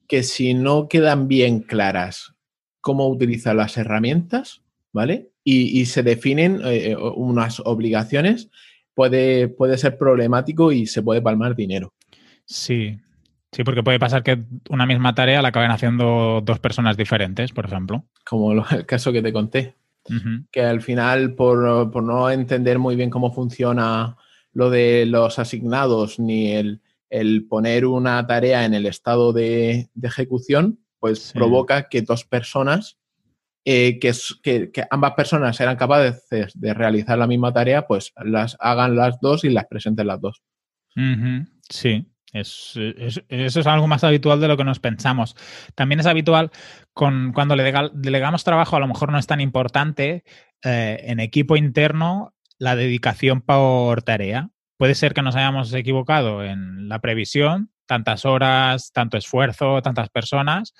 que 0.06 0.22
si 0.22 0.54
no 0.54 0.86
quedan 0.86 1.26
bien 1.26 1.58
claras 1.58 2.36
cómo 2.80 3.08
utilizar 3.08 3.56
las 3.56 3.76
herramientas, 3.76 4.62
¿vale? 4.92 5.30
Y, 5.42 5.84
se 5.86 6.04
definen 6.04 6.60
eh, 6.62 6.94
unas 6.96 7.58
obligaciones, 7.58 8.50
puede, 8.94 9.48
puede 9.48 9.76
ser 9.78 9.98
problemático 9.98 10.72
y 10.72 10.86
se 10.86 11.02
puede 11.02 11.20
palmar 11.20 11.54
dinero. 11.54 11.92
Sí, 12.46 12.98
Sí, 13.54 13.62
porque 13.62 13.84
puede 13.84 14.00
pasar 14.00 14.24
que 14.24 14.42
una 14.68 14.84
misma 14.84 15.14
tarea 15.14 15.40
la 15.40 15.48
acaben 15.48 15.70
haciendo 15.70 16.40
dos 16.42 16.58
personas 16.58 16.96
diferentes, 16.96 17.52
por 17.52 17.66
ejemplo. 17.66 18.04
Como 18.26 18.50
el 18.50 18.84
caso 18.84 19.12
que 19.12 19.22
te 19.22 19.32
conté. 19.32 19.76
Que 20.50 20.60
al 20.60 20.82
final, 20.82 21.34
por, 21.34 22.02
no 22.02 22.30
entender 22.30 22.80
muy 22.80 22.96
bien 22.96 23.10
cómo 23.10 23.32
funciona 23.32 24.16
lo 24.52 24.70
de 24.70 25.06
los 25.06 25.38
asignados 25.38 26.18
ni 26.18 26.50
el, 26.50 27.46
poner 27.48 27.86
una 27.86 28.26
tarea 28.26 28.64
en 28.64 28.74
el 28.74 28.86
estado 28.86 29.32
de, 29.32 29.88
ejecución, 30.02 30.80
pues 30.98 31.30
provoca 31.32 31.88
que 31.88 32.02
dos 32.02 32.24
personas, 32.24 32.98
eh, 33.64 33.98
que, 33.98 34.72
ambas 34.90 35.12
personas 35.14 35.58
eran 35.60 35.76
capaces 35.76 36.26
de 36.54 36.74
realizar 36.74 37.18
la 37.18 37.26
misma 37.26 37.52
tarea, 37.52 37.86
pues 37.86 38.12
las 38.16 38.56
hagan 38.60 38.96
las 38.96 39.20
dos 39.20 39.44
y 39.44 39.50
las 39.50 39.66
presenten 39.66 40.06
las 40.06 40.20
dos. 40.20 40.42
Sí, 41.68 42.06
eso 42.34 42.80
es 43.60 43.66
algo 43.66 43.86
más 43.86 44.02
habitual 44.02 44.40
de 44.40 44.48
lo 44.48 44.56
que 44.56 44.64
nos 44.64 44.80
pensamos. 44.80 45.36
También 45.74 46.00
es 46.00 46.06
habitual 46.06 46.50
con, 46.92 47.32
cuando 47.32 47.54
le 47.54 47.72
delegamos 47.94 48.44
trabajo, 48.44 48.76
a 48.76 48.80
lo 48.80 48.88
mejor 48.88 49.12
no 49.12 49.18
es 49.18 49.26
tan 49.26 49.40
importante 49.40 50.24
eh, 50.64 51.00
en 51.04 51.20
equipo 51.20 51.56
interno 51.56 52.34
la 52.58 52.74
dedicación 52.74 53.40
por 53.40 54.02
tarea. 54.02 54.50
Puede 54.76 54.96
ser 54.96 55.14
que 55.14 55.22
nos 55.22 55.36
hayamos 55.36 55.72
equivocado 55.72 56.42
en 56.44 56.88
la 56.88 57.00
previsión, 57.00 57.70
tantas 57.86 58.24
horas, 58.24 58.90
tanto 58.92 59.16
esfuerzo, 59.16 59.80
tantas 59.82 60.08
personas, 60.08 60.74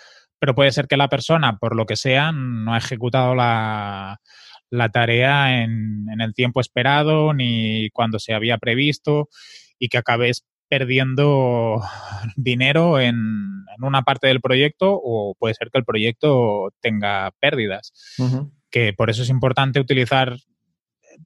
pero 0.45 0.55
puede 0.55 0.73
ser 0.73 0.89
que 0.89 0.99
la 0.99 1.09
persona, 1.09 1.57
por 1.57 1.75
lo 1.75 1.87
que 1.87 1.97
sea, 1.97 2.31
no 2.31 2.75
ha 2.75 2.77
ejecutado 2.77 3.35
la, 3.35 4.21
tarea 4.93 5.63
en, 5.63 6.05
en, 6.13 6.21
el 6.21 6.35
tiempo 6.35 6.61
esperado 6.61 7.33
ni 7.33 7.89
cuando 7.95 8.19
se 8.19 8.35
había 8.35 8.59
previsto 8.59 9.31
y 9.79 9.89
que 9.89 9.97
acabes 9.97 10.45
perdiendo 10.69 11.81
dinero 12.37 13.01
en, 13.01 13.17
una 13.79 14.03
parte 14.03 14.27
del 14.27 14.43
proyecto 14.43 15.01
o 15.03 15.35
puede 15.39 15.55
ser 15.55 15.71
que 15.71 15.79
el 15.79 15.87
proyecto 15.87 16.75
tenga 16.83 17.31
pérdidas. 17.41 17.95
Que 18.71 18.93
por 18.93 19.09
eso 19.09 19.23
es 19.23 19.31
importante 19.31 19.81
utilizar 19.81 20.37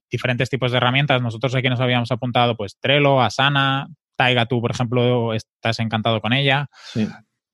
diferentes 0.08 0.48
tipos 0.48 0.70
de 0.70 0.76
herramientas. 0.76 1.20
Nosotros 1.20 1.56
aquí 1.56 1.68
nos 1.68 1.80
habíamos 1.80 2.12
apuntado 2.12 2.56
pues 2.56 2.78
Trello, 2.78 3.20
Asana, 3.20 3.88
Taiga, 4.14 4.46
tú 4.46 4.60
por 4.60 4.70
ejemplo 4.70 5.34
estás 5.34 5.80
encantado 5.80 6.20
con 6.20 6.32
ella. 6.32 6.68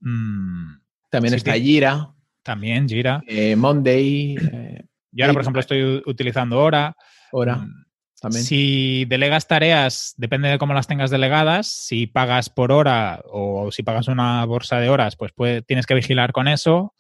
Mm, 0.01 0.84
también 1.15 1.35
está 1.35 1.55
Gira. 1.55 2.13
También 2.43 2.89
Gira. 2.89 3.23
Eh, 3.29 3.55
Monday. 3.55 4.37
Eh, 4.37 4.85
Yo 5.13 5.25
ahora, 5.25 5.33
por 5.33 5.43
ejemplo, 5.43 5.61
estoy 5.61 6.03
utilizando 6.07 6.59
Hora. 6.59 6.97
Hora. 7.31 7.57
Mm, 7.57 7.85
si 8.31 9.05
delegas 9.05 9.47
tareas, 9.47 10.15
depende 10.17 10.49
de 10.49 10.59
cómo 10.59 10.75
las 10.75 10.87
tengas 10.87 11.11
delegadas, 11.11 11.69
si 11.69 12.07
pagas 12.07 12.49
por 12.49 12.73
hora 12.73 13.23
o 13.27 13.71
si 13.71 13.83
pagas 13.83 14.09
una 14.09 14.45
bolsa 14.47 14.81
de 14.81 14.89
horas, 14.89 15.15
pues 15.17 15.33
tienes 15.67 15.87
que 15.87 15.95
vigilar 15.95 16.33
con 16.33 16.49
eso. 16.49 16.95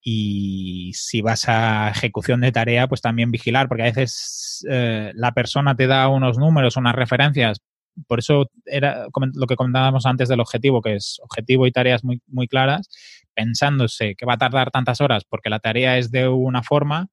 Y 0.00 0.92
si 0.94 1.22
vas 1.22 1.48
a 1.48 1.88
ejecución 1.88 2.42
de 2.42 2.52
tarea, 2.52 2.86
pues 2.86 3.00
también 3.00 3.30
vigilar, 3.30 3.68
porque 3.68 3.84
a 3.84 3.86
veces 3.86 4.64
eh, 4.68 5.12
la 5.14 5.32
persona 5.32 5.74
te 5.74 5.86
da 5.86 6.08
unos 6.08 6.36
números, 6.36 6.76
unas 6.76 6.94
referencias. 6.94 7.58
Por 8.06 8.18
eso 8.18 8.50
era 8.66 9.08
lo 9.34 9.46
que 9.46 9.56
comentábamos 9.56 10.06
antes 10.06 10.28
del 10.28 10.40
objetivo, 10.40 10.82
que 10.82 10.96
es 10.96 11.20
objetivo 11.22 11.66
y 11.66 11.72
tareas 11.72 12.04
muy, 12.04 12.20
muy 12.26 12.48
claras, 12.48 12.88
pensándose 13.34 14.14
que 14.16 14.26
va 14.26 14.34
a 14.34 14.38
tardar 14.38 14.70
tantas 14.70 15.00
horas 15.00 15.24
porque 15.28 15.50
la 15.50 15.60
tarea 15.60 15.98
es 15.98 16.10
de 16.10 16.28
una 16.28 16.62
forma 16.62 17.08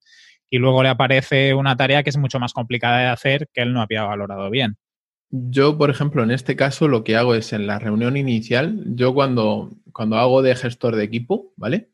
y 0.50 0.58
luego 0.58 0.84
le 0.84 0.90
aparece 0.90 1.54
una 1.54 1.76
tarea 1.76 2.04
que 2.04 2.10
es 2.10 2.18
mucho 2.18 2.40
más 2.40 2.54
complicada 2.54 3.00
de 3.00 3.08
hacer 3.08 3.50
que 3.54 3.62
él 3.62 3.74
no 3.74 3.82
había 3.82 4.04
valorado 4.04 4.50
bien. 4.50 4.78
Yo, 5.30 5.78
por 5.78 5.90
ejemplo, 5.90 6.24
en 6.24 6.32
este 6.32 6.58
caso 6.58 6.90
lo 6.90 7.06
que 7.06 7.16
hago 7.16 7.36
es 7.36 7.54
en 7.54 7.66
la 7.66 7.80
reunión 7.80 8.18
inicial, 8.18 8.84
yo 8.86 9.14
cuando, 9.14 9.72
cuando 9.94 10.18
hago 10.18 10.42
de 10.42 10.56
gestor 10.56 10.98
de 10.98 11.06
equipo, 11.06 11.54
¿vale? 11.56 11.90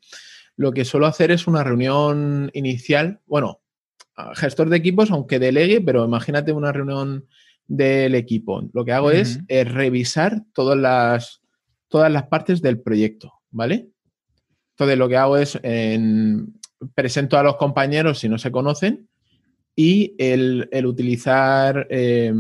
Lo 0.56 0.72
que 0.72 0.86
suelo 0.86 1.06
hacer 1.06 1.30
es 1.30 1.46
una 1.46 1.64
reunión 1.64 2.50
inicial, 2.56 3.22
bueno, 3.28 3.62
gestor 4.34 4.70
de 4.70 4.78
equipos, 4.78 5.12
aunque 5.12 5.38
delegue, 5.38 5.82
pero 5.82 6.04
imagínate 6.04 6.52
una 6.52 6.72
reunión 6.72 7.28
del 7.68 8.16
equipo. 8.16 8.64
Lo 8.74 8.86
que 8.86 8.94
hago 8.94 9.12
es, 9.12 9.40
es, 9.48 9.72
revisar 9.72 10.44
todas 10.54 10.78
las, 10.78 11.42
todas 11.88 12.12
las 12.12 12.28
partes 12.28 12.62
del 12.62 12.80
proyecto, 12.80 13.34
¿vale? 13.52 13.90
Entonces, 14.72 14.98
lo 14.98 15.10
que 15.10 15.18
hago 15.18 15.38
es, 15.38 15.60
en, 15.64 16.54
presento 16.94 17.38
a 17.38 17.44
los 17.44 17.58
compañeros 17.58 18.20
si 18.20 18.30
no 18.30 18.38
se 18.38 18.52
conocen 18.52 19.10
y 19.76 20.16
el, 20.18 20.70
utilizar, 20.86 21.88
eh, 21.90 22.34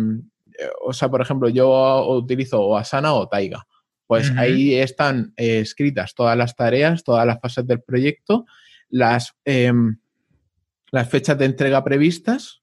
o 0.83 0.93
sea, 0.93 1.09
por 1.09 1.21
ejemplo, 1.21 1.49
yo 1.49 2.07
utilizo 2.09 2.61
o 2.61 2.77
Asana 2.77 3.13
o 3.13 3.27
Taiga. 3.27 3.65
Pues 4.07 4.31
ahí 4.37 4.73
están 4.75 5.33
eh, 5.35 5.59
escritas 5.59 6.15
todas 6.15 6.37
las 6.37 6.55
tareas, 6.55 7.03
todas 7.03 7.27
las 7.27 7.41
fases 7.41 7.67
del 7.67 7.81
proyecto, 7.81 8.45
las, 8.89 9.35
em, 9.43 9.97
las 10.91 11.09
fechas 11.09 11.37
de 11.37 11.43
entrega 11.43 11.83
previstas 11.83 12.61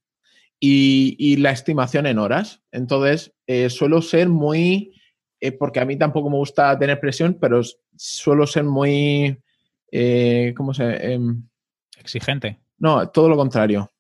y, 0.66 1.36
la 1.36 1.50
estimación 1.50 2.06
en 2.06 2.18
horas. 2.18 2.62
Entonces, 2.72 3.32
eh, 3.46 3.70
suelo 3.70 4.02
ser 4.02 4.28
muy, 4.28 4.92
porque 5.58 5.80
a 5.80 5.84
mí 5.84 5.96
tampoco 5.96 6.30
me 6.30 6.36
gusta 6.36 6.78
tener 6.78 7.00
presión, 7.00 7.36
pero 7.40 7.60
suelo 7.96 8.46
ser 8.46 8.64
muy, 8.64 9.38
¿cómo 10.56 10.72
se? 10.72 11.12
Em, 11.12 11.42
exigente. 11.98 12.58
No, 12.78 13.08
todo 13.08 13.28
lo 13.28 13.36
contrario. 13.36 13.90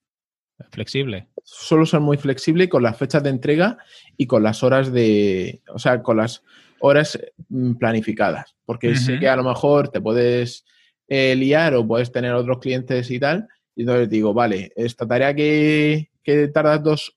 Flexible. 0.70 1.28
Solo 1.42 1.84
ser 1.84 2.00
muy 2.00 2.16
flexible 2.16 2.68
con 2.68 2.82
las 2.82 2.96
fechas 2.96 3.22
de 3.22 3.30
entrega 3.30 3.78
y 4.16 4.26
con 4.26 4.42
las 4.42 4.62
horas 4.62 4.92
de, 4.92 5.62
o 5.68 5.78
sea, 5.78 6.02
con 6.02 6.16
las 6.16 6.42
horas 6.80 7.18
mm, 7.48 7.74
planificadas. 7.74 8.56
Porque 8.64 8.96
sé 8.96 9.18
que 9.18 9.28
a 9.28 9.36
lo 9.36 9.44
mejor 9.44 9.88
te 9.88 10.00
puedes 10.00 10.64
eh, 11.08 11.34
liar 11.36 11.74
o 11.74 11.86
puedes 11.86 12.12
tener 12.12 12.34
otros 12.34 12.58
clientes 12.58 13.10
y 13.10 13.18
tal. 13.18 13.48
Y 13.74 13.82
entonces 13.82 14.08
digo, 14.08 14.32
vale, 14.32 14.72
esta 14.76 15.06
tarea 15.06 15.34
que, 15.34 16.10
que 16.24 16.48
tardas 16.48 16.82
dos, 16.82 17.14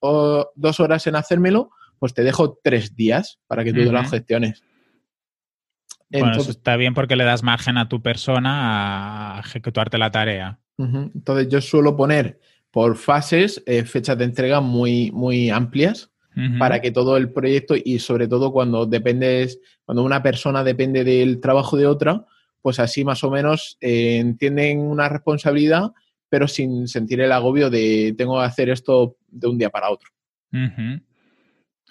dos, 0.55 0.79
horas 0.79 1.07
en 1.07 1.15
hacérmelo, 1.15 1.71
pues 1.97 2.13
te 2.13 2.23
dejo 2.23 2.59
tres 2.61 2.95
días 2.95 3.39
para 3.47 3.63
que 3.63 3.73
tú 3.73 3.81
uh 3.81 3.91
las 3.91 4.11
gestiones. 4.11 4.63
Bueno, 6.09 6.37
eso 6.37 6.51
está 6.51 6.77
bien 6.77 6.93
porque 6.93 7.15
le 7.15 7.23
das 7.23 7.43
margen 7.43 7.77
a 7.77 7.89
tu 7.89 8.01
persona 8.01 9.37
a 9.37 9.39
ejecutarte 9.39 9.97
la 9.97 10.11
tarea. 10.11 10.59
Entonces 10.77 11.49
yo 11.49 11.59
suelo 11.59 11.97
poner 11.97 12.39
por 12.71 12.95
fases 12.95 13.63
eh, 13.65 13.83
fechas 13.83 14.17
de 14.17 14.25
entrega 14.25 14.61
muy, 14.61 15.11
muy 15.11 15.49
amplias 15.49 16.11
para 16.59 16.79
que 16.81 16.91
todo 16.91 17.17
el 17.17 17.33
proyecto 17.33 17.73
y 17.75 17.97
sobre 17.97 18.27
todo 18.27 18.51
cuando 18.51 18.85
dependes, 18.85 19.59
cuando 19.85 20.03
una 20.03 20.21
persona 20.21 20.63
depende 20.63 21.03
del 21.03 21.39
trabajo 21.39 21.77
de 21.77 21.87
otra, 21.87 22.27
pues 22.61 22.79
así 22.79 23.03
más 23.03 23.23
o 23.23 23.31
menos 23.31 23.75
eh, 23.81 24.17
entienden 24.17 24.81
una 24.81 25.09
responsabilidad, 25.09 25.93
pero 26.29 26.47
sin 26.47 26.87
sentir 26.87 27.21
el 27.21 27.31
agobio 27.31 27.69
de 27.69 28.13
tengo 28.17 28.39
que 28.39 28.45
hacer 28.45 28.69
esto 28.69 29.17
de 29.27 29.47
un 29.47 29.57
día 29.57 29.69
para 29.69 29.89
otro. 29.89 30.09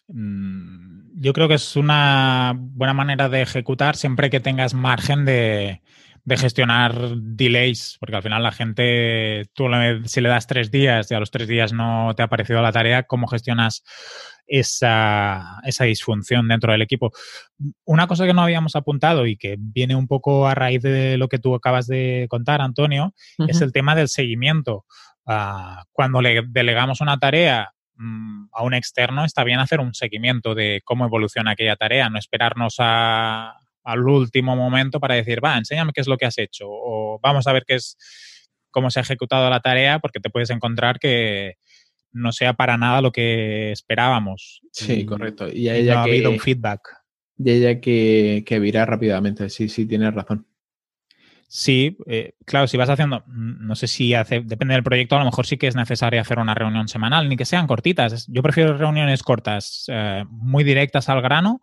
Mm, 0.08 1.20
yo 1.20 1.32
creo 1.32 1.48
que 1.48 1.54
es 1.54 1.76
una 1.76 2.54
buena 2.56 2.94
manera 2.94 3.28
de 3.28 3.42
ejecutar 3.42 3.96
siempre 3.96 4.30
que 4.30 4.40
tengas 4.40 4.74
margen 4.74 5.24
de, 5.24 5.80
de 6.26 6.36
gestionar 6.36 7.16
delays, 7.16 7.98
porque 8.00 8.16
al 8.16 8.22
final 8.22 8.42
la 8.42 8.50
gente, 8.50 9.48
tú 9.54 9.66
si 10.06 10.20
le 10.20 10.28
das 10.28 10.48
tres 10.48 10.72
días 10.72 11.08
y 11.08 11.14
a 11.14 11.20
los 11.20 11.30
tres 11.30 11.46
días 11.46 11.72
no 11.72 12.14
te 12.16 12.22
ha 12.22 12.24
aparecido 12.24 12.60
la 12.60 12.72
tarea, 12.72 13.04
¿cómo 13.04 13.28
gestionas 13.28 13.84
esa, 14.48 15.60
esa 15.64 15.84
disfunción 15.84 16.48
dentro 16.48 16.72
del 16.72 16.82
equipo? 16.82 17.12
Una 17.84 18.08
cosa 18.08 18.26
que 18.26 18.34
no 18.34 18.42
habíamos 18.42 18.74
apuntado 18.74 19.24
y 19.26 19.36
que 19.36 19.54
viene 19.56 19.94
un 19.94 20.08
poco 20.08 20.48
a 20.48 20.56
raíz 20.56 20.82
de 20.82 21.16
lo 21.16 21.28
que 21.28 21.38
tú 21.38 21.54
acabas 21.54 21.86
de 21.86 22.26
contar, 22.28 22.60
Antonio, 22.60 23.14
es 23.46 23.60
el 23.60 23.70
tema 23.70 23.94
del 23.94 24.08
seguimiento. 24.08 24.84
Ah, 25.26 25.84
cuando 25.92 26.20
le 26.20 26.42
delegamos 26.48 27.00
una 27.00 27.18
tarea 27.18 27.70
mm, 27.94 28.46
a 28.50 28.64
un 28.64 28.74
externo, 28.74 29.24
está 29.24 29.44
bien 29.44 29.60
hacer 29.60 29.78
un 29.78 29.94
seguimiento 29.94 30.56
de 30.56 30.80
cómo 30.84 31.06
evoluciona 31.06 31.52
aquella 31.52 31.76
tarea, 31.76 32.10
no 32.10 32.18
esperarnos 32.18 32.76
a, 32.80 33.54
al 33.86 34.06
último 34.08 34.56
momento 34.56 34.98
para 34.98 35.14
decir, 35.14 35.42
va, 35.42 35.56
enséñame 35.56 35.92
qué 35.94 36.00
es 36.00 36.08
lo 36.08 36.16
que 36.16 36.26
has 36.26 36.36
hecho 36.38 36.64
o 36.68 37.20
vamos 37.22 37.46
a 37.46 37.52
ver 37.52 37.64
qué 37.64 37.76
es 37.76 37.96
cómo 38.70 38.90
se 38.90 38.98
ha 38.98 39.02
ejecutado 39.02 39.48
la 39.48 39.60
tarea 39.60 40.00
porque 40.00 40.20
te 40.20 40.28
puedes 40.28 40.50
encontrar 40.50 40.98
que 40.98 41.54
no 42.12 42.32
sea 42.32 42.54
para 42.54 42.76
nada 42.76 43.00
lo 43.00 43.12
que 43.12 43.70
esperábamos. 43.70 44.60
Sí, 44.72 45.06
correcto. 45.06 45.48
Y, 45.48 45.68
ella 45.68 45.94
no 45.94 46.00
ha 46.00 46.02
habido 46.04 46.30
un 46.30 46.40
feedback. 46.40 46.80
Y 47.38 47.50
ella 47.50 47.80
que, 47.80 48.42
que 48.46 48.58
virá 48.58 48.84
rápidamente, 48.84 49.48
sí, 49.50 49.68
sí, 49.68 49.86
tienes 49.86 50.12
razón. 50.12 50.46
Sí, 51.48 51.96
eh, 52.06 52.34
claro, 52.44 52.66
si 52.66 52.76
vas 52.76 52.90
haciendo, 52.90 53.22
no 53.26 53.76
sé 53.76 53.86
si 53.86 54.14
hace, 54.14 54.40
depende 54.40 54.74
del 54.74 54.82
proyecto, 54.82 55.14
a 55.14 55.20
lo 55.20 55.24
mejor 55.26 55.46
sí 55.46 55.56
que 55.56 55.68
es 55.68 55.76
necesario 55.76 56.20
hacer 56.20 56.40
una 56.40 56.54
reunión 56.54 56.88
semanal, 56.88 57.28
ni 57.28 57.36
que 57.36 57.44
sean 57.44 57.68
cortitas. 57.68 58.26
Yo 58.28 58.42
prefiero 58.42 58.76
reuniones 58.76 59.22
cortas, 59.22 59.84
eh, 59.88 60.24
muy 60.28 60.64
directas 60.64 61.08
al 61.08 61.22
grano, 61.22 61.60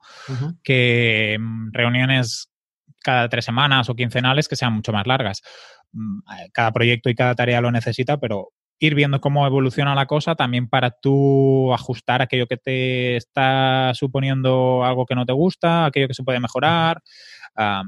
que 0.64 1.38
mm, 1.40 1.72
reuniones 1.74 2.50
cada 3.04 3.28
tres 3.28 3.44
semanas 3.44 3.90
o 3.90 3.96
quincenales 3.96 4.48
que 4.48 4.56
sean 4.56 4.74
mucho 4.74 4.94
más 4.94 5.06
largas. 5.06 5.42
Mm, 5.92 6.20
cada 6.54 6.72
proyecto 6.72 7.10
y 7.10 7.16
cada 7.16 7.36
tarea 7.36 7.60
lo 7.60 7.72
necesita, 7.72 8.18
pero 8.18 8.50
ir 8.80 8.96
viendo 8.96 9.22
cómo 9.22 9.46
evoluciona 9.46 9.96
la 9.96 10.08
cosa 10.08 10.36
también 10.36 10.68
para 10.68 10.92
tú 10.92 11.74
ajustar 11.74 12.22
aquello 12.22 12.48
que 12.48 12.58
te 12.58 13.16
está 13.18 13.92
suponiendo 13.94 14.84
algo 14.84 15.06
que 15.06 15.16
no 15.16 15.26
te 15.26 15.34
gusta, 15.34 15.86
aquello 15.86 16.08
que 16.08 16.14
se 16.14 16.24
puede 16.24 16.40
mejorar. 16.40 17.02
Ah, 17.56 17.84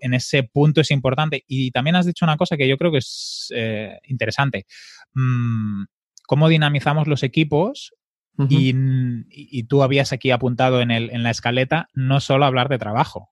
en 0.00 0.14
ese 0.14 0.42
punto 0.42 0.80
es 0.80 0.90
importante. 0.90 1.44
Y 1.46 1.70
también 1.70 1.96
has 1.96 2.06
dicho 2.06 2.24
una 2.24 2.36
cosa 2.36 2.56
que 2.56 2.68
yo 2.68 2.76
creo 2.76 2.92
que 2.92 2.98
es 2.98 3.52
eh, 3.54 3.98
interesante. 4.04 4.66
Mm, 5.14 5.84
¿Cómo 6.26 6.48
dinamizamos 6.48 7.08
los 7.08 7.22
equipos? 7.22 7.92
y, 8.48 9.62
tú 9.64 9.82
habías 9.82 10.12
aquí 10.12 10.30
apuntado 10.30 10.80
en, 10.80 10.92
el, 10.92 11.10
en, 11.10 11.24
la 11.24 11.30
escaleta 11.30 11.88
no 11.92 12.20
solo 12.20 12.44
hablar 12.44 12.68
de 12.68 12.78
trabajo. 12.78 13.30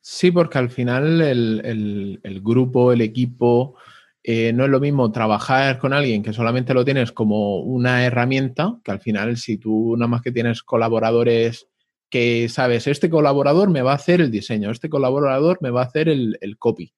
Sí, 0.00 0.32
porque 0.32 0.58
al 0.58 0.68
final 0.68 1.20
el, 1.20 2.40
grupo, 2.42 2.92
el 2.92 3.00
equipo, 3.00 3.76
eh, 4.22 4.52
no 4.52 4.64
es 4.64 4.70
lo 4.70 4.80
mismo 4.80 5.12
trabajar 5.12 5.78
con 5.78 5.92
alguien 5.92 6.22
que 6.22 6.32
solamente 6.32 6.74
lo 6.74 6.84
tienes 6.84 7.12
como 7.12 7.60
una 7.60 8.04
herramienta, 8.04 8.78
que 8.82 8.90
al 8.90 9.00
final 9.00 9.36
si 9.36 9.58
tú 9.58 9.94
nada 9.96 10.08
más 10.08 10.22
que 10.22 10.32
tienes 10.32 10.64
colaboradores 10.64 11.68
que 12.12 12.50
sabes, 12.50 12.86
este 12.88 13.08
colaborador 13.08 13.70
me 13.70 13.80
va 13.80 13.92
a 13.92 13.94
hacer 13.94 14.20
el 14.20 14.30
diseño, 14.30 14.70
este 14.70 14.90
colaborador 14.90 15.56
me 15.62 15.70
va 15.70 15.80
a 15.80 15.86
hacer 15.86 16.10
el, 16.10 16.36
copy. 16.58 16.92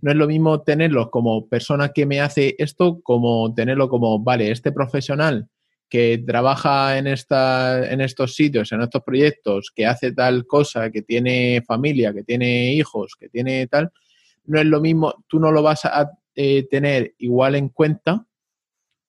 No 0.00 0.12
es 0.12 0.16
lo 0.16 0.28
mismo 0.28 0.62
tenerlo 0.62 1.10
como 1.10 1.48
persona 1.48 1.88
que 1.88 2.06
me 2.06 2.20
hace 2.20 2.54
esto, 2.58 3.00
como 3.02 3.52
tenerlo 3.52 3.88
como, 3.88 4.20
vale, 4.20 4.52
este 4.52 4.70
profesional 4.70 5.48
que 5.88 6.22
trabaja 6.24 6.96
en, 6.98 7.08
esta, 7.08 7.90
en 7.90 8.00
estos 8.00 8.36
sitios, 8.36 8.70
en 8.70 8.82
estos 8.82 9.02
proyectos, 9.02 9.72
que 9.74 9.86
hace 9.86 10.12
tal 10.12 10.46
cosa, 10.46 10.88
que 10.92 11.02
tiene 11.02 11.60
familia, 11.66 12.14
que 12.14 12.22
tiene 12.22 12.74
hijos, 12.74 13.16
que 13.18 13.28
tiene 13.28 13.66
tal, 13.66 13.90
no 14.44 14.60
es 14.60 14.66
lo 14.66 14.80
mismo, 14.80 15.24
tú 15.26 15.40
no 15.40 15.50
lo 15.50 15.64
vas 15.64 15.84
a 15.84 16.12
eh, 16.36 16.68
tener 16.70 17.12
igual 17.18 17.56
en 17.56 17.70
cuenta 17.70 18.24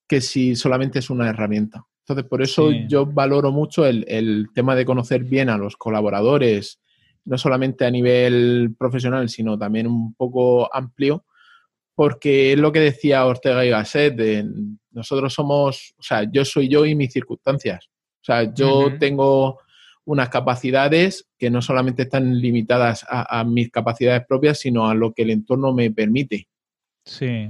que 0.07 0.21
si 0.21 0.55
solamente 0.55 0.97
es 0.97 1.11
una 1.11 1.29
herramienta. 1.29 1.85
Entonces, 2.07 2.29
por 2.29 2.43
eso 2.43 2.69
yo 2.87 3.07
valoro 3.07 3.51
mucho 3.51 3.83
el, 3.83 4.47
tema 4.53 4.75
de 4.75 4.85
conocer 4.85 5.23
bien 5.23 5.49
a 5.49 5.57
los 5.57 5.75
colaboradores, 5.75 6.79
no 7.23 7.35
solamente 7.39 7.83
a 7.83 7.89
nivel 7.89 8.75
profesional, 8.77 9.27
sino 9.27 9.57
también 9.57 9.87
un 9.87 10.13
poco 10.13 10.71
amplio, 10.71 11.25
porque 11.95 12.53
es 12.53 12.59
lo 12.59 12.71
que 12.71 12.79
decía 12.79 13.25
Ortega 13.25 13.65
y 13.65 13.71
Gasset, 13.71 14.45
nosotros 14.91 15.33
somos, 15.33 15.95
o 15.97 16.03
sea, 16.03 16.29
yo 16.31 16.45
soy 16.45 16.67
yo 16.67 16.85
y 16.85 16.93
mis 16.93 17.11
circunstancias. 17.11 17.89
O 18.21 18.25
sea, 18.25 18.53
yo 18.53 18.99
tengo 18.99 19.61
unas 20.03 20.29
capacidades 20.29 21.27
que 21.39 21.49
no 21.49 21.63
solamente 21.63 22.03
están 22.03 22.39
limitadas 22.39 23.03
a, 23.09 23.43
mis 23.45 23.71
capacidades 23.71 24.27
propias, 24.27 24.59
sino 24.59 24.87
a 24.87 24.93
lo 24.93 25.11
que 25.11 25.23
el 25.23 25.31
entorno 25.31 25.73
me 25.73 25.89
permite. 25.89 26.47
Sí. 27.03 27.49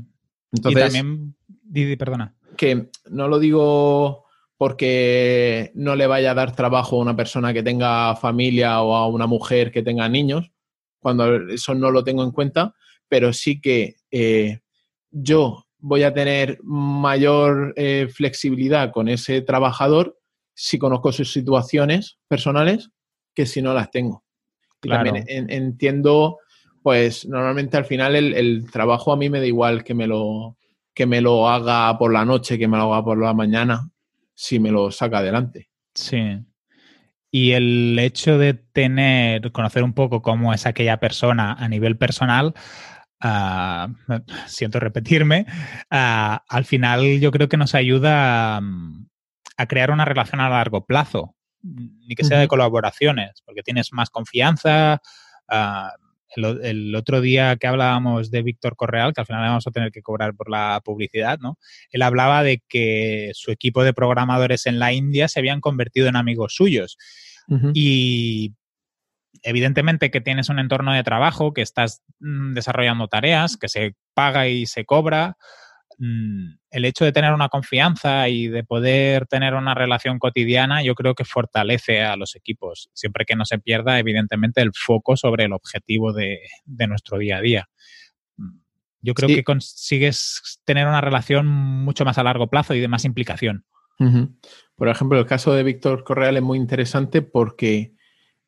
Entonces, 0.53 0.93
y 0.93 0.95
también, 0.95 1.35
Didi, 1.61 1.97
perdona. 1.97 2.33
Que 2.55 2.87
no 3.09 3.27
lo 3.27 3.37
digo 3.37 4.24
porque 4.57 5.71
no 5.75 5.95
le 5.95 6.07
vaya 6.07 6.31
a 6.31 6.35
dar 6.35 6.55
trabajo 6.55 6.95
a 6.95 7.01
una 7.01 7.15
persona 7.15 7.53
que 7.53 7.63
tenga 7.63 8.15
familia 8.15 8.81
o 8.81 8.95
a 8.95 9.07
una 9.07 9.27
mujer 9.27 9.71
que 9.71 9.83
tenga 9.83 10.07
niños, 10.07 10.51
cuando 10.99 11.49
eso 11.49 11.75
no 11.75 11.91
lo 11.91 12.03
tengo 12.03 12.23
en 12.23 12.31
cuenta, 12.31 12.73
pero 13.07 13.33
sí 13.33 13.59
que 13.59 13.95
eh, 14.11 14.59
yo 15.11 15.65
voy 15.77 16.03
a 16.03 16.13
tener 16.13 16.59
mayor 16.63 17.73
eh, 17.75 18.07
flexibilidad 18.11 18.91
con 18.91 19.09
ese 19.09 19.41
trabajador 19.41 20.17
si 20.53 20.79
conozco 20.79 21.11
sus 21.11 21.31
situaciones 21.31 22.17
personales 22.27 22.89
que 23.33 23.45
si 23.45 23.61
no 23.61 23.73
las 23.73 23.91
tengo. 23.91 24.23
también 24.79 25.25
entiendo, 25.27 26.39
pues 26.81 27.27
normalmente 27.27 27.75
al 27.75 27.85
final 27.85 28.15
el, 28.15 28.33
el, 28.33 28.71
trabajo 28.71 29.11
a 29.11 29.17
mí 29.17 29.29
me 29.29 29.39
da 29.39 29.45
igual 29.45 29.83
que 29.83 29.93
me 29.93 30.07
lo 30.07 30.57
que 30.93 31.05
me 31.05 31.19
lo 31.19 31.49
haga 31.49 31.97
por 31.97 32.13
la 32.13 32.23
noche, 32.23 32.57
que 32.57 32.69
me 32.69 32.77
lo 32.77 32.93
haga 32.93 33.03
por 33.03 33.21
la 33.21 33.33
mañana 33.33 33.91
si 34.35 34.59
me 34.59 34.71
lo 34.71 34.91
saca 34.91 35.19
adelante. 35.19 35.69
Sí. 35.93 36.45
Y 37.31 37.51
el 37.51 37.97
hecho 37.99 38.37
de 38.37 38.53
tener, 38.53 39.51
conocer 39.51 39.83
un 39.83 39.93
poco 39.93 40.21
cómo 40.21 40.53
es 40.53 40.65
aquella 40.65 40.97
persona 40.99 41.53
a 41.53 41.67
nivel 41.67 41.97
personal, 41.97 42.53
ah, 43.21 43.89
siento 44.47 44.79
repetirme, 44.79 45.45
ah, 45.89 46.43
al 46.47 46.65
final 46.65 47.19
yo 47.19 47.31
creo 47.31 47.49
que 47.49 47.57
nos 47.57 47.75
ayuda 47.75 48.57
a, 48.57 49.65
crear 49.67 49.91
una 49.91 50.05
relación 50.05 50.41
a 50.41 50.49
largo 50.49 50.85
plazo, 50.85 51.35
ni 51.61 52.13
que 52.15 52.23
sea 52.23 52.39
de 52.39 52.47
colaboraciones, 52.47 53.41
porque 53.45 53.63
tienes 53.63 53.91
más 53.91 54.09
confianza, 54.09 55.01
uh, 55.49 56.04
el, 56.35 56.95
otro 56.95 57.21
día 57.21 57.55
que 57.57 57.67
hablábamos 57.67 58.31
de 58.31 58.41
Víctor 58.41 58.75
Correal, 58.75 59.13
que 59.13 59.21
al 59.21 59.27
final 59.27 59.41
vamos 59.41 59.67
a 59.67 59.71
tener 59.71 59.91
que 59.91 60.01
cobrar 60.01 60.35
por 60.35 60.49
la 60.49 60.81
publicidad, 60.83 61.39
¿no? 61.39 61.57
Él 61.91 62.01
hablaba 62.01 62.43
de 62.43 62.61
que 62.67 63.31
su 63.33 63.51
equipo 63.51 63.83
de 63.83 63.93
programadores 63.93 64.65
en 64.65 64.79
la 64.79 64.93
India 64.93 65.27
se 65.27 65.39
habían 65.39 65.61
convertido 65.61 66.07
en 66.07 66.15
amigos 66.15 66.55
suyos. 66.55 66.97
Y 67.73 68.55
evidentemente 69.43 70.09
que 70.09 70.21
tienes 70.21 70.49
un 70.49 70.57
entorno 70.57 70.93
de 70.93 71.03
trabajo, 71.03 71.53
que 71.53 71.61
estás 71.61 72.01
mm, 72.19 72.53
desarrollando 72.53 73.07
tareas, 73.07 73.57
que 73.57 73.69
se 73.69 73.95
paga 74.15 74.47
y 74.47 74.65
se 74.65 74.85
cobra, 74.85 75.37
el 75.97 76.85
hecho 76.85 77.05
de 77.05 77.11
tener 77.11 77.33
una 77.33 77.49
confianza 77.49 78.27
y 78.29 78.47
de 78.47 78.63
poder 78.63 79.27
tener 79.27 79.53
una 79.53 79.73
relación 79.73 80.19
cotidiana, 80.19 80.83
yo 80.83 80.95
creo 80.95 81.15
que 81.15 81.25
fortalece 81.25 82.03
a 82.03 82.15
los 82.15 82.35
equipos, 82.35 82.89
siempre 82.93 83.25
que 83.25 83.35
no 83.35 83.45
se 83.45 83.59
pierda, 83.59 83.99
evidentemente, 83.99 84.61
el 84.61 84.71
foco 84.73 85.15
sobre 85.15 85.45
el 85.45 85.53
objetivo 85.53 86.13
de, 86.13 86.39
nuestro 86.87 87.17
día 87.17 87.37
a 87.37 87.41
día. 87.41 87.69
Mm, 88.37 88.57
yo 89.01 89.13
creo 89.13 89.29
que 89.29 89.43
consigues 89.43 90.61
tener 90.65 90.87
una 90.87 91.01
relación 91.01 91.47
mucho 91.47 92.05
más 92.05 92.17
a 92.17 92.23
largo 92.23 92.47
plazo 92.47 92.73
y 92.73 92.79
de 92.79 92.87
más 92.87 93.05
implicación. 93.05 93.65
Por 94.75 94.89
ejemplo, 94.89 95.17
el 95.17 95.25
caso 95.25 95.53
de 95.53 95.63
Víctor 95.63 96.03
Correal 96.03 96.35
es 96.35 96.43
muy 96.43 96.57
interesante 96.57 97.21
porque 97.21 97.93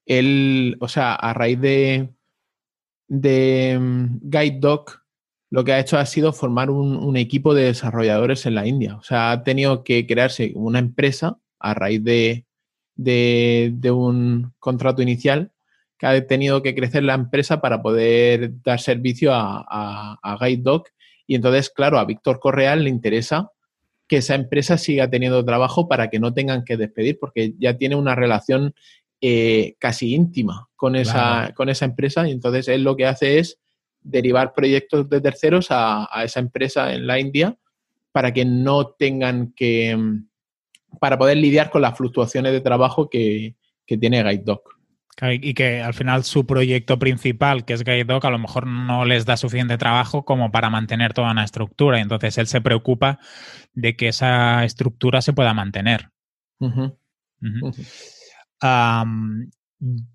él, 0.05 0.75
o 0.81 0.89
sea, 0.89 1.15
a 1.15 1.33
raíz 1.33 1.61
de, 1.61 2.09
de 3.07 3.77
mm, 3.79 4.19
Guide 4.23 4.59
Doc, 4.59 5.06
lo 5.49 5.63
que 5.63 5.73
ha 5.73 5.79
hecho 5.79 5.97
ha 5.97 6.05
sido 6.05 6.33
formar 6.33 6.69
un, 6.69 7.15
equipo 7.17 7.53
de 7.53 7.63
desarrolladores 7.63 8.45
en 8.45 8.55
la 8.55 8.67
India. 8.67 8.95
O 8.95 9.03
sea, 9.03 9.31
ha 9.31 9.43
tenido 9.43 9.83
que 9.83 10.05
crearse 10.05 10.51
una 10.55 10.79
empresa 10.79 11.37
a 11.59 11.73
raíz 11.73 12.03
de, 12.03 12.43
un 13.91 14.53
contrato 14.59 15.01
inicial 15.01 15.51
que 15.97 16.05
ha 16.05 16.27
tenido 16.27 16.61
que 16.61 16.75
crecer 16.75 17.03
la 17.03 17.15
empresa 17.15 17.59
para 17.61 17.81
poder 17.81 18.61
dar 18.61 18.79
servicio 18.79 19.33
a, 19.33 20.17
a, 20.21 20.37
GuideDoc. 20.37 20.89
Y 21.25 21.35
entonces, 21.35 21.69
claro, 21.69 21.97
a 21.97 22.05
Víctor 22.05 22.39
Correal 22.39 22.83
le 22.83 22.89
interesa 22.89 23.51
que 24.07 24.17
esa 24.17 24.35
empresa 24.35 24.77
siga 24.77 25.09
teniendo 25.09 25.43
trabajo 25.43 25.87
para 25.87 26.09
que 26.09 26.19
no 26.19 26.33
tengan 26.33 26.63
que 26.63 26.77
despedir, 26.77 27.17
porque 27.19 27.53
ya 27.57 27.77
tiene 27.77 27.95
una 27.95 28.15
relación 28.15 28.73
eh, 29.19 29.75
casi 29.79 30.13
íntima 30.13 30.69
con 30.75 30.95
esa, 30.95 31.53
con 31.55 31.69
esa 31.69 31.85
empresa. 31.85 32.27
Y 32.27 32.31
entonces 32.31 32.67
él 32.67 32.83
lo 32.83 32.95
que 32.95 33.07
hace 33.07 33.39
es 33.39 33.59
derivar 34.01 34.53
proyectos 34.53 35.09
de 35.09 35.21
terceros 35.21 35.67
a, 35.69 36.07
esa 36.23 36.39
empresa 36.39 36.93
en 36.93 37.07
la 37.07 37.19
India 37.19 37.57
para 38.11 38.33
que 38.33 38.45
no 38.45 38.87
tengan 38.87 39.53
que, 39.55 39.95
mm, 39.95 40.27
para 40.99 41.17
poder 41.17 41.37
lidiar 41.37 41.69
con 41.69 41.81
las 41.81 41.97
fluctuaciones 41.97 42.51
de 42.51 42.61
trabajo 42.61 43.09
que, 43.09 43.55
que 43.85 43.97
tiene 43.97 44.23
GuideDoc. 44.23 44.77
Y 45.19 45.55
que 45.55 45.81
al 45.81 45.95
final 45.95 46.23
su 46.23 46.45
proyecto 46.45 46.99
principal, 46.99 47.65
que 47.65 47.73
es 47.73 47.83
GuideDoc, 47.83 48.23
a 48.25 48.29
lo 48.29 48.37
mejor 48.37 48.67
no 48.67 49.03
les 49.03 49.25
da 49.25 49.35
suficiente 49.35 49.79
trabajo 49.79 50.25
como 50.25 50.51
para 50.51 50.69
mantener 50.69 51.13
toda 51.13 51.31
una 51.31 51.43
estructura. 51.43 51.99
Entonces 51.99 52.37
él 52.37 52.45
se 52.45 52.61
preocupa 52.61 53.17
de 53.73 53.95
que 53.95 54.09
esa 54.09 54.63
estructura 54.63 55.21
se 55.21 55.33
pueda 55.33 55.55
mantener. 55.55 56.11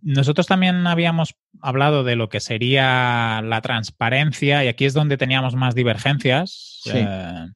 Nosotros 0.01 0.47
también 0.47 0.87
habíamos 0.87 1.37
hablado 1.61 2.05
de 2.05 2.17
lo 2.17 2.29
que 2.29 2.41
sería 2.41 3.41
la 3.43 3.61
transparencia 3.61 4.65
y 4.65 4.69
aquí 4.69 4.85
es 4.85 4.95
donde 4.95 5.17
teníamos 5.17 5.55
más 5.55 5.75
divergencias. 5.75 6.83
Eh, 6.93 7.47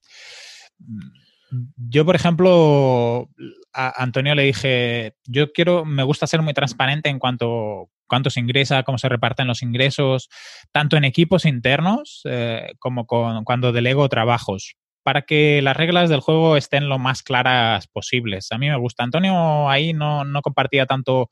yo, 1.76 2.04
por 2.04 2.16
ejemplo, 2.16 3.28
a 3.72 4.02
Antonio 4.02 4.34
le 4.34 4.44
dije, 4.44 5.14
yo 5.26 5.52
quiero, 5.52 5.84
me 5.84 6.02
gusta 6.02 6.26
ser 6.26 6.42
muy 6.42 6.54
transparente 6.54 7.09
en 7.09 7.18
cuanto 7.18 7.90
cuánto 8.07 8.30
se 8.30 8.40
ingresa, 8.40 8.82
cómo 8.84 8.98
se 8.98 9.09
reparten 9.09 9.48
los 9.48 9.62
ingresos, 9.62 10.28
tanto 10.72 10.96
en 10.96 11.04
equipos 11.04 11.44
internos 11.44 12.22
eh, 12.24 12.74
como 12.78 13.07
con, 13.07 13.44
cuando 13.44 13.72
delego 13.72 14.09
trabajos, 14.09 14.76
para 15.07 15.22
que 15.22 15.62
las 15.62 15.76
reglas 15.76 16.11
del 16.11 16.18
juego 16.18 16.57
estén 16.57 16.88
lo 16.88 16.98
más 16.98 17.22
claras 17.22 17.86
posibles. 17.86 18.50
A 18.50 18.59
mí 18.59 18.68
me 18.68 18.76
gusta. 18.76 19.04
Antonio 19.04 19.70
ahí 19.70 19.92
no, 19.92 20.24
no 20.24 20.42
compartía 20.42 20.84
tanto 20.84 21.30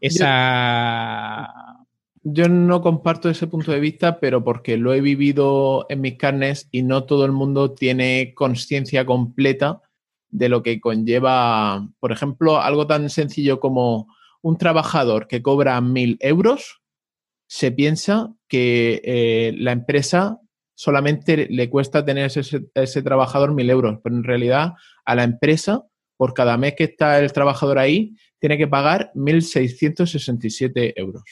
esa... 0.00 1.46
Yo, 2.22 2.48
no 2.48 2.80
comparto 2.80 3.28
ese 3.28 3.46
punto 3.46 3.72
de 3.72 3.80
vista, 3.80 4.20
pero 4.20 4.42
porque 4.42 4.78
lo 4.78 4.94
he 4.94 5.02
vivido 5.02 5.84
en 5.90 6.00
mis 6.00 6.16
carnes 6.16 6.66
y 6.70 6.80
no 6.80 7.04
todo 7.04 7.26
el 7.26 7.32
mundo 7.32 7.74
tiene 7.74 8.32
conciencia 8.34 9.04
completa 9.04 9.82
de 10.30 10.48
lo 10.48 10.62
que 10.62 10.80
conlleva, 10.80 11.90
por 11.98 12.12
ejemplo, 12.12 12.62
algo 12.62 12.86
tan 12.86 13.10
sencillo 13.10 13.60
como 13.60 14.06
un 14.40 14.56
trabajador 14.56 15.28
que 15.28 15.42
cobra 15.42 15.78
mil 15.82 16.16
euros, 16.20 16.80
se 17.46 17.70
piensa 17.70 18.32
que 18.48 19.02
eh, 19.04 19.52
la 19.58 19.72
empresa 19.72 20.40
solamente 20.80 21.46
le 21.50 21.68
cuesta 21.68 22.02
tener 22.02 22.24
ese, 22.24 22.62
ese 22.72 23.02
trabajador 23.02 23.52
mil 23.52 23.68
euros, 23.68 23.98
pero 24.02 24.16
en 24.16 24.24
realidad 24.24 24.72
a 25.04 25.14
la 25.14 25.24
empresa, 25.24 25.82
por 26.16 26.32
cada 26.32 26.56
mes 26.56 26.74
que 26.74 26.84
está 26.84 27.18
el 27.18 27.34
trabajador 27.34 27.78
ahí, 27.78 28.16
tiene 28.38 28.56
que 28.56 28.66
pagar 28.66 29.12
1.667 29.14 30.94
euros. 30.96 31.22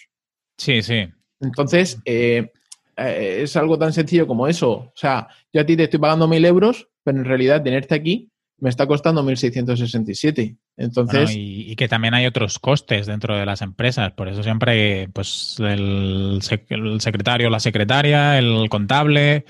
Sí, 0.58 0.82
sí. 0.82 1.08
Entonces, 1.40 1.98
eh, 2.04 2.52
eh, 2.94 3.38
es 3.44 3.56
algo 3.56 3.78
tan 3.78 3.94
sencillo 3.94 4.26
como 4.26 4.46
eso. 4.46 4.70
O 4.70 4.92
sea, 4.94 5.28
yo 5.50 5.62
a 5.62 5.64
ti 5.64 5.78
te 5.78 5.84
estoy 5.84 5.98
pagando 5.98 6.28
mil 6.28 6.44
euros, 6.44 6.86
pero 7.02 7.16
en 7.16 7.24
realidad 7.24 7.62
tenerte 7.62 7.94
aquí 7.94 8.30
me 8.58 8.68
está 8.68 8.86
costando 8.86 9.22
1.667. 9.22 10.58
Entonces... 10.78 11.32
y, 11.34 11.74
que 11.74 11.88
también 11.88 12.14
hay 12.14 12.26
otros 12.26 12.58
costes 12.58 13.06
dentro 13.06 13.36
de 13.36 13.44
las 13.44 13.62
empresas. 13.62 14.12
Por 14.12 14.28
eso 14.28 14.42
siempre 14.42 15.08
pues, 15.12 15.56
el, 15.58 16.38
secretario, 16.40 17.50
la 17.50 17.60
secretaria, 17.60 18.38
el 18.38 18.68
contable, 18.70 19.44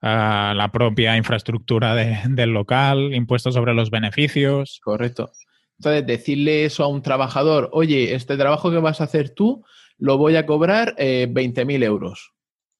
ah, 0.00 0.54
la 0.56 0.72
propia 0.72 1.16
infraestructura 1.16 1.94
del 1.94 2.50
local, 2.50 3.14
impuestos 3.14 3.54
sobre 3.54 3.74
los 3.74 3.90
beneficios. 3.90 4.80
Correcto. 4.82 5.30
Entonces, 5.78 6.06
decirle 6.06 6.64
eso 6.64 6.84
a 6.84 6.88
un 6.88 7.02
trabajador, 7.02 7.68
oye, 7.72 8.14
este 8.14 8.36
trabajo 8.36 8.70
que 8.70 8.78
vas 8.78 9.00
a 9.00 9.04
hacer 9.04 9.30
tú 9.30 9.64
lo 9.98 10.18
voy 10.18 10.36
a 10.36 10.46
cobrar 10.46 10.94
eh, 10.98 11.28
20.000 11.30 11.84
euros 11.84 12.32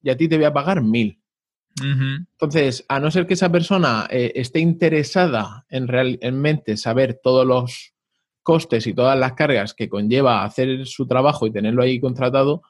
y 0.03 0.11
a 0.11 0.17
ti 0.17 0.29
te 0.29 0.37
voy 0.37 0.47
a 0.47 0.53
pagar 0.53 0.81
1.000. 0.81 1.22
Entonces, 1.81 2.85
a 2.89 3.01
no 3.01 3.11
ser 3.11 3.27
que 3.27 3.35
esa 3.35 3.51
persona 3.51 4.07
eh, 4.11 4.33
esté 4.35 4.61
interesada 4.61 5.65
en 5.71 5.89
realmente 5.89 6.77
saber 6.77 7.19
todos 7.23 7.47
los 7.47 7.95
costes 8.43 8.87
y 8.87 8.95
todas 8.95 9.19
las 9.19 9.33
cargas 9.35 9.73
que 9.73 9.89
conlleva 9.89 10.45
hacer 10.45 10.87
su 10.87 11.07
trabajo 11.07 11.47
y 11.47 11.53
tenerlo 11.53 11.83
ahí 11.83 12.01
contratado, 12.01 12.63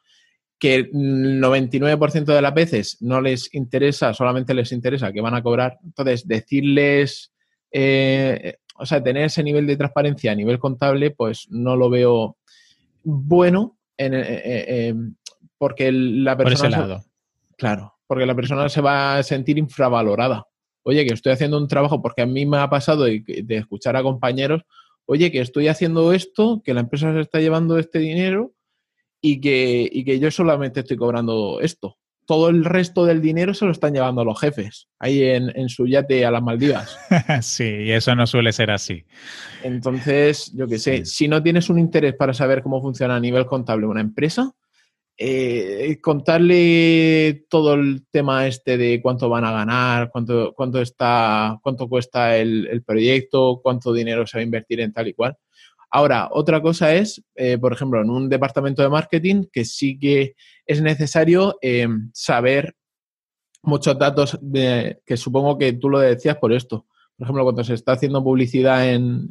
que 0.59 0.75
el 0.77 0.91
99% 0.93 2.25
de 2.27 2.43
las 2.43 2.55
veces 2.55 2.99
no 3.01 3.21
les 3.21 3.53
interesa, 3.55 4.15
solamente 4.15 4.55
les 4.55 4.71
interesa 4.71 5.13
que 5.13 5.21
van 5.21 5.35
a 5.35 5.43
cobrar. 5.43 5.79
Entonces, 5.83 6.29
decirles, 6.29 7.33
eh, 7.73 8.59
o 8.77 8.87
sea, 8.87 9.03
tener 9.03 9.25
ese 9.25 9.43
nivel 9.43 9.67
de 9.67 9.77
transparencia 9.77 10.31
a 10.31 10.37
nivel 10.37 10.59
contable, 10.59 11.11
pues 11.11 11.49
no 11.51 11.75
lo 11.75 11.91
veo 11.91 12.37
bueno 13.03 13.79
en, 13.97 14.13
eh, 14.15 14.95
porque 15.59 15.91
la 15.91 16.37
persona... 16.37 16.61
Por 16.61 16.69
ese 16.69 16.71
lado. 16.71 17.05
Claro, 17.57 17.92
porque 18.13 18.27
la 18.27 18.35
persona 18.35 18.69
se 18.69 18.83
va 18.83 19.17
a 19.17 19.23
sentir 19.23 19.57
infravalorada. 19.57 20.45
Oye, 20.83 21.07
que 21.07 21.15
estoy 21.15 21.33
haciendo 21.33 21.57
un 21.57 21.67
trabajo, 21.67 22.03
porque 22.03 22.21
a 22.21 22.27
mí 22.27 22.45
me 22.45 22.59
ha 22.59 22.69
pasado 22.69 23.05
de, 23.05 23.25
escuchar 23.49 23.97
a 23.97 24.03
compañeros, 24.03 24.65
oye, 25.07 25.33
que 25.33 25.41
estoy 25.41 25.69
haciendo 25.69 26.13
esto, 26.13 26.61
que 26.63 26.75
la 26.75 26.81
empresa 26.81 27.11
se 27.15 27.21
está 27.21 27.41
llevando 27.41 27.79
este 27.79 28.01
dinero 28.01 28.53
y 29.23 29.41
que, 29.41 30.03
que 30.05 30.19
yo 30.19 30.31
solamente 30.31 30.81
estoy 30.81 30.99
cobrando 30.99 31.61
esto. 31.63 31.97
Todo 32.27 32.51
el 32.51 32.67
resto 32.67 33.07
del 33.07 33.23
dinero 33.23 33.55
se 33.55 33.65
lo 33.65 33.73
están 33.73 33.95
llevando 33.95 34.27
los 34.27 34.39
jefes, 34.39 34.89
ahí 34.99 35.23
en, 35.23 35.71
su 35.71 35.87
yate 35.87 36.27
a 36.27 36.31
las 36.31 36.43
Maldivas. 36.43 36.99
sí, 37.41 37.65
y 37.65 37.93
eso 37.93 38.15
no 38.15 38.27
suele 38.27 38.53
ser 38.53 38.73
así. 38.73 39.07
Entonces, 39.63 40.53
yo 40.55 40.69
qué 40.69 40.79
sé, 40.79 41.07
si 41.07 41.29
no 41.29 41.43
tienes 41.43 41.71
un 41.71 41.79
interés 41.79 42.15
para 42.15 42.35
saber 42.35 42.63
cómo 42.63 42.83
funciona 42.83 43.17
a 43.17 43.21
nivel 43.21 43.47
contable 43.47 43.87
una 43.87 44.03
empresa, 44.03 44.53
eh, 45.19 45.99
contarle 46.01 47.45
todo 47.49 47.75
el 47.75 48.07
tema 48.11 48.47
este 48.47 48.77
de 48.77 49.01
cuánto 49.03 49.29
van 49.29 49.45
a 49.45 49.53
ganar, 49.53 50.11
cuánto, 50.11 50.55
cuánto 50.55 50.81
está, 50.81 51.59
cuánto 51.63 51.89
cuesta 51.89 52.37
el, 52.37 52.83
proyecto, 52.85 53.61
cuánto 53.63 53.93
dinero 53.93 54.27
se 54.27 54.39
va 54.39 54.41
a 54.41 54.45
invertir 54.45 54.81
en 54.81 54.93
tal 54.93 55.09
y 55.09 55.15
cual. 55.15 55.37
Ahora, 55.91 56.29
otra 56.33 56.63
cosa 56.63 56.95
es, 56.95 57.23
eh, 57.35 57.59
por 57.59 57.73
ejemplo, 57.73 58.01
en 58.01 58.09
un 58.11 58.29
departamento 58.29 58.83
de 58.83 58.89
marketing, 58.89 59.45
que 59.53 59.65
sí 59.65 59.99
que 59.99 60.35
es 60.67 60.81
necesario 60.81 61.59
eh, 61.61 61.87
saber 62.15 62.75
muchos 63.63 63.99
datos 63.99 64.41
que 64.43 65.17
supongo 65.17 65.59
que 65.59 65.75
tú 65.75 65.91
lo 65.91 65.99
decías 66.01 66.37
por 66.39 66.53
esto. 66.53 66.87
Por 67.17 67.27
ejemplo, 67.27 67.45
cuando 67.45 67.63
se 67.63 67.75
está 67.75 67.93
haciendo 67.93 68.25
publicidad 68.25 68.89
en 68.91 69.31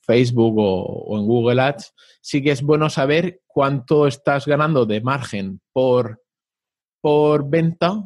Facebook 0.00 0.54
o, 0.58 1.18
en 1.18 1.26
Google 1.26 1.60
Ads, 1.60 1.94
sí 2.20 2.42
que 2.42 2.50
es 2.50 2.62
bueno 2.62 2.88
saber 2.88 3.42
cuánto 3.46 4.06
estás 4.06 4.46
ganando 4.46 4.86
de 4.86 5.00
margen 5.00 5.60
por, 5.72 6.22
por 7.00 7.48
venta 7.48 8.04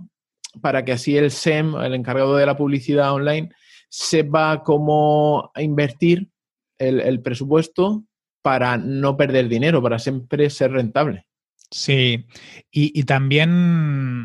para 0.60 0.84
que 0.84 0.92
así 0.92 1.16
el 1.16 1.30
SEM, 1.30 1.76
el 1.76 1.94
encargado 1.94 2.36
de 2.36 2.46
la 2.46 2.56
publicidad 2.56 3.14
online, 3.14 3.50
sepa 3.88 4.62
cómo 4.64 5.50
invertir 5.56 6.28
el, 6.78 7.20
presupuesto 7.20 8.04
para 8.42 8.76
no 8.76 9.16
perder 9.16 9.48
dinero, 9.48 9.82
para 9.82 9.98
siempre 9.98 10.50
ser 10.50 10.72
rentable. 10.72 11.26
Sí, 11.70 12.26
y, 12.70 12.98
y, 12.98 13.04
también 13.04 14.24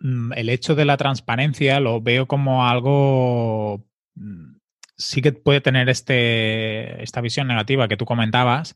mm, 0.00 0.32
el 0.34 0.48
hecho 0.48 0.74
de 0.74 0.84
la 0.84 0.96
transparencia 0.96 1.78
lo 1.78 2.00
veo 2.00 2.26
como 2.26 2.66
algo 2.66 3.84
mm, 4.14 4.57
sí 4.98 5.22
que 5.22 5.32
puede 5.32 5.60
tener 5.60 5.88
este, 5.88 7.02
esta 7.02 7.20
visión 7.20 7.46
negativa 7.46 7.88
que 7.88 7.96
tú 7.96 8.04
comentabas, 8.04 8.74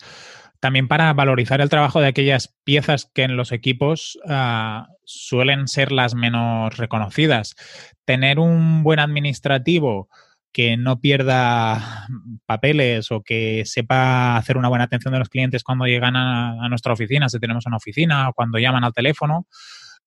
también 0.61 0.87
para 0.87 1.13
valorizar 1.13 1.61
el 1.61 1.69
trabajo 1.69 2.01
de 2.01 2.07
aquellas 2.07 2.55
piezas 2.63 3.11
que 3.13 3.25
en 3.25 3.37
los 3.37 3.51
equipos 3.51 4.17
ah, 4.29 4.87
suelen 5.05 5.67
ser 5.67 5.91
las 5.91 6.15
menos 6.15 6.77
reconocidas. 6.77 7.57
Tener 8.05 8.39
un 8.39 8.85
buen 8.85 9.01
administrativo 9.01 10.09
que 10.53 10.77
no 10.77 11.01
pierda 11.01 12.07
papeles 12.47 13.11
o 13.11 13.23
que 13.23 13.65
sepa 13.65 14.37
hacer 14.37 14.57
una 14.57 14.69
buena 14.69 14.85
atención 14.85 15.13
de 15.13 15.19
los 15.19 15.31
clientes 15.31 15.65
cuando 15.65 15.87
llegan 15.87 16.15
a, 16.15 16.69
nuestra 16.69 16.93
oficina, 16.93 17.29
si 17.29 17.41
tenemos 17.41 17.67
una 17.67 17.79
oficina 17.79 18.29
o 18.29 18.33
cuando 18.33 18.59
llaman 18.59 18.85
al 18.85 18.93
teléfono, 18.93 19.49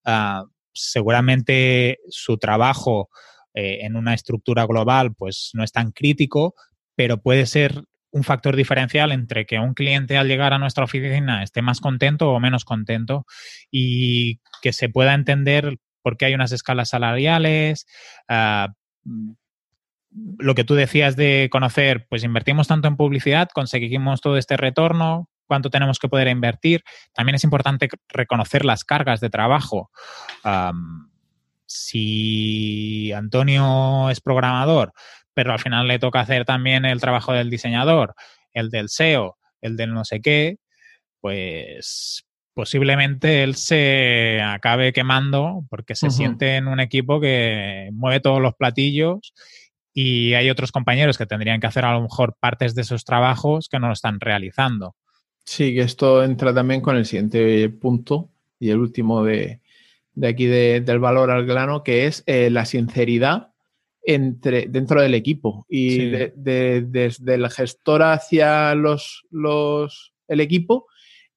ah, 0.05 0.45
seguramente 0.71 1.99
su 2.09 2.37
trabajo 2.37 3.09
eh, 3.55 3.85
en 3.85 3.95
una 3.95 4.13
estructura 4.13 4.65
global 4.65 5.15
pues 5.15 5.51
no 5.53 5.63
es 5.63 5.71
tan 5.71 5.91
crítico, 5.91 6.55
pero 6.95 7.21
puede 7.21 7.45
ser 7.45 7.85
un 8.11 8.23
factor 8.23 8.55
diferencial 8.55 9.11
entre 9.11 9.45
que 9.45 9.59
un 9.59 9.73
cliente 9.73 10.17
al 10.17 10.27
llegar 10.27 10.53
a 10.53 10.57
nuestra 10.57 10.83
oficina 10.83 11.41
esté 11.41 11.61
más 11.61 11.79
contento 11.81 12.31
o 12.31 12.39
menos 12.39 12.65
contento 12.65 13.25
y 13.71 14.39
que 14.61 14.73
se 14.73 14.89
pueda 14.89 15.13
entender 15.13 15.77
por 16.01 16.17
qué 16.17 16.25
hay 16.25 16.33
unas 16.33 16.51
escalas 16.51 16.89
salariales. 16.89 17.87
Ah, 18.27 18.73
lo 20.37 20.55
que 20.55 20.63
tú 20.63 20.75
decías 20.75 21.15
de 21.15 21.49
conocer, 21.51 22.07
pues 22.09 22.23
invertimos 22.23 22.67
tanto 22.67 22.87
en 22.87 22.95
publicidad, 22.95 23.49
conseguimos 23.53 24.21
todo 24.21 24.37
este 24.37 24.55
retorno, 24.55 25.29
cuánto 25.45 25.69
tenemos 25.69 25.99
que 25.99 26.09
poder 26.09 26.27
invertir. 26.27 26.83
También 27.13 27.35
es 27.35 27.43
importante 27.43 27.89
reconocer 28.09 28.65
las 28.65 28.83
cargas 28.83 29.19
de 29.19 29.29
trabajo 29.29 29.91
si 31.75 33.11
Antonio 33.11 34.09
es 34.09 34.21
programador, 34.21 34.93
pero 35.33 35.51
al 35.51 35.59
final 35.59 35.87
le 35.87 35.99
toca 35.99 36.21
hacer 36.21 36.45
también 36.45 36.85
el 36.85 37.01
trabajo 37.01 37.33
del 37.33 37.49
diseñador, 37.49 38.15
el 38.53 38.69
del 38.69 38.89
SEO, 38.89 39.37
el 39.61 39.75
del 39.75 39.93
no 39.93 40.05
sé 40.05 40.21
qué, 40.21 40.57
pues 41.21 42.25
posiblemente 42.53 43.43
él 43.43 43.55
se 43.55 44.41
acabe 44.41 44.93
quemando 44.93 45.65
porque 45.69 45.93
se 45.93 46.09
siente 46.09 46.55
en 46.55 46.67
un 46.67 46.79
equipo 46.79 47.19
que 47.19 47.89
mueve 47.91 48.21
todos 48.21 48.41
los 48.41 48.53
platillos 48.55 49.33
y 49.93 50.33
hay 50.35 50.49
otros 50.49 50.71
compañeros 50.71 51.17
que 51.17 51.25
tendrían 51.25 51.59
que 51.59 51.67
hacer 51.67 51.83
a 51.83 51.93
lo 51.93 52.01
mejor 52.01 52.37
partes 52.39 52.73
de 52.73 52.83
esos 52.83 53.03
trabajos 53.03 53.67
que 53.67 53.79
no 53.79 53.87
lo 53.87 53.93
están 53.93 54.21
realizando. 54.21 54.95
Sí, 55.43 55.75
que 55.75 55.81
esto 55.81 56.23
entra 56.23 56.53
también 56.53 56.81
con 56.81 56.95
el 56.95 57.05
siguiente 57.05 57.69
punto 57.69 58.29
y 58.57 58.69
el 58.69 58.79
último 58.79 59.23
de, 59.23 59.61
aquí 60.23 60.45
del 60.45 60.99
valor 60.99 61.31
al 61.31 61.45
grano, 61.45 61.83
que 61.83 62.05
es 62.05 62.23
eh, 62.25 62.49
la 62.49 62.65
sinceridad 62.65 63.51
entre, 64.01 64.67
dentro 64.67 65.01
del 65.01 65.13
equipo 65.13 65.65
y 65.67 66.09
desde 66.35 67.33
el 67.33 67.49
gestor 67.49 68.03
hacia 68.03 68.75
los, 68.75 69.25
los, 69.31 70.13
el 70.27 70.39
equipo 70.39 70.87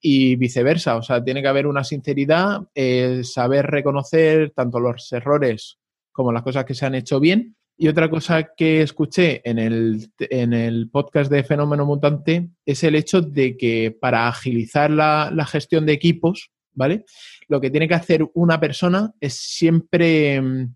y 0.01 0.37
viceversa. 0.37 0.97
O 0.97 1.03
sea, 1.03 1.23
tiene 1.23 1.43
que 1.43 1.49
haber 1.49 1.67
una 1.67 1.85
sinceridad, 1.85 2.63
eh, 2.75 3.23
saber 3.25 3.67
reconocer 3.67 4.51
tanto 4.51 4.81
los 4.81 5.11
errores 5.13 5.79
como 6.13 6.33
las 6.33 6.43
cosas 6.43 6.65
que 6.65 6.75
se 6.75 6.87
han 6.87 6.95
hecho 6.95 7.21
bien. 7.21 7.57
Y 7.81 7.87
otra 7.87 8.11
cosa 8.11 8.55
que 8.57 8.83
escuché 8.83 9.41
en 9.49 9.59
el, 9.59 10.11
en 10.19 10.53
el 10.53 10.91
podcast 10.91 11.31
de 11.31 11.45
Fenómeno 11.45 11.87
Mutante 11.87 12.49
es 12.67 12.83
el 12.83 12.97
hecho 12.97 13.21
de 13.21 13.57
que 13.57 13.97
para 14.01 14.27
agilizar 14.27 14.91
la, 14.91 15.47
gestión 15.47 15.87
de 15.87 15.93
equipos, 15.93 16.51
¿vale? 16.79 17.05
Lo 17.49 17.61
que 17.61 17.71
tiene 17.71 17.89
que 17.89 17.95
hacer 17.95 18.25
una 18.35 18.59
persona 18.59 19.13
es 19.21 19.35
siempre 19.35 20.41
mm, 20.41 20.75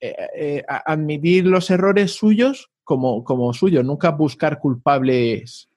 eh, 0.00 0.16
eh, 0.34 0.64
admitir 0.66 1.46
los 1.46 1.68
errores 1.70 2.12
suyos 2.12 2.70
como, 2.84 3.24
como 3.24 3.52
suyos, 3.52 3.84
nunca 3.84 4.10
buscar 4.10 4.58
culpables 4.58 5.68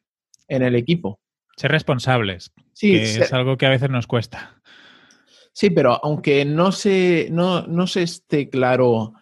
en 0.47 0.61
el 0.61 0.76
equipo. 0.76 1.20
Ser 1.57 1.72
responsables. 1.72 2.51
Sí, 2.74 2.95
es 2.95 3.34
algo 3.34 3.57
que 3.57 3.66
a 3.66 3.70
veces 3.70 3.89
nos 3.89 4.07
cuesta. 4.07 4.61
Sí, 5.53 5.70
pero 5.70 5.99
aunque 6.03 6.43
no 6.43 6.72
se, 6.72 7.30
no, 7.32 7.88
se 7.88 8.03
esté 8.03 8.49
claro 8.49 9.13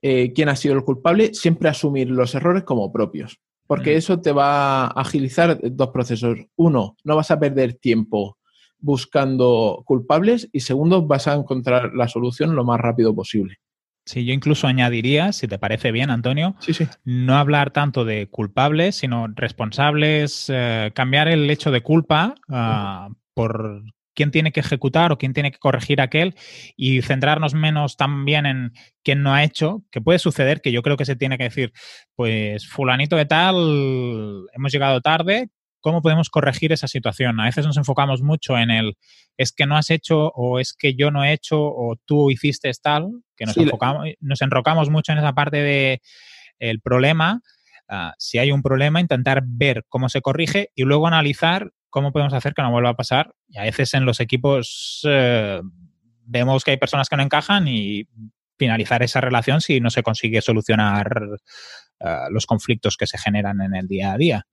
eh, 0.00 0.32
quién 0.32 0.48
ha 0.48 0.56
sido 0.56 0.74
el 0.74 0.84
culpable, 0.84 1.34
siempre 1.34 1.68
asumir 1.68 2.10
los 2.10 2.34
errores 2.34 2.64
como 2.64 2.90
propios. 2.90 3.38
Porque 3.66 3.94
mm. 3.94 3.98
eso 3.98 4.20
te 4.20 4.32
va 4.32 4.86
a 4.86 4.86
agilizar 4.88 5.58
dos 5.60 5.90
procesos. 5.90 6.38
Uno, 6.56 6.96
no 7.04 7.16
vas 7.16 7.30
a 7.30 7.38
perder 7.38 7.74
tiempo 7.74 8.38
buscando 8.82 9.82
culpables 9.86 10.50
y 10.52 10.60
segundo, 10.60 11.06
vas 11.06 11.28
a 11.28 11.34
encontrar 11.34 11.92
la 11.94 12.08
solución 12.08 12.54
lo 12.54 12.64
más 12.64 12.80
rápido 12.80 13.14
posible. 13.14 13.56
Sí, 14.04 14.24
yo 14.24 14.34
incluso 14.34 14.66
añadiría, 14.66 15.32
si 15.32 15.46
te 15.46 15.60
parece 15.60 15.92
bien, 15.92 16.10
Antonio, 16.10 16.56
no 17.04 17.36
hablar 17.36 17.70
tanto 17.70 18.04
de 18.04 18.26
culpables, 18.28 18.96
sino 18.96 19.28
responsables, 19.28 20.46
eh, 20.52 20.90
cambiar 20.92 21.28
el 21.28 21.48
hecho 21.48 21.70
de 21.70 21.82
culpa 21.82 22.34
ah, 22.48 23.10
por 23.32 23.84
quién 24.14 24.32
tiene 24.32 24.50
que 24.50 24.58
ejecutar 24.58 25.12
o 25.12 25.18
quién 25.18 25.32
tiene 25.32 25.52
que 25.52 25.58
corregir 25.58 26.00
aquel 26.00 26.34
y 26.76 27.02
centrarnos 27.02 27.54
menos 27.54 27.96
también 27.96 28.44
en 28.44 28.72
quién 29.04 29.22
no 29.22 29.32
ha 29.32 29.44
hecho, 29.44 29.84
que 29.92 30.00
puede 30.00 30.18
suceder 30.18 30.60
que 30.60 30.72
yo 30.72 30.82
creo 30.82 30.96
que 30.96 31.04
se 31.04 31.16
tiene 31.16 31.38
que 31.38 31.44
decir, 31.44 31.72
pues 32.16 32.68
fulanito 32.68 33.14
de 33.14 33.26
tal, 33.26 34.46
hemos 34.52 34.72
llegado 34.72 35.00
tarde, 35.00 35.48
cómo 35.82 36.00
podemos 36.00 36.30
corregir 36.30 36.72
esa 36.72 36.88
situación. 36.88 37.38
A 37.40 37.44
veces 37.44 37.66
nos 37.66 37.76
enfocamos 37.76 38.22
mucho 38.22 38.56
en 38.56 38.70
el 38.70 38.96
es 39.36 39.52
que 39.52 39.66
no 39.66 39.76
has 39.76 39.90
hecho 39.90 40.28
o 40.34 40.58
es 40.58 40.72
que 40.72 40.94
yo 40.94 41.10
no 41.10 41.24
he 41.24 41.32
hecho 41.32 41.60
o 41.60 41.96
tú 42.06 42.30
hiciste 42.30 42.70
tal, 42.82 43.10
que 43.36 43.44
nos, 43.44 43.56
enfocamos, 43.56 44.06
nos 44.20 44.40
enrocamos 44.40 44.88
mucho 44.88 45.12
en 45.12 45.18
esa 45.18 45.34
parte 45.34 45.58
de 45.58 46.00
el 46.58 46.80
problema. 46.80 47.42
Ah, 47.88 48.14
si 48.18 48.38
hay 48.38 48.52
un 48.52 48.62
problema, 48.62 49.00
intentar 49.00 49.42
ver 49.44 49.84
cómo 49.88 50.08
se 50.08 50.22
corrige 50.22 50.70
y 50.74 50.84
luego 50.84 51.06
analizar 51.06 51.72
cómo 51.90 52.12
podemos 52.12 52.32
hacer 52.32 52.54
que 52.54 52.62
no 52.62 52.70
vuelva 52.70 52.90
a 52.90 52.96
pasar. 52.96 53.34
Y 53.48 53.58
a 53.58 53.62
veces 53.62 53.92
en 53.94 54.06
los 54.06 54.20
equipos 54.20 55.02
eh, 55.04 55.60
vemos 56.24 56.64
que 56.64 56.70
hay 56.70 56.76
personas 56.78 57.08
que 57.08 57.16
no 57.16 57.22
encajan 57.22 57.68
y 57.68 58.06
finalizar 58.56 59.02
esa 59.02 59.20
relación 59.20 59.60
si 59.60 59.80
no 59.80 59.90
se 59.90 60.02
consigue 60.02 60.40
solucionar 60.40 61.10
ah, 62.00 62.28
los 62.30 62.46
conflictos 62.46 62.96
que 62.96 63.06
se 63.06 63.18
generan 63.18 63.60
en 63.60 63.74
el 63.74 63.88
día 63.88 64.12
a 64.12 64.16
día. 64.16 64.46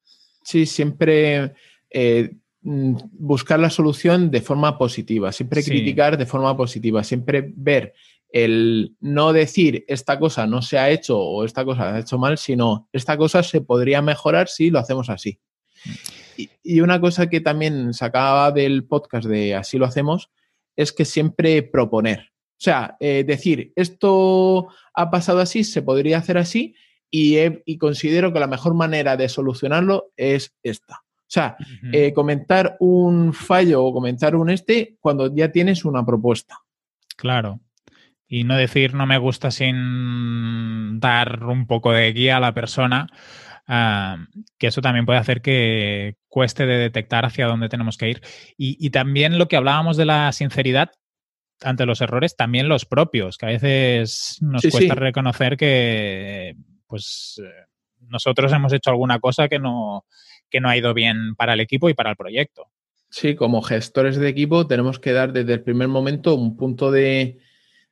Sí, 0.50 0.66
siempre 0.66 1.54
eh, 1.92 2.32
mm, 2.64 2.96
buscar 3.12 3.60
la 3.60 3.70
solución 3.70 4.32
de 4.32 4.42
forma 4.42 4.80
positiva, 4.80 5.32
siempre 5.32 5.64
criticar 5.64 6.18
de 6.18 6.26
forma 6.26 6.58
positiva, 6.58 7.04
siempre 7.04 7.54
ver 7.56 7.94
el 8.32 8.96
no 9.00 9.32
decir 9.32 9.86
esta 9.88 10.18
cosa 10.18 10.48
no 10.48 10.64
se 10.64 10.80
ha 10.80 10.90
hecho 10.90 11.20
o 11.20 11.46
esta 11.46 11.64
cosa 11.64 11.92
se 11.92 11.98
ha 11.98 12.00
hecho 12.00 12.18
mal, 12.18 12.40
sino 12.40 12.90
esta 12.92 13.16
cosa 13.16 13.44
se 13.44 13.62
podría 13.62 14.02
mejorar 14.02 14.48
si 14.48 14.72
lo 14.72 14.80
hacemos 14.80 15.12
así. 15.12 15.40
Y, 16.64 16.82
una 16.82 17.00
cosa 17.00 17.30
que 17.30 17.42
también 17.42 17.94
sacaba 17.94 18.52
del 18.52 18.88
podcast 18.88 19.28
de 19.28 19.54
Así 19.54 19.78
lo 19.78 19.86
hacemos 19.86 20.32
es 20.76 20.92
que 20.92 21.06
siempre 21.06 21.62
proponer. 21.62 22.32
O 22.54 22.62
sea, 22.62 22.98
eh, 23.00 23.24
decir, 23.24 23.72
esto 23.76 24.70
ha 24.96 25.12
pasado 25.12 25.42
así, 25.42 25.64
se 25.64 25.84
podría 25.84 26.18
hacer 26.18 26.40
así 26.40 26.74
y, 27.12 27.78
considero 27.78 28.32
que 28.34 28.40
la 28.40 28.48
mejor 28.48 28.74
manera 28.74 29.18
de 29.18 29.30
solucionarlo 29.30 30.12
es 30.16 30.56
esta. 30.64 30.96
O 30.96 31.32
sea, 31.32 31.58
eh, 31.94 32.12
comentar 32.14 32.76
un 32.80 33.34
fallo 33.34 33.84
o 33.84 33.94
comentar 33.94 34.36
un 34.36 34.50
este 34.50 34.98
cuando 35.00 35.34
ya 35.34 35.52
tienes 35.52 35.86
una 35.86 36.04
propuesta. 36.04 36.58
Claro. 37.16 37.60
Y 38.28 38.44
no 38.44 38.56
decir 38.56 38.94
no 38.94 39.06
me 39.06 39.18
gusta 39.18 39.52
sin 39.52 41.00
dar 41.00 41.44
un 41.44 41.68
poco 41.68 41.92
de 41.92 42.12
guía 42.14 42.38
a 42.38 42.40
la 42.40 42.54
persona, 42.54 43.08
ah, 43.68 44.26
que 44.58 44.68
eso 44.68 44.82
también 44.82 45.06
puede 45.06 45.20
hacer 45.20 45.42
que 45.42 46.16
cueste 46.28 46.66
de 46.66 46.78
detectar 46.78 47.26
hacia 47.26 47.48
dónde 47.48 47.70
tenemos 47.70 47.98
que 47.98 48.10
ir. 48.10 48.22
Y, 48.58 48.90
también 48.92 49.38
lo 49.38 49.48
que 49.48 49.56
hablábamos 49.58 49.98
de 49.98 50.06
la 50.06 50.32
sinceridad 50.32 50.92
ante 51.62 51.86
los 51.86 52.02
errores, 52.02 52.36
también 52.36 52.70
los 52.70 52.86
propios, 52.86 53.38
que 53.38 53.46
a 53.48 53.50
veces 53.50 54.38
nos 54.42 54.62
cuesta 54.62 54.96
reconocer 54.96 55.58
que 55.58 56.56
pues 56.90 57.40
eh, 57.44 57.66
nosotros 58.10 58.52
hemos 58.52 58.74
hecho 58.74 58.90
alguna 58.90 59.20
cosa 59.20 59.48
que 59.48 59.60
no, 59.60 60.06
que 60.50 60.60
no 60.60 60.68
ha 60.68 60.76
ido 60.76 60.94
bien 60.94 61.36
para 61.36 61.54
el 61.54 61.60
equipo 61.62 61.88
y 61.90 61.94
para 61.94 62.10
el 62.10 62.18
proyecto. 62.18 62.68
Sí, 63.10 63.36
como 63.36 63.62
gestores 63.62 64.18
de 64.18 64.28
equipo 64.28 64.68
tenemos 64.68 65.00
que 65.00 65.14
dar 65.14 65.32
desde 65.32 65.54
el 65.54 65.62
primer 65.62 65.88
momento 65.88 66.36
un 66.36 66.58
punto 66.58 66.92
de, 66.92 67.40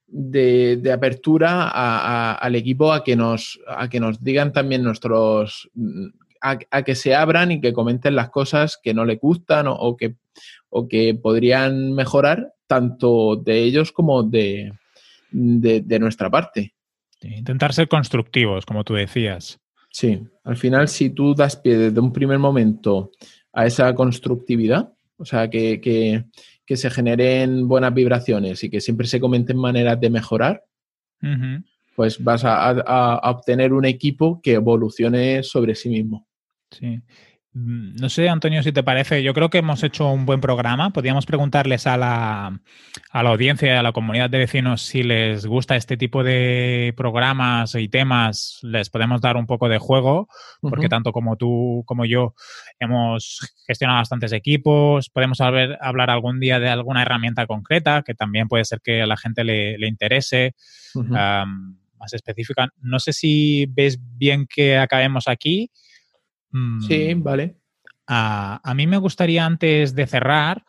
de, 0.08 0.92
apertura 0.92 2.34
al 2.34 2.56
equipo 2.56 2.94
a 2.94 3.04
que, 3.04 3.16
nos, 3.16 3.60
a 3.68 3.90
que 3.90 4.00
nos 4.00 4.24
digan 4.24 4.52
también 4.52 4.84
nuestros... 4.84 5.70
A, 6.40 6.84
que 6.84 6.94
se 6.94 7.16
abran 7.16 7.52
y 7.52 7.60
que 7.60 7.74
comenten 7.74 8.16
las 8.16 8.30
cosas 8.30 8.80
que 8.82 8.94
no 8.94 9.06
le 9.06 9.16
gustan 9.16 9.66
o, 9.68 9.98
que, 9.98 10.16
o 10.70 10.88
que 10.88 11.16
podrían 11.16 11.94
mejorar 11.94 12.54
tanto 12.68 13.36
de 13.36 13.64
ellos 13.64 13.92
como 13.92 14.22
de, 14.22 14.72
de 15.32 16.00
nuestra 16.00 16.30
parte 16.30 16.76
intentar 17.22 17.74
ser 17.74 17.88
constructivos, 17.88 18.66
como 18.66 18.84
tú 18.84 18.94
decías. 18.94 19.60
Sí, 19.90 20.22
al 20.44 20.58
final 20.58 20.88
si 20.88 21.10
tú 21.10 21.34
das 21.34 21.56
pie 21.56 21.78
desde 21.78 22.00
un 22.00 22.14
primer 22.14 22.40
momento 22.40 23.12
a 23.54 23.66
esa 23.66 23.94
constructividad, 23.96 24.94
o 25.18 25.26
sea, 25.26 25.50
que, 25.50 26.26
se 26.68 26.90
generen 26.90 27.68
buenas 27.68 27.94
vibraciones 27.94 28.64
y 28.64 28.70
que 28.70 28.82
siempre 28.82 29.08
se 29.08 29.20
comenten 29.20 29.58
maneras 29.58 30.00
de 30.00 30.10
mejorar, 30.10 30.64
pues 31.96 32.24
vas 32.24 32.44
a, 32.46 33.20
obtener 33.24 33.74
un 33.74 33.86
equipo 33.86 34.40
que 34.42 34.54
evolucione 34.54 35.42
sobre 35.42 35.74
sí 35.74 35.90
mismo. 35.90 36.28
Sí. 36.70 37.02
Mm, 37.58 37.96
no 38.00 38.10
sé, 38.10 38.30
Antonio, 38.30 38.62
si 38.62 38.72
te 38.72 38.84
parece, 38.84 39.24
yo 39.24 39.34
creo 39.34 39.50
que 39.50 39.58
hemos 39.58 39.82
hecho 39.84 40.12
un 40.12 40.28
buen 40.28 40.42
programa. 40.42 40.92
Podríamos 40.92 41.26
preguntarles 41.26 41.88
a 41.88 41.98
la, 41.98 42.60
a 43.10 43.24
la 43.24 43.30
audiencia 43.30 43.74
y 43.74 43.76
a 43.76 43.82
la 43.82 43.94
comunidad 43.94 44.30
de 44.30 44.38
vecinos 44.38 44.84
si 44.84 45.02
les 45.02 45.48
gusta 45.48 45.76
este 45.76 45.98
tipo 45.98 46.24
de 46.24 46.94
programas 46.96 47.74
y 47.74 47.90
temas, 47.90 48.60
les 48.62 48.92
podemos 48.92 49.22
dar 49.22 49.38
un 49.38 49.48
poco 49.48 49.70
de 49.70 49.80
juego, 49.80 50.28
porque 50.62 50.88
tanto 50.88 51.12
como 51.12 51.36
tú 51.36 51.84
como 51.88 52.06
yo 52.06 52.36
hemos 52.80 53.40
gestionado 53.66 54.02
bastantes 54.02 54.34
equipos, 54.34 55.10
podemos 55.10 55.42
hablar, 55.42 56.10
algún 56.12 56.40
día 56.40 56.60
de 56.60 56.70
alguna 56.70 57.02
herramienta 57.02 57.48
concreta, 57.48 58.04
que 58.04 58.14
también 58.14 58.48
puede 58.48 58.66
ser 58.66 58.82
que 58.82 59.02
a 59.02 59.08
la 59.08 59.18
gente 59.18 59.44
le, 59.44 59.88
interese. 59.88 60.54
más 60.94 62.14
específica. 62.14 62.70
No 62.82 63.00
sé 63.00 63.14
si 63.14 63.66
ves 63.66 63.98
bien 64.00 64.46
que 64.48 64.78
acabemos 64.78 65.28
aquí. 65.28 65.72
Sí, 66.88 67.16
mm, 67.16 67.24
vale. 67.24 67.58
a 68.08 68.74
mí 68.76 68.88
me 68.88 68.98
gustaría 68.98 69.46
antes 69.46 69.94
de 69.94 70.08
cerrar, 70.08 70.64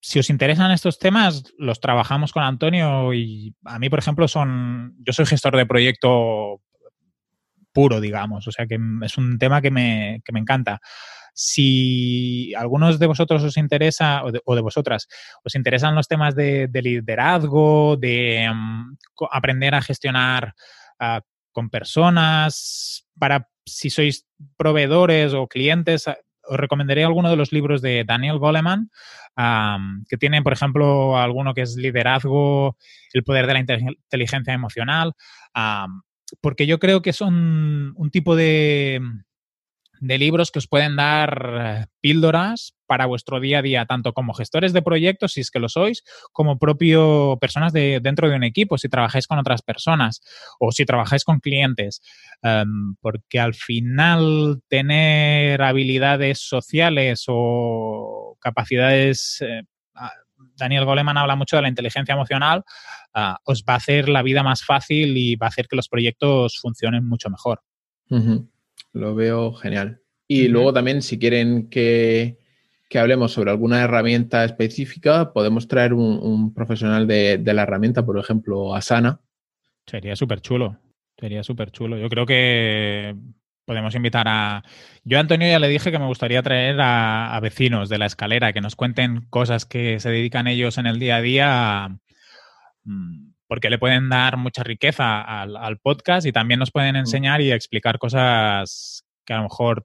si 0.00 0.18
os 0.18 0.30
interesan 0.30 0.70
estos 0.70 0.98
temas, 0.98 1.44
los 1.58 1.80
trabajamos 1.80 2.32
con 2.32 2.42
Antonio 2.42 3.12
y 3.12 3.54
a 3.64 3.78
mí, 3.78 3.90
por 3.90 3.98
ejemplo, 3.98 4.28
son, 4.28 4.96
yo 4.98 5.12
soy 5.12 5.26
gestor 5.26 5.56
de 5.56 5.66
proyecto 5.66 6.62
puro, 7.72 8.00
digamos, 8.00 8.48
o 8.48 8.52
sea 8.52 8.66
que 8.66 8.78
es 9.02 9.18
un 9.18 9.38
tema 9.38 9.60
que 9.60 9.70
me, 9.70 10.22
que 10.24 10.32
me 10.32 10.40
encanta. 10.40 10.80
Si 11.34 12.52
algunos 12.54 12.98
de 12.98 13.06
vosotros 13.06 13.42
os 13.44 13.56
interesa, 13.56 14.24
o 14.24 14.54
de, 14.54 14.60
vosotras, 14.60 15.06
os 15.44 15.54
interesan 15.54 15.94
los 15.94 16.08
temas 16.08 16.34
de, 16.34 16.68
liderazgo, 16.72 17.96
de 17.96 18.50
mm, 18.52 18.96
aprender 19.30 19.74
a 19.74 19.82
gestionar 19.82 20.54
ah, 20.98 21.20
con 21.52 21.70
personas, 21.70 23.06
para 23.18 23.49
si 23.66 23.90
sois 23.90 24.26
proveedores 24.56 25.34
o 25.34 25.46
clientes, 25.46 26.08
ah, 26.08 26.16
os 26.50 26.58
recomendaré 26.58 27.04
alguno 27.04 27.30
de 27.30 27.36
los 27.36 27.52
libros 27.52 27.80
de 27.80 28.04
Daniel 28.04 28.38
Goleman, 28.38 28.90
que 30.08 30.16
tiene, 30.16 30.42
por 30.42 30.52
ejemplo, 30.52 31.16
alguno 31.16 31.54
que 31.54 31.62
es 31.62 31.76
liderazgo, 31.76 32.76
el 33.12 33.22
poder 33.22 33.46
de 33.46 33.54
la 33.54 33.60
inteligencia 33.60 34.52
emocional. 34.52 35.12
porque 36.40 36.66
yo 36.66 36.78
creo 36.78 37.02
que 37.02 37.12
son 37.12 37.92
un 37.96 38.10
tipo 38.10 38.36
de, 38.36 39.00
de 40.00 40.18
libros 40.18 40.50
que 40.50 40.58
os 40.58 40.66
pueden 40.66 40.96
dar 40.96 41.88
píldoras 42.00 42.74
para 42.86 43.06
vuestro 43.06 43.38
día 43.38 43.58
a 43.58 43.62
día, 43.62 43.86
tanto 43.86 44.12
como 44.12 44.34
gestores 44.34 44.72
de 44.72 44.82
proyectos, 44.82 45.34
si 45.34 45.42
es 45.42 45.50
que 45.50 45.60
lo 45.60 45.68
sois, 45.68 46.02
como 46.32 46.58
propio 46.58 47.38
personas 47.40 47.72
de, 47.72 48.00
dentro 48.02 48.28
de 48.28 48.34
un 48.34 48.42
equipo, 48.42 48.78
si 48.78 48.88
trabajáis 48.88 49.26
con 49.26 49.38
otras 49.38 49.62
personas 49.62 50.22
o 50.58 50.72
si 50.72 50.84
trabajáis 50.84 51.24
con 51.24 51.38
clientes. 51.38 52.00
Um, 52.42 52.96
porque 53.00 53.38
al 53.38 53.54
final 53.54 54.62
tener 54.68 55.62
habilidades 55.62 56.40
sociales 56.40 57.24
o 57.28 58.36
capacidades... 58.40 59.38
Eh, 59.42 59.62
Daniel 60.56 60.86
Goleman 60.86 61.18
habla 61.18 61.36
mucho 61.36 61.56
de 61.56 61.62
la 61.62 61.68
inteligencia 61.68 62.14
emocional, 62.14 62.64
uh, 63.14 63.34
os 63.44 63.62
va 63.62 63.74
a 63.74 63.76
hacer 63.76 64.08
la 64.08 64.22
vida 64.22 64.42
más 64.42 64.64
fácil 64.64 65.16
y 65.16 65.36
va 65.36 65.46
a 65.46 65.48
hacer 65.50 65.68
que 65.68 65.76
los 65.76 65.88
proyectos 65.88 66.58
funcionen 66.58 67.06
mucho 67.06 67.28
mejor. 67.28 67.62
Lo 68.92 69.14
veo 69.14 69.52
genial. 69.52 70.00
Y 70.26 70.48
luego 70.48 70.72
también, 70.72 71.02
si 71.02 71.18
quieren 71.18 71.68
que, 71.68 72.38
que, 72.88 72.98
hablemos 72.98 73.32
sobre 73.32 73.50
alguna 73.50 73.82
herramienta 73.82 74.44
específica, 74.44 75.32
podemos 75.32 75.66
traer 75.66 75.92
un, 75.92 76.18
un 76.22 76.54
profesional 76.54 77.06
de, 77.06 77.38
de, 77.38 77.54
la 77.54 77.62
herramienta, 77.62 78.06
por 78.06 78.18
ejemplo, 78.18 78.74
Asana. 78.74 79.20
Sería 79.86 80.14
súper 80.14 80.40
chulo. 80.40 80.78
Sería 81.18 81.42
súper 81.42 81.70
chulo. 81.72 81.98
Yo 81.98 82.08
creo 82.08 82.26
que 82.26 83.16
podemos 83.64 83.94
invitar 83.94 84.26
a... 84.28 84.64
Yo 85.04 85.18
a 85.18 85.20
Antonio 85.20 85.48
ya 85.48 85.58
le 85.58 85.68
dije 85.68 85.92
que 85.92 85.98
me 85.98 86.06
gustaría 86.06 86.42
traer 86.42 86.80
a, 86.80 87.34
a, 87.34 87.40
vecinos 87.40 87.88
de 87.88 87.98
la 87.98 88.06
escalera 88.06 88.52
que 88.52 88.60
nos 88.60 88.76
cuenten 88.76 89.26
cosas 89.30 89.64
que 89.64 90.00
se 90.00 90.10
dedican 90.10 90.46
ellos 90.46 90.78
en 90.78 90.86
el 90.86 90.98
día 90.98 91.16
a 91.16 91.22
día 91.22 91.98
mm, 92.84 93.19
porque 93.50 93.68
le 93.68 93.80
pueden 93.80 94.08
dar 94.08 94.36
mucha 94.36 94.62
riqueza 94.62 95.22
al, 95.22 95.56
al, 95.56 95.78
podcast 95.78 96.24
y 96.24 96.30
también 96.30 96.60
nos 96.60 96.70
pueden 96.70 96.94
enseñar 96.94 97.40
y 97.40 97.50
explicar 97.50 97.98
cosas 97.98 99.04
que 99.26 99.32
a 99.32 99.38
lo 99.38 99.42
mejor 99.42 99.84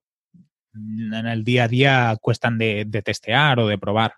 en 0.76 1.26
el 1.26 1.44
día 1.44 1.64
a 1.64 1.68
día 1.68 2.18
cuestan 2.22 2.60
de, 2.60 2.86
de 2.86 3.02
testear 3.02 3.60
o 3.60 3.68
de 3.68 3.80
probar. 3.80 4.14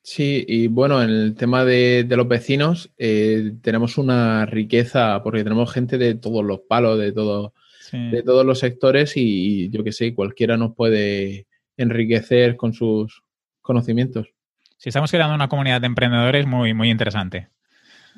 Sí, 0.00 0.44
y 0.46 0.68
bueno, 0.68 1.02
en 1.02 1.10
el 1.10 1.34
tema 1.34 1.64
de, 1.64 2.04
de 2.04 2.16
los 2.16 2.28
vecinos 2.28 2.92
eh, 2.96 3.54
tenemos 3.62 3.98
una 3.98 4.46
riqueza 4.46 5.20
porque 5.24 5.42
tenemos 5.42 5.72
gente 5.72 5.98
de 5.98 6.14
todos 6.14 6.44
los 6.44 6.60
palos, 6.60 6.96
de, 6.96 7.10
todo, 7.10 7.52
sí. 7.80 7.98
de 7.98 8.22
todos 8.22 8.46
los 8.46 8.60
sectores 8.60 9.16
y, 9.16 9.64
y 9.64 9.70
yo 9.70 9.82
que 9.82 9.90
sé, 9.90 10.14
cualquiera 10.14 10.56
nos 10.56 10.76
puede 10.76 11.48
enriquecer 11.76 12.54
con 12.54 12.72
sus 12.72 13.24
conocimientos. 13.60 14.28
Sí, 14.76 14.90
estamos 14.90 15.10
creando 15.10 15.34
una 15.34 15.48
comunidad 15.48 15.80
de 15.80 15.88
emprendedores 15.88 16.46
muy, 16.46 16.74
muy 16.74 16.90
interesante. 16.90 17.48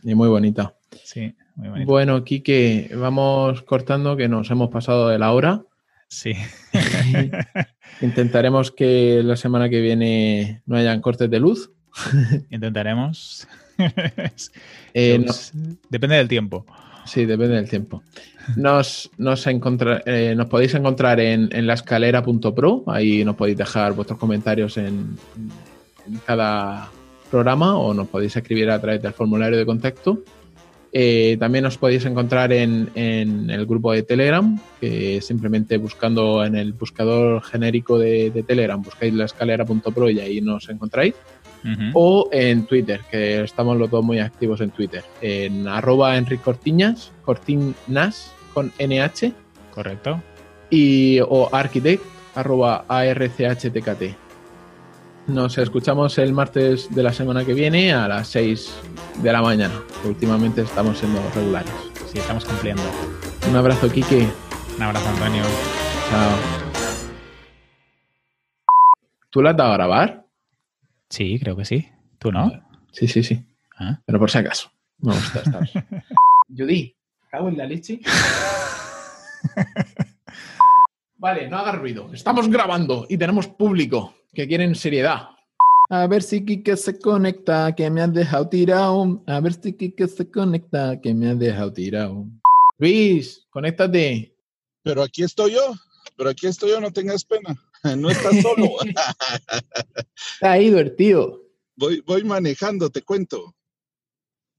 Y 0.06 0.14
muy 0.14 0.28
bonita. 0.28 0.72
Sí, 1.02 1.34
muy 1.56 1.68
bonita. 1.68 1.86
Bueno, 1.86 2.22
Quique, 2.22 2.92
vamos 2.94 3.62
cortando 3.62 4.16
que 4.16 4.28
nos 4.28 4.48
hemos 4.52 4.70
pasado 4.70 5.08
de 5.08 5.18
la 5.18 5.32
hora. 5.32 5.64
Sí. 6.06 6.32
Intentaremos 8.00 8.70
que 8.70 9.20
la 9.24 9.34
semana 9.34 9.68
que 9.68 9.80
viene 9.80 10.62
no 10.64 10.76
hayan 10.76 11.00
cortes 11.00 11.28
de 11.28 11.40
luz. 11.40 11.72
Intentaremos. 12.50 13.48
eh, 14.94 15.18
nos... 15.18 15.50
Depende 15.90 16.14
del 16.14 16.28
tiempo. 16.28 16.64
Sí, 17.04 17.24
depende 17.24 17.56
del 17.56 17.68
tiempo. 17.68 18.04
Nos, 18.54 19.10
nos, 19.18 19.44
eh, 19.48 20.34
nos 20.36 20.46
podéis 20.46 20.74
encontrar 20.74 21.18
en, 21.18 21.48
en 21.50 21.66
laescalera.pro. 21.66 22.84
Ahí 22.86 23.24
nos 23.24 23.34
podéis 23.34 23.58
dejar 23.58 23.92
vuestros 23.92 24.20
comentarios 24.20 24.76
en, 24.76 25.18
en 26.06 26.18
cada 26.24 26.90
programa 27.26 27.76
o 27.76 27.94
nos 27.94 28.08
podéis 28.08 28.36
escribir 28.36 28.70
a 28.70 28.80
través 28.80 29.02
del 29.02 29.12
formulario 29.12 29.58
de 29.58 29.66
contacto. 29.66 30.22
Eh, 30.92 31.36
también 31.38 31.66
os 31.66 31.76
podéis 31.76 32.06
encontrar 32.06 32.52
en, 32.52 32.88
en, 32.94 33.50
el 33.50 33.66
grupo 33.66 33.92
de 33.92 34.02
Telegram, 34.02 34.58
que 34.80 35.20
simplemente 35.20 35.76
buscando 35.76 36.42
en 36.42 36.56
el 36.56 36.72
buscador 36.72 37.42
genérico 37.42 37.98
de, 37.98 38.30
de 38.30 38.42
Telegram, 38.42 38.80
buscáis 38.80 39.12
la 39.12 39.26
escalera.pro 39.26 40.08
y 40.08 40.20
ahí 40.20 40.40
nos 40.40 40.68
encontráis. 40.70 41.14
Uh 41.64 41.68
-huh. 41.68 41.90
O 41.94 42.28
en 42.32 42.64
Twitter, 42.64 43.00
que 43.10 43.42
estamos 43.42 43.76
los 43.76 43.90
dos 43.90 44.04
muy 44.04 44.20
activos 44.20 44.60
en 44.60 44.70
Twitter. 44.70 45.04
En 45.20 45.68
arroba 45.68 46.16
Enric 46.16 46.40
Cortiñas, 46.40 47.12
Cortinas 47.24 48.32
con 48.54 48.72
NH. 48.78 49.32
Correcto. 49.74 50.22
Y 50.70 51.18
o 51.20 51.48
architect, 51.52 52.02
arroba 52.34 52.84
ARCHTKT. 52.88 54.25
Nos 55.28 55.58
escuchamos 55.58 56.18
el 56.18 56.32
martes 56.32 56.94
de 56.94 57.02
la 57.02 57.12
semana 57.12 57.44
que 57.44 57.52
viene 57.52 57.92
a 57.92 58.06
las 58.06 58.28
6 58.28 58.80
de 59.24 59.32
la 59.32 59.42
mañana. 59.42 59.74
Últimamente 60.04 60.62
estamos 60.62 60.98
siendo 60.98 61.20
regulares. 61.34 61.72
Sí, 62.06 62.18
estamos 62.18 62.44
cumpliendo. 62.44 62.82
Un 63.50 63.56
abrazo, 63.56 63.90
Kike. 63.90 64.28
Un 64.76 64.82
abrazo, 64.82 65.08
Antonio. 65.08 65.42
Chao. 66.10 66.30
¿Tú 69.30 69.42
la 69.42 69.50
has 69.50 69.56
dado 69.56 69.72
a 69.72 69.76
grabar? 69.76 70.26
Sí, 71.10 71.40
creo 71.40 71.56
que 71.56 71.64
sí. 71.64 71.88
¿Tú 72.20 72.30
no? 72.30 72.52
Sí, 72.92 73.08
sí, 73.08 73.24
sí. 73.24 73.44
¿Ah? 73.78 74.00
Pero 74.06 74.20
por 74.20 74.30
si 74.30 74.38
acaso. 74.38 74.70
Me 74.98 75.12
gusta 75.12 75.40
estar. 75.40 75.68
Judy, 76.56 76.94
cago 77.28 77.48
en 77.48 77.58
la 77.58 77.66
leche. 77.66 77.98
vale, 81.18 81.48
no 81.48 81.58
hagas 81.58 81.78
ruido. 81.78 82.12
Estamos 82.12 82.48
grabando 82.48 83.06
y 83.08 83.18
tenemos 83.18 83.48
público 83.48 84.14
que 84.36 84.46
quieren 84.46 84.74
seriedad. 84.74 85.30
A 85.88 86.06
ver 86.06 86.22
si 86.22 86.44
Kike 86.44 86.76
se 86.76 86.98
conecta, 86.98 87.74
que 87.74 87.88
me 87.90 88.02
has 88.02 88.12
dejado 88.12 88.48
tirado. 88.48 89.22
A 89.26 89.40
ver 89.40 89.54
si 89.54 89.72
Kike 89.72 90.06
se 90.08 90.30
conecta, 90.30 91.00
que 91.00 91.14
me 91.14 91.30
has 91.30 91.38
dejado 91.38 91.72
tirado. 91.72 92.26
Luis, 92.78 93.46
conéctate. 93.50 94.30
Pero 94.82 95.02
aquí 95.02 95.22
estoy 95.22 95.52
yo, 95.52 95.74
pero 96.16 96.30
aquí 96.30 96.46
estoy 96.46 96.70
yo, 96.70 96.80
no 96.80 96.92
tengas 96.92 97.24
pena. 97.24 97.56
No 97.96 98.10
estás 98.10 98.42
solo. 98.42 98.68
Está 98.80 100.52
ha 100.52 100.58
ido 100.58 100.80
el 100.80 100.96
tío. 100.96 101.40
Voy, 101.76 102.02
voy 102.04 102.24
manejando, 102.24 102.90
te 102.90 103.02
cuento. 103.02 103.54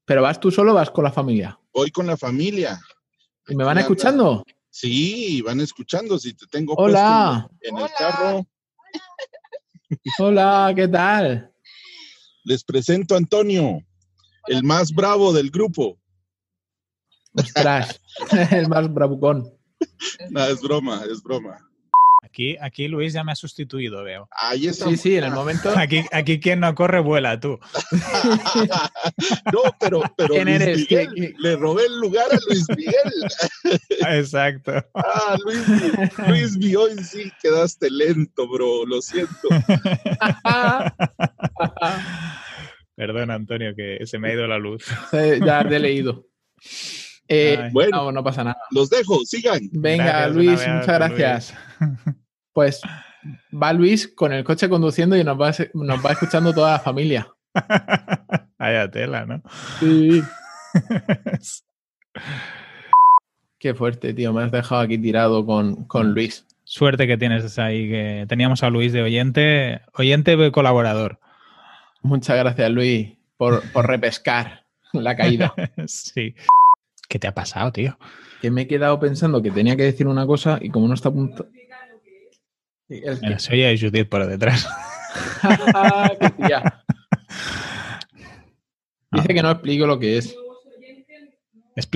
¿Pero 0.05 0.21
vas 0.21 0.39
tú 0.39 0.49
solo 0.49 0.71
o 0.71 0.75
vas 0.75 0.91
con 0.91 1.03
la 1.03 1.11
familia? 1.11 1.59
Voy 1.73 1.91
con 1.91 2.07
la 2.07 2.15
familia. 2.15 2.79
¿Y 3.49 3.55
me 3.55 3.65
van 3.65 3.79
escuchando? 3.79 4.45
Sí, 4.69 5.41
van 5.41 5.59
escuchando. 5.59 6.17
Si 6.17 6.33
te 6.35 6.45
tengo 6.45 6.73
Hola. 6.75 7.49
en 7.59 7.75
Hola. 7.75 7.85
el 7.87 7.91
carro. 7.97 8.47
Hola, 10.19 10.73
¿qué 10.75 10.87
tal? 10.87 11.51
Les 12.43 12.63
presento 12.63 13.15
a 13.15 13.17
Antonio, 13.17 13.81
el 14.47 14.63
más 14.63 14.91
bravo 14.93 15.33
del 15.33 15.49
grupo. 15.49 15.97
Ostras, 17.33 17.99
el 18.51 18.67
más 18.67 18.91
bravucón. 18.93 19.53
No, 20.31 20.43
es 20.43 20.59
broma, 20.59 21.03
es 21.09 21.21
broma. 21.21 21.55
Aquí, 22.37 22.55
aquí 22.61 22.87
Luis 22.87 23.13
ya 23.13 23.23
me 23.23 23.31
ha 23.31 23.35
sustituido, 23.35 24.03
veo. 24.03 24.29
Ahí 24.29 24.67
está. 24.67 24.85
Sí, 24.89 24.95
sí, 24.95 25.17
en 25.17 25.23
el 25.23 25.31
momento. 25.31 25.71
Aquí, 25.75 26.05
aquí 26.11 26.39
quien 26.39 26.59
no 26.59 26.75
corre 26.75 26.99
vuela, 26.99 27.39
tú. 27.39 27.57
no, 29.51 29.61
pero, 29.79 30.03
pero 30.15 30.35
¿Quién 30.35 30.45
Luis 30.47 30.61
eres? 30.61 30.77
Miguel, 30.77 31.09
¿Qué- 31.15 31.21
qué? 31.21 31.33
le 31.39 31.55
robé 31.55 31.87
el 31.87 31.99
lugar 31.99 32.27
a 32.31 32.37
Luis 32.47 32.67
Miguel. 32.69 33.81
Exacto. 34.19 34.71
Ah, 34.93 35.35
Luis, 35.43 36.55
Luis 36.55 36.75
hoy 36.75 37.03
sí 37.03 37.31
quedaste 37.41 37.89
lento, 37.89 38.47
bro, 38.47 38.85
lo 38.85 39.01
siento. 39.01 39.47
Perdón, 42.95 43.31
Antonio, 43.31 43.73
que 43.75 44.05
se 44.05 44.19
me 44.19 44.29
ha 44.29 44.33
ido 44.33 44.45
la 44.45 44.59
luz. 44.59 44.83
Sí, 45.09 45.39
ya 45.43 45.67
te 45.67 45.77
he 45.77 45.79
leído. 45.79 46.27
Eh. 47.27 47.69
Bueno, 47.73 48.05
no, 48.05 48.11
no 48.11 48.23
pasa 48.23 48.43
nada. 48.43 48.57
los 48.69 48.91
dejo, 48.91 49.25
sigan. 49.25 49.59
Venga, 49.71 50.05
Gracias, 50.05 50.35
Luis, 50.35 50.67
muchas 50.67 50.85
gracias. 50.85 51.53
Luis. 51.79 52.15
Pues 52.57 52.81
va 53.53 53.71
Luis 53.71 54.07
con 54.07 54.33
el 54.33 54.43
coche 54.43 54.67
conduciendo 54.67 55.15
y 55.15 55.23
nos 55.23 55.39
va, 55.39 55.51
nos 55.75 56.03
va 56.03 56.13
escuchando 56.13 56.55
toda 56.55 56.71
la 56.71 56.79
familia. 56.79 57.27
Vaya 58.57 58.89
tela, 58.89 59.27
¿no? 59.27 59.43
Sí. 59.79 60.23
Qué 63.59 63.75
fuerte, 63.75 64.11
tío. 64.15 64.33
Me 64.33 64.41
has 64.41 64.51
dejado 64.51 64.81
aquí 64.81 64.97
tirado 64.97 65.45
con, 65.45 65.85
con 65.85 66.15
Luis. 66.15 66.47
Suerte 66.63 67.05
que 67.05 67.15
tienes 67.15 67.59
ahí, 67.59 67.89
que 67.89 68.25
teníamos 68.27 68.63
a 68.63 68.71
Luis 68.71 68.91
de 68.91 69.03
oyente, 69.03 69.81
oyente 69.93 70.51
colaborador. 70.51 71.19
Muchas 72.01 72.39
gracias, 72.39 72.71
Luis, 72.71 73.11
por, 73.37 73.61
por 73.71 73.85
repescar 73.87 74.65
la 74.93 75.15
caída. 75.15 75.53
Sí. 75.85 76.33
¿Qué 77.07 77.19
te 77.19 77.27
ha 77.27 77.35
pasado, 77.35 77.71
tío? 77.71 77.99
Que 78.41 78.49
me 78.49 78.63
he 78.63 78.67
quedado 78.67 78.99
pensando 78.99 79.43
que 79.43 79.51
tenía 79.51 79.75
que 79.75 79.83
decir 79.83 80.07
una 80.07 80.25
cosa 80.25 80.57
y 80.59 80.71
como 80.71 80.87
no 80.87 80.95
está 80.95 81.09
a 81.09 81.13
punto. 81.13 81.47
El 82.89 83.39
se 83.39 83.53
oye 83.53 83.77
Judith 83.77 84.09
por 84.09 84.25
detrás. 84.25 84.67
Dice 89.11 89.33
que 89.33 89.41
no 89.41 89.51
explico 89.51 89.85
lo 89.85 89.99
que 89.99 90.17
es. 90.17 90.35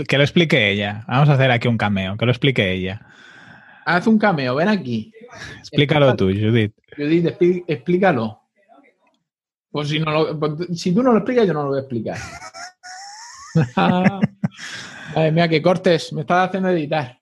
Que 0.07 0.17
lo 0.17 0.23
explique 0.23 0.69
ella. 0.71 1.03
Vamos 1.07 1.29
a 1.29 1.33
hacer 1.33 1.51
aquí 1.51 1.67
un 1.67 1.77
cameo, 1.77 2.17
que 2.17 2.25
lo 2.25 2.31
explique 2.31 2.71
ella. 2.71 3.05
Haz 3.85 4.07
un 4.07 4.19
cameo, 4.19 4.55
ven 4.55 4.69
aquí. 4.69 5.11
Explícalo 5.59 6.15
tú, 6.15 6.25
Judith. 6.25 6.73
Judith, 6.95 7.35
explícalo. 7.67 8.39
Pues 9.71 9.89
si, 9.89 9.99
no 9.99 10.11
lo- 10.11 10.39
pues 10.39 10.79
si 10.79 10.93
tú 10.93 11.01
no 11.01 11.11
lo 11.11 11.17
explicas, 11.19 11.47
yo 11.47 11.53
no 11.53 11.63
lo 11.63 11.69
voy 11.69 11.77
a 11.77 11.81
explicar. 11.81 12.17
Ay, 15.15 15.31
mira, 15.31 15.47
que 15.47 15.61
cortes, 15.61 16.13
me 16.13 16.21
estás 16.21 16.49
haciendo 16.49 16.69
editar. 16.69 17.19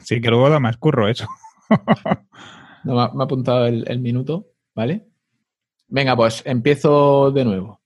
Sí, 0.00 0.20
que 0.20 0.28
luego 0.28 0.50
da 0.50 0.58
más 0.58 0.76
curro 0.76 1.08
eso. 1.08 1.28
No, 2.84 2.94
me, 2.96 3.02
ha, 3.02 3.24
apuntado 3.24 3.66
el, 3.66 3.84
el 3.86 4.00
minuto, 4.00 4.48
¿vale? 4.74 5.06
Venga, 5.86 6.16
pues 6.16 6.42
empiezo 6.44 7.30
de 7.30 7.44
nuevo. 7.44 7.81